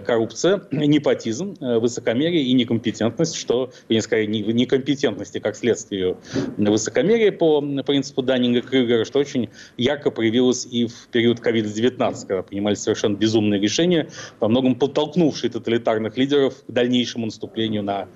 коррупция, 0.00 0.62
непотизм, 0.70 1.56
высокомерие 1.80 2.42
и 2.42 2.52
некомпетентность, 2.52 3.36
что, 3.36 3.70
или 3.88 4.00
скорее, 4.00 4.26
некомпетентности 4.26 5.38
как 5.38 5.56
следствие 5.56 6.16
высокомерия 6.56 7.32
по 7.32 7.60
принципу 7.82 8.22
Даннинга-Крюгера, 8.22 9.04
что 9.04 9.18
очень 9.18 9.50
ярко 9.76 10.10
проявилось 10.10 10.66
и 10.66 10.86
в 10.86 11.08
период 11.08 11.40
COVID-19, 11.40 12.26
когда 12.26 12.42
принимались 12.42 12.80
совершенно 12.80 13.16
безумные 13.16 13.60
решения, 13.60 14.08
по 14.38 14.48
многому 14.48 14.76
подтолкнувшие 14.76 15.50
тоталитарных 15.50 16.16
лидеров 16.16 16.54
к 16.66 16.70
дальнейшему 16.70 17.26
наступлению 17.26 17.82
на 17.82 18.08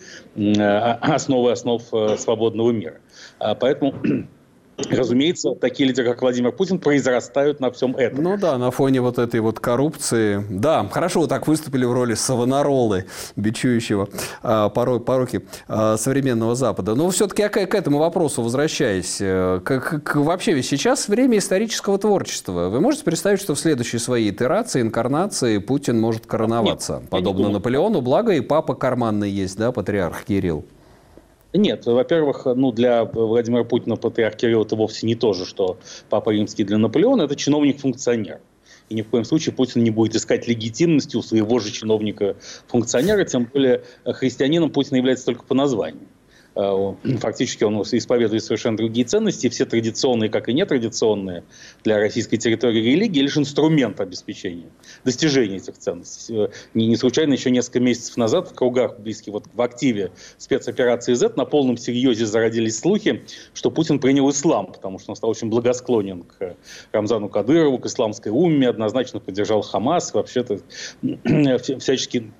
основы 1.00 1.52
основ 1.52 1.82
э, 1.92 2.16
свободного 2.18 2.70
мира. 2.70 3.00
А 3.38 3.54
поэтому 3.54 3.94
Разумеется, 4.90 5.54
такие 5.54 5.88
лидеры, 5.88 6.08
как 6.08 6.22
Владимир 6.22 6.52
Путин, 6.52 6.78
произрастают 6.78 7.60
на 7.60 7.70
всем 7.70 7.96
этом. 7.96 8.22
Ну 8.22 8.36
да, 8.36 8.58
на 8.58 8.70
фоне 8.70 9.00
вот 9.00 9.18
этой 9.18 9.40
вот 9.40 9.60
коррупции. 9.60 10.44
Да, 10.50 10.86
хорошо 10.90 11.20
вот 11.20 11.30
так 11.30 11.46
выступили 11.46 11.84
в 11.84 11.92
роли 11.92 12.14
Савонаролы, 12.14 13.06
бичующего 13.36 14.08
а, 14.42 14.68
порой, 14.68 15.00
пороки 15.00 15.42
а, 15.68 15.96
современного 15.96 16.54
Запада. 16.54 16.94
Но 16.94 17.10
все-таки 17.10 17.42
к, 17.48 17.66
к 17.66 17.74
этому 17.74 17.98
вопросу 17.98 18.42
возвращаясь, 18.42 19.18
э, 19.20 19.60
как, 19.64 20.04
как, 20.04 20.16
вообще 20.16 20.52
ведь 20.52 20.66
сейчас 20.66 21.08
время 21.08 21.38
исторического 21.38 21.98
творчества. 21.98 22.68
Вы 22.68 22.80
можете 22.80 23.04
представить, 23.04 23.40
что 23.40 23.54
в 23.54 23.58
следующей 23.58 23.98
своей 23.98 24.30
итерации, 24.30 24.80
инкарнации 24.80 25.58
Путин 25.58 26.00
может 26.00 26.26
короноваться? 26.26 26.98
Нет, 27.00 27.10
Подобно 27.10 27.48
Наполеону, 27.48 28.00
благо 28.00 28.32
и 28.32 28.40
папа 28.40 28.74
карманный 28.74 29.30
есть, 29.30 29.56
да, 29.56 29.72
патриарх 29.72 30.24
Кирилл. 30.24 30.64
Нет, 31.54 31.84
во-первых, 31.84 32.46
ну, 32.46 32.72
для 32.72 33.04
Владимира 33.04 33.64
Путина 33.64 33.96
патриарх 33.96 34.36
Кирилл 34.36 34.62
это 34.62 34.74
вовсе 34.74 35.06
не 35.06 35.14
то 35.14 35.34
же, 35.34 35.44
что 35.44 35.78
Папа 36.08 36.30
Римский 36.30 36.64
для 36.64 36.78
Наполеона, 36.78 37.22
это 37.22 37.36
чиновник-функционер. 37.36 38.40
И 38.88 38.94
ни 38.94 39.02
в 39.02 39.08
коем 39.08 39.24
случае 39.24 39.54
Путин 39.54 39.82
не 39.84 39.90
будет 39.90 40.16
искать 40.16 40.48
легитимности 40.48 41.16
у 41.16 41.22
своего 41.22 41.58
же 41.58 41.70
чиновника-функционера, 41.70 43.24
тем 43.24 43.44
более 43.44 43.84
христианином 44.04 44.70
Путин 44.70 44.96
является 44.96 45.26
только 45.26 45.44
по 45.44 45.54
названию. 45.54 46.08
Э, 46.54 46.94
фактически 47.18 47.64
он 47.64 47.80
исповедует 47.82 48.44
совершенно 48.44 48.76
другие 48.76 49.06
ценности, 49.06 49.48
все 49.48 49.64
традиционные, 49.64 50.30
как 50.30 50.48
и 50.48 50.52
нетрадиционные 50.52 51.44
для 51.84 51.98
российской 51.98 52.36
территории 52.36 52.80
религии, 52.80 53.20
лишь 53.20 53.36
инструмент 53.36 54.00
обеспечения, 54.00 54.70
достижения 55.04 55.56
этих 55.56 55.78
ценностей. 55.78 56.34
Э, 56.34 56.48
не, 56.74 56.86
не 56.86 56.96
случайно 56.96 57.32
еще 57.32 57.50
несколько 57.50 57.80
месяцев 57.80 58.16
назад 58.16 58.50
в 58.50 58.54
кругах 58.54 58.98
близких 58.98 59.32
вот 59.32 59.44
в 59.52 59.60
активе 59.62 60.12
спецоперации 60.38 61.14
Z 61.14 61.36
на 61.36 61.44
полном 61.44 61.76
серьезе 61.76 62.26
зародились 62.26 62.78
слухи, 62.78 63.22
что 63.54 63.70
Путин 63.70 63.98
принял 63.98 64.28
ислам, 64.30 64.66
потому 64.66 64.98
что 64.98 65.12
он 65.12 65.16
стал 65.16 65.30
очень 65.30 65.48
благосклонен 65.48 66.24
к 66.24 66.56
Рамзану 66.92 67.28
Кадырову, 67.28 67.78
к 67.78 67.86
исламской 67.86 68.30
умме, 68.30 68.68
однозначно 68.68 69.20
поддержал 69.20 69.62
Хамас, 69.62 70.12
вообще-то 70.12 70.60
всячески 71.78 72.30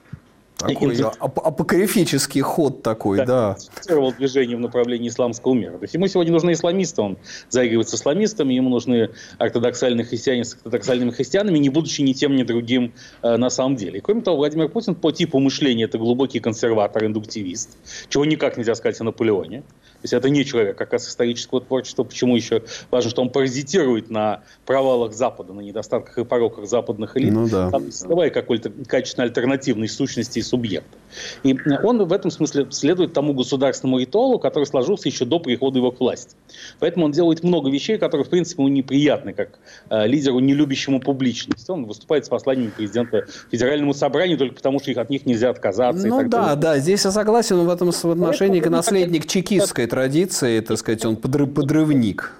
такой 0.69 0.97
ап 1.01 1.39
апокрифический 1.39 2.41
ход 2.41 2.83
такой, 2.83 3.19
да. 3.19 3.57
да. 3.89 4.11
движение 4.13 4.57
в 4.57 4.61
направлении 4.61 5.09
исламского 5.09 5.55
мира. 5.55 5.73
То 5.79 5.83
есть 5.83 5.95
ему 5.95 6.07
сегодня 6.07 6.33
нужны 6.33 6.53
исламисты, 6.53 7.03
он 7.03 7.19
заигрывает 7.49 7.89
с 7.89 7.95
исламистами, 7.95 8.55
ему 8.55 8.71
нужны 8.71 9.11
ортодоксальные 9.39 10.05
христиане 10.05 10.45
с 10.45 10.55
ортодоксальными 10.55 11.11
христианами, 11.11 11.59
не 11.59 11.69
будучи 11.69 12.03
ни 12.03 12.13
тем, 12.13 12.37
ни 12.37 12.43
другим 12.43 12.93
э, 13.23 13.37
на 13.37 13.51
самом 13.51 13.77
деле. 13.77 13.99
И 13.99 14.01
кроме 14.01 14.23
того, 14.23 14.39
Владимир 14.39 14.69
Путин 14.69 14.95
по 14.95 15.11
типу 15.11 15.39
мышления 15.39 15.85
это 15.85 15.99
глубокий 15.99 16.41
консерватор, 16.41 17.05
индуктивист, 17.05 17.77
чего 18.09 18.25
никак 18.25 18.57
нельзя 18.57 18.75
сказать 18.75 19.01
о 19.01 19.05
Наполеоне. 19.05 19.63
То 20.03 20.07
есть 20.07 20.15
это 20.15 20.31
не 20.31 20.45
человек 20.45 20.77
как 20.77 20.93
раз 20.93 21.09
исторического 21.09 21.61
творчества. 21.61 22.03
Почему 22.03 22.35
еще 22.35 22.65
важно, 22.91 23.09
что 23.09 23.23
он 23.23 23.31
паразитирует 23.31 24.11
на 24.11 24.43
провалах 24.67 25.13
Запада, 25.13 25.53
на 25.53 25.61
недостатках 25.61 26.19
и 26.19 26.25
пороках 26.25 26.67
западных 26.67 27.17
элит, 27.17 27.33
ну, 27.33 27.49
да. 27.49 27.71
создавая 27.91 28.31
какой-то 28.31 28.71
качественно 28.89 29.25
альтернативной 29.25 29.89
сущности 29.89 30.41
и 30.41 30.43
субъекта. 30.53 30.99
И 31.43 31.57
он 31.83 32.05
в 32.05 32.13
этом 32.13 32.31
смысле 32.31 32.67
следует 32.71 33.13
тому 33.13 33.35
государственному 33.35 33.99
ритуалу, 33.99 34.39
который 34.39 34.65
сложился 34.65 35.09
еще 35.09 35.25
до 35.25 35.41
прихода 35.41 35.79
его 35.79 35.91
к 35.91 36.01
власти. 36.01 36.35
Поэтому 36.79 37.07
он 37.07 37.13
делает 37.13 37.43
много 37.43 37.71
вещей, 37.71 37.99
которые, 37.99 38.25
в 38.25 38.29
принципе, 38.29 38.63
ему 38.63 38.73
неприятны, 38.73 39.33
как 39.33 39.59
э, 39.91 40.07
лидеру, 40.07 40.39
не 40.41 40.55
любящему 40.55 41.01
публичность. 41.01 41.69
Он 41.71 41.85
выступает 41.85 42.27
с 42.27 42.29
посланиями 42.29 42.71
президента 42.71 43.27
Федеральному 43.51 43.95
собранию 43.95 44.39
только 44.39 44.55
потому, 44.55 44.79
что 44.81 44.91
их, 44.91 44.99
от 44.99 45.11
них 45.11 45.27
нельзя 45.27 45.51
отказаться. 45.51 46.07
Ну 46.07 46.23
да, 46.23 46.29
далее. 46.29 46.57
да, 46.57 46.79
здесь 46.79 47.05
я 47.05 47.11
согласен 47.11 47.59
в 47.59 47.71
этом 47.71 47.91
отношении 47.91 48.61
к 48.61 48.69
наследник 48.69 49.27
чекистской 49.27 49.87
традиции, 49.87 50.61
так 50.61 50.79
сказать, 50.79 51.05
он 51.05 51.17
подрыв, 51.17 51.53
подрывник. 51.55 52.33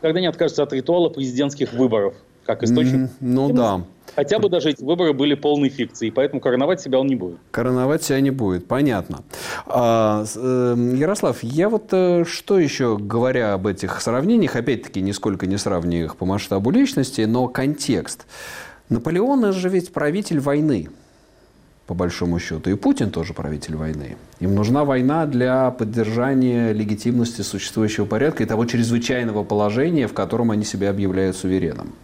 Когда 0.00 0.20
не 0.20 0.26
откажется 0.26 0.62
от 0.62 0.72
ритуала 0.72 1.08
президентских 1.08 1.72
выборов, 1.72 2.14
как 2.44 2.62
источник. 2.62 3.10
Ну 3.20 3.52
да. 3.52 3.82
Хотя 4.16 4.38
бы 4.38 4.48
даже 4.48 4.70
эти 4.70 4.82
выборы 4.82 5.12
были 5.12 5.34
полной 5.34 5.68
фикцией, 5.68 6.12
поэтому 6.12 6.40
короновать 6.40 6.80
себя 6.80 6.98
он 6.98 7.06
не 7.06 7.16
будет. 7.16 7.38
Короновать 7.50 8.02
себя 8.02 8.20
не 8.20 8.30
будет, 8.30 8.66
понятно. 8.66 9.22
А, 9.66 10.24
э, 10.34 10.74
Ярослав, 10.96 11.42
я 11.42 11.68
вот 11.68 11.88
э, 11.92 12.24
что 12.24 12.58
еще, 12.58 12.96
говоря 12.98 13.54
об 13.54 13.66
этих 13.66 14.00
сравнениях, 14.00 14.56
опять-таки, 14.56 15.00
нисколько 15.00 15.46
не 15.46 15.56
сравниваю 15.56 16.06
их 16.06 16.16
по 16.16 16.26
масштабу 16.26 16.70
личности, 16.70 17.22
но 17.22 17.48
контекст. 17.48 18.26
Наполеон 18.88 19.52
же 19.52 19.68
ведь 19.68 19.92
правитель 19.92 20.40
войны 20.40 20.88
по 21.88 21.94
большому 21.94 22.38
счету. 22.38 22.68
И 22.70 22.74
Путин 22.74 23.10
тоже 23.10 23.32
правитель 23.32 23.74
войны. 23.74 24.18
Им 24.40 24.54
нужна 24.54 24.84
война 24.84 25.24
для 25.24 25.70
поддержания 25.70 26.72
легитимности 26.72 27.40
существующего 27.40 28.04
порядка 28.04 28.42
и 28.42 28.46
того 28.46 28.66
чрезвычайного 28.66 29.42
положения, 29.42 30.06
в 30.06 30.12
котором 30.12 30.50
они 30.50 30.64
себя 30.64 30.90
объявляют 30.90 31.34
сувереном. 31.34 31.94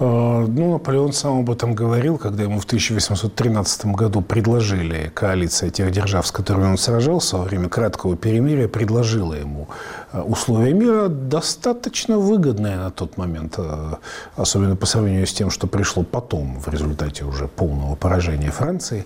Э, 0.00 0.46
ну, 0.48 0.72
Наполеон 0.72 1.12
сам 1.12 1.40
об 1.40 1.50
этом 1.50 1.74
говорил, 1.74 2.18
когда 2.18 2.44
ему 2.44 2.60
в 2.60 2.64
1813 2.64 3.86
году 3.86 4.20
предложили 4.20 5.10
коалиция 5.14 5.70
тех 5.70 5.90
держав, 5.90 6.26
с 6.26 6.30
которыми 6.30 6.66
он 6.66 6.78
сражался 6.78 7.36
во 7.36 7.44
время 7.44 7.68
краткого 7.68 8.16
перемирия, 8.16 8.68
предложила 8.68 9.34
ему 9.34 9.68
э, 10.12 10.20
условия 10.20 10.72
мира 10.72 11.08
достаточно 11.08 12.18
выгодные 12.18 12.76
на 12.76 12.90
тот 12.90 13.16
момент, 13.16 13.54
э, 13.58 13.94
особенно 14.36 14.76
по 14.76 14.86
сравнению 14.86 15.26
с 15.26 15.32
тем, 15.32 15.50
что 15.50 15.66
пришло 15.66 16.04
потом 16.04 16.60
в 16.60 16.68
результате 16.68 17.24
уже 17.24 17.48
полного 17.48 17.96
поражения 17.96 18.50
Франции. 18.50 19.04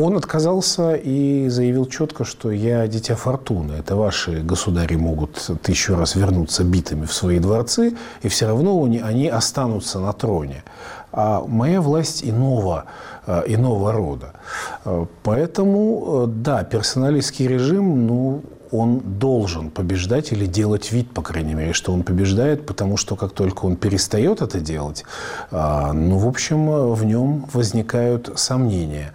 Он 0.00 0.16
отказался 0.16 0.94
и 0.94 1.48
заявил 1.48 1.84
четко, 1.86 2.24
что 2.24 2.52
я 2.52 2.86
дитя 2.86 3.16
фортуны. 3.16 3.72
Это 3.72 3.96
ваши 3.96 4.42
государи 4.42 4.94
могут 4.94 5.50
тысячу 5.60 5.96
раз 5.96 6.14
вернуться 6.14 6.62
битыми 6.62 7.04
в 7.04 7.12
свои 7.12 7.40
дворцы, 7.40 7.96
и 8.22 8.28
все 8.28 8.46
равно 8.46 8.80
они 8.84 9.26
останутся 9.26 9.98
на 9.98 10.12
троне. 10.12 10.62
А 11.10 11.42
моя 11.44 11.80
власть 11.80 12.22
иного, 12.22 12.84
э, 13.26 13.42
иного 13.48 13.90
рода. 13.90 14.34
Э, 14.84 15.04
поэтому, 15.24 16.04
э, 16.06 16.26
да, 16.28 16.62
персоналистский 16.62 17.48
режим, 17.48 18.06
ну, 18.06 18.42
он 18.70 19.00
должен 19.18 19.70
побеждать 19.70 20.32
или 20.32 20.46
делать 20.46 20.92
вид, 20.92 21.10
по 21.10 21.22
крайней 21.22 21.54
мере, 21.54 21.72
что 21.72 21.92
он 21.92 22.02
побеждает, 22.02 22.66
потому 22.66 22.96
что 22.96 23.16
как 23.16 23.32
только 23.32 23.66
он 23.66 23.76
перестает 23.76 24.42
это 24.42 24.60
делать, 24.60 25.04
а, 25.50 25.92
ну, 25.92 26.18
в 26.18 26.26
общем, 26.26 26.92
в 26.92 27.04
нем 27.04 27.46
возникают 27.52 28.30
сомнения. 28.36 29.12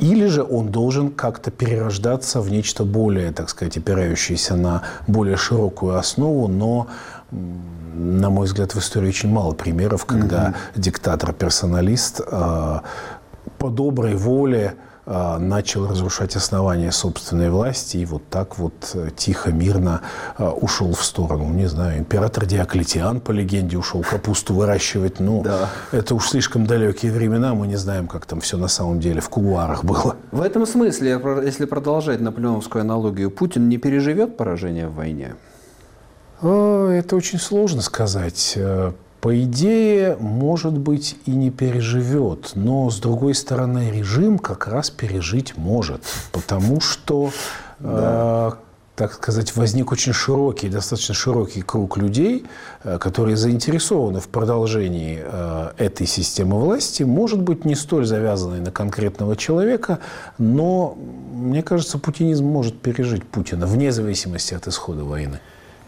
Или 0.00 0.26
же 0.26 0.42
он 0.42 0.68
должен 0.68 1.10
как-то 1.10 1.50
перерождаться 1.50 2.40
в 2.40 2.50
нечто 2.50 2.84
более, 2.84 3.32
так 3.32 3.48
сказать, 3.48 3.76
опирающееся 3.76 4.56
на 4.56 4.82
более 5.06 5.36
широкую 5.36 5.98
основу, 5.98 6.48
но 6.48 6.88
на 7.94 8.28
мой 8.28 8.46
взгляд, 8.46 8.74
в 8.74 8.78
истории 8.78 9.08
очень 9.08 9.30
мало 9.30 9.54
примеров, 9.54 10.04
когда 10.04 10.48
mm-hmm. 10.48 10.80
диктатор-персоналист 10.80 12.20
э, 12.26 12.80
по 13.58 13.70
доброй 13.70 14.16
воле 14.16 14.74
начал 15.06 15.86
разрушать 15.86 16.34
основания 16.36 16.90
собственной 16.90 17.50
власти 17.50 17.98
и 17.98 18.04
вот 18.06 18.22
так 18.30 18.58
вот 18.58 18.72
э, 18.94 19.10
тихо, 19.14 19.52
мирно 19.52 20.00
а, 20.38 20.50
ушел 20.50 20.94
в 20.94 21.04
сторону. 21.04 21.48
Не 21.52 21.66
знаю, 21.66 21.98
император 21.98 22.46
Диоклетиан, 22.46 23.20
по 23.20 23.30
легенде, 23.30 23.76
ушел 23.76 24.02
капусту 24.02 24.54
выращивать. 24.54 25.20
Ну, 25.20 25.42
да. 25.42 25.68
это 25.92 26.14
уж 26.14 26.30
слишком 26.30 26.66
далекие 26.66 27.12
времена, 27.12 27.54
мы 27.54 27.66
не 27.66 27.76
знаем, 27.76 28.08
как 28.08 28.24
там 28.24 28.40
все 28.40 28.56
на 28.56 28.68
самом 28.68 29.00
деле 29.00 29.20
в 29.20 29.28
кулуарах 29.28 29.84
было. 29.84 30.16
В 30.32 30.40
этом 30.40 30.66
смысле, 30.66 31.20
если 31.44 31.66
продолжать 31.66 32.20
наполеоновскую 32.20 32.80
аналогию, 32.80 33.30
Путин 33.30 33.68
не 33.68 33.76
переживет 33.76 34.36
поражение 34.36 34.88
в 34.88 34.94
войне? 34.94 35.34
Это 36.40 37.16
очень 37.16 37.38
сложно 37.38 37.80
сказать. 37.80 38.58
По 39.24 39.42
идее, 39.42 40.18
может 40.20 40.76
быть, 40.76 41.16
и 41.24 41.30
не 41.30 41.50
переживет. 41.50 42.50
Но, 42.56 42.90
с 42.90 42.98
другой 42.98 43.34
стороны, 43.34 43.90
режим 43.90 44.38
как 44.38 44.68
раз 44.68 44.90
пережить 44.90 45.56
может. 45.56 46.02
Потому 46.30 46.82
что, 46.82 47.30
да. 47.78 48.48
э, 48.48 48.52
так 48.96 49.14
сказать, 49.14 49.56
возник 49.56 49.92
очень 49.92 50.12
широкий, 50.12 50.68
достаточно 50.68 51.14
широкий 51.14 51.62
круг 51.62 51.96
людей, 51.96 52.44
э, 52.82 52.98
которые 52.98 53.38
заинтересованы 53.38 54.20
в 54.20 54.28
продолжении 54.28 55.22
э, 55.24 55.70
этой 55.78 56.06
системы 56.06 56.60
власти. 56.60 57.02
Может 57.02 57.40
быть, 57.40 57.64
не 57.64 57.76
столь 57.76 58.04
завязанной 58.04 58.60
на 58.60 58.72
конкретного 58.72 59.36
человека, 59.36 60.00
но, 60.36 60.98
мне 61.32 61.62
кажется, 61.62 61.98
путинизм 61.98 62.44
может 62.44 62.78
пережить 62.78 63.24
Путина, 63.24 63.64
вне 63.64 63.90
зависимости 63.90 64.52
от 64.52 64.68
исхода 64.68 65.02
войны. 65.02 65.40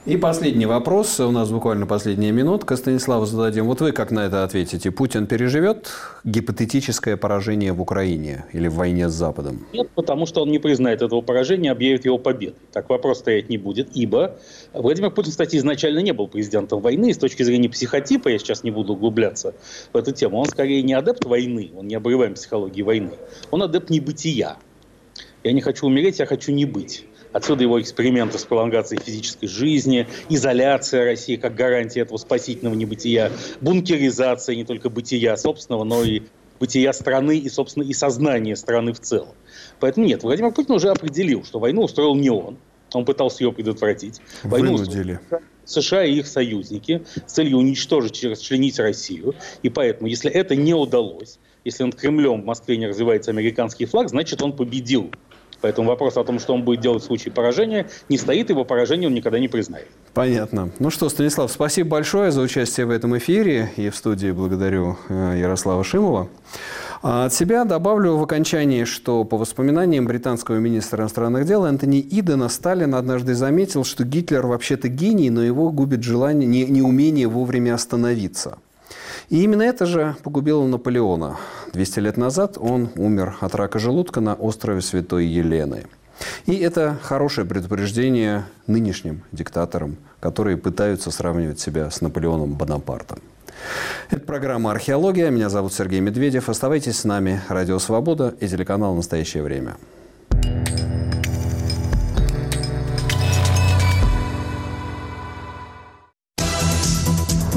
И 0.06 0.16
последний 0.16 0.66
вопрос. 0.66 1.18
У 1.18 1.32
нас 1.32 1.50
буквально 1.50 1.84
последняя 1.84 2.30
минутка. 2.30 2.76
Станиславу 2.76 3.26
зададим. 3.26 3.66
Вот 3.66 3.80
вы 3.80 3.90
как 3.90 4.12
на 4.12 4.20
это 4.20 4.44
ответите? 4.44 4.92
Путин 4.92 5.26
переживет 5.26 5.90
гипотетическое 6.22 7.16
поражение 7.16 7.72
в 7.72 7.82
Украине 7.82 8.44
или 8.52 8.68
в 8.68 8.74
войне 8.74 9.08
с 9.08 9.12
Западом? 9.12 9.66
Нет, 9.72 9.90
потому 9.96 10.26
что 10.26 10.42
он 10.42 10.52
не 10.52 10.60
признает 10.60 11.02
этого 11.02 11.22
поражения, 11.22 11.72
объявит 11.72 12.04
его 12.04 12.18
победой. 12.18 12.54
Так 12.72 12.88
вопрос 12.88 13.18
стоять 13.18 13.48
не 13.48 13.58
будет, 13.58 13.88
ибо 13.96 14.38
Владимир 14.72 15.10
Путин, 15.10 15.32
кстати, 15.32 15.56
изначально 15.56 15.98
не 15.98 16.12
был 16.12 16.28
президентом 16.28 16.80
войны. 16.80 17.10
И 17.10 17.12
с 17.12 17.18
точки 17.18 17.42
зрения 17.42 17.68
психотипа, 17.68 18.28
я 18.28 18.38
сейчас 18.38 18.62
не 18.62 18.70
буду 18.70 18.92
углубляться 18.92 19.54
в 19.92 19.96
эту 19.96 20.12
тему, 20.12 20.38
он 20.38 20.46
скорее 20.46 20.82
не 20.82 20.94
адепт 20.94 21.24
войны, 21.24 21.72
он 21.76 21.88
не 21.88 21.96
обрываем 21.96 22.34
психологии 22.34 22.82
войны. 22.82 23.14
Он 23.50 23.60
адепт 23.60 23.90
небытия. 23.90 24.56
Я 25.42 25.52
не 25.52 25.62
хочу 25.62 25.86
умереть, 25.86 26.20
я 26.20 26.26
хочу 26.26 26.52
не 26.52 26.64
быть. 26.64 27.06
Отсюда 27.36 27.64
его 27.64 27.78
эксперименты 27.78 28.38
с 28.38 28.44
пролонгацией 28.44 28.98
физической 29.02 29.46
жизни, 29.46 30.06
изоляция 30.30 31.04
России 31.04 31.36
как 31.36 31.54
гарантия 31.54 32.00
этого 32.00 32.16
спасительного 32.16 32.72
небытия, 32.72 33.30
бункеризация 33.60 34.56
не 34.56 34.64
только 34.64 34.88
бытия 34.88 35.36
собственного, 35.36 35.84
но 35.84 36.02
и 36.02 36.22
бытия 36.58 36.94
страны 36.94 37.36
и, 37.36 37.50
собственно, 37.50 37.82
и 37.82 37.92
сознания 37.92 38.56
страны 38.56 38.94
в 38.94 39.00
целом. 39.00 39.34
Поэтому 39.80 40.06
нет, 40.06 40.22
Владимир 40.22 40.50
Путин 40.50 40.76
уже 40.76 40.88
определил, 40.88 41.44
что 41.44 41.58
войну 41.58 41.82
устроил 41.82 42.14
не 42.14 42.30
он, 42.30 42.56
он 42.94 43.04
пытался 43.04 43.44
ее 43.44 43.52
предотвратить. 43.52 44.22
Войну 44.42 44.72
Вынудили. 44.72 45.20
США 45.66 46.06
и 46.06 46.14
их 46.14 46.26
союзники 46.28 47.04
с 47.26 47.32
целью 47.34 47.58
уничтожить 47.58 48.24
расчленить 48.24 48.78
Россию. 48.78 49.34
И 49.62 49.68
поэтому, 49.68 50.08
если 50.08 50.30
это 50.30 50.56
не 50.56 50.72
удалось, 50.72 51.38
если 51.66 51.82
над 51.82 51.96
Кремлем 51.96 52.42
в 52.42 52.44
Москве 52.46 52.76
не 52.76 52.86
развивается 52.86 53.32
американский 53.32 53.84
флаг, 53.84 54.08
значит 54.08 54.40
он 54.40 54.54
победил. 54.54 55.10
Поэтому 55.60 55.88
вопрос 55.88 56.16
о 56.16 56.24
том, 56.24 56.38
что 56.38 56.54
он 56.54 56.62
будет 56.62 56.80
делать 56.80 57.02
в 57.02 57.06
случае 57.06 57.32
поражения, 57.32 57.86
не 58.08 58.18
стоит, 58.18 58.50
его 58.50 58.64
поражение 58.64 59.08
он 59.08 59.14
никогда 59.14 59.38
не 59.38 59.48
признает. 59.48 59.88
Понятно. 60.14 60.70
Ну 60.78 60.90
что, 60.90 61.08
Станислав, 61.08 61.50
спасибо 61.50 61.90
большое 61.90 62.30
за 62.30 62.40
участие 62.40 62.86
в 62.86 62.90
этом 62.90 63.16
эфире. 63.18 63.70
И 63.76 63.90
в 63.90 63.96
студии 63.96 64.30
благодарю 64.30 64.96
э, 65.08 65.38
Ярослава 65.40 65.84
Шимова. 65.84 66.28
А 67.02 67.26
от 67.26 67.34
себя 67.34 67.64
добавлю 67.64 68.16
в 68.16 68.22
окончании, 68.22 68.84
что 68.84 69.24
по 69.24 69.36
воспоминаниям 69.36 70.06
британского 70.06 70.56
министра 70.56 71.02
иностранных 71.02 71.46
дел 71.46 71.64
Антони 71.64 72.00
Идена 72.00 72.48
Сталин 72.48 72.94
однажды 72.94 73.34
заметил, 73.34 73.84
что 73.84 74.04
Гитлер 74.04 74.46
вообще-то 74.46 74.88
гений, 74.88 75.30
но 75.30 75.42
его 75.42 75.70
губит 75.70 76.02
желание, 76.02 76.46
не, 76.48 76.64
неумение 76.64 77.28
вовремя 77.28 77.74
остановиться. 77.74 78.58
И 79.28 79.42
именно 79.42 79.62
это 79.62 79.86
же 79.86 80.14
погубило 80.22 80.64
Наполеона. 80.66 81.36
200 81.72 81.98
лет 82.00 82.16
назад 82.16 82.56
он 82.60 82.90
умер 82.94 83.36
от 83.40 83.54
рака 83.54 83.78
желудка 83.78 84.20
на 84.20 84.34
острове 84.34 84.80
Святой 84.80 85.26
Елены. 85.26 85.86
И 86.46 86.54
это 86.56 86.96
хорошее 87.02 87.46
предупреждение 87.46 88.44
нынешним 88.66 89.22
диктаторам, 89.32 89.96
которые 90.20 90.56
пытаются 90.56 91.10
сравнивать 91.10 91.60
себя 91.60 91.90
с 91.90 92.00
Наполеоном 92.00 92.54
Бонапартом. 92.54 93.18
Это 94.10 94.20
программа 94.20 94.70
«Археология». 94.70 95.30
Меня 95.30 95.48
зовут 95.48 95.72
Сергей 95.72 96.00
Медведев. 96.00 96.48
Оставайтесь 96.48 96.98
с 96.98 97.04
нами. 97.04 97.40
Радио 97.48 97.78
«Свобода» 97.78 98.34
и 98.40 98.46
телеканал 98.46 98.94
«Настоящее 98.94 99.42
время». 99.42 99.76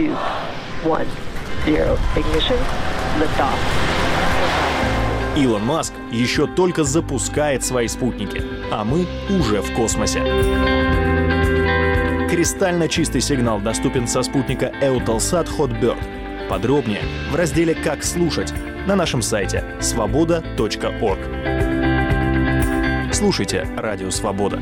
Two, 0.00 0.16
one, 0.88 1.06
zero. 1.64 1.98
Ignition. 2.16 2.58
Liftoff. 3.18 3.58
Илон 5.36 5.64
Маск 5.64 5.92
еще 6.10 6.46
только 6.46 6.84
запускает 6.84 7.64
свои 7.64 7.86
спутники, 7.86 8.42
а 8.72 8.84
мы 8.84 9.06
уже 9.28 9.60
в 9.60 9.72
космосе. 9.74 10.20
Кристально 12.28 12.88
чистый 12.88 13.20
сигнал 13.20 13.60
доступен 13.60 14.08
со 14.08 14.22
спутника 14.22 14.72
Eutelsat 14.82 15.48
Hotbird. 15.56 16.48
Подробнее 16.48 17.02
в 17.30 17.36
разделе 17.36 17.74
«Как 17.74 18.02
слушать» 18.02 18.52
на 18.86 18.96
нашем 18.96 19.22
сайте 19.22 19.64
свобода.орг. 19.80 21.20
Слушайте 23.12 23.68
«Радио 23.76 24.10
Свобода». 24.10 24.60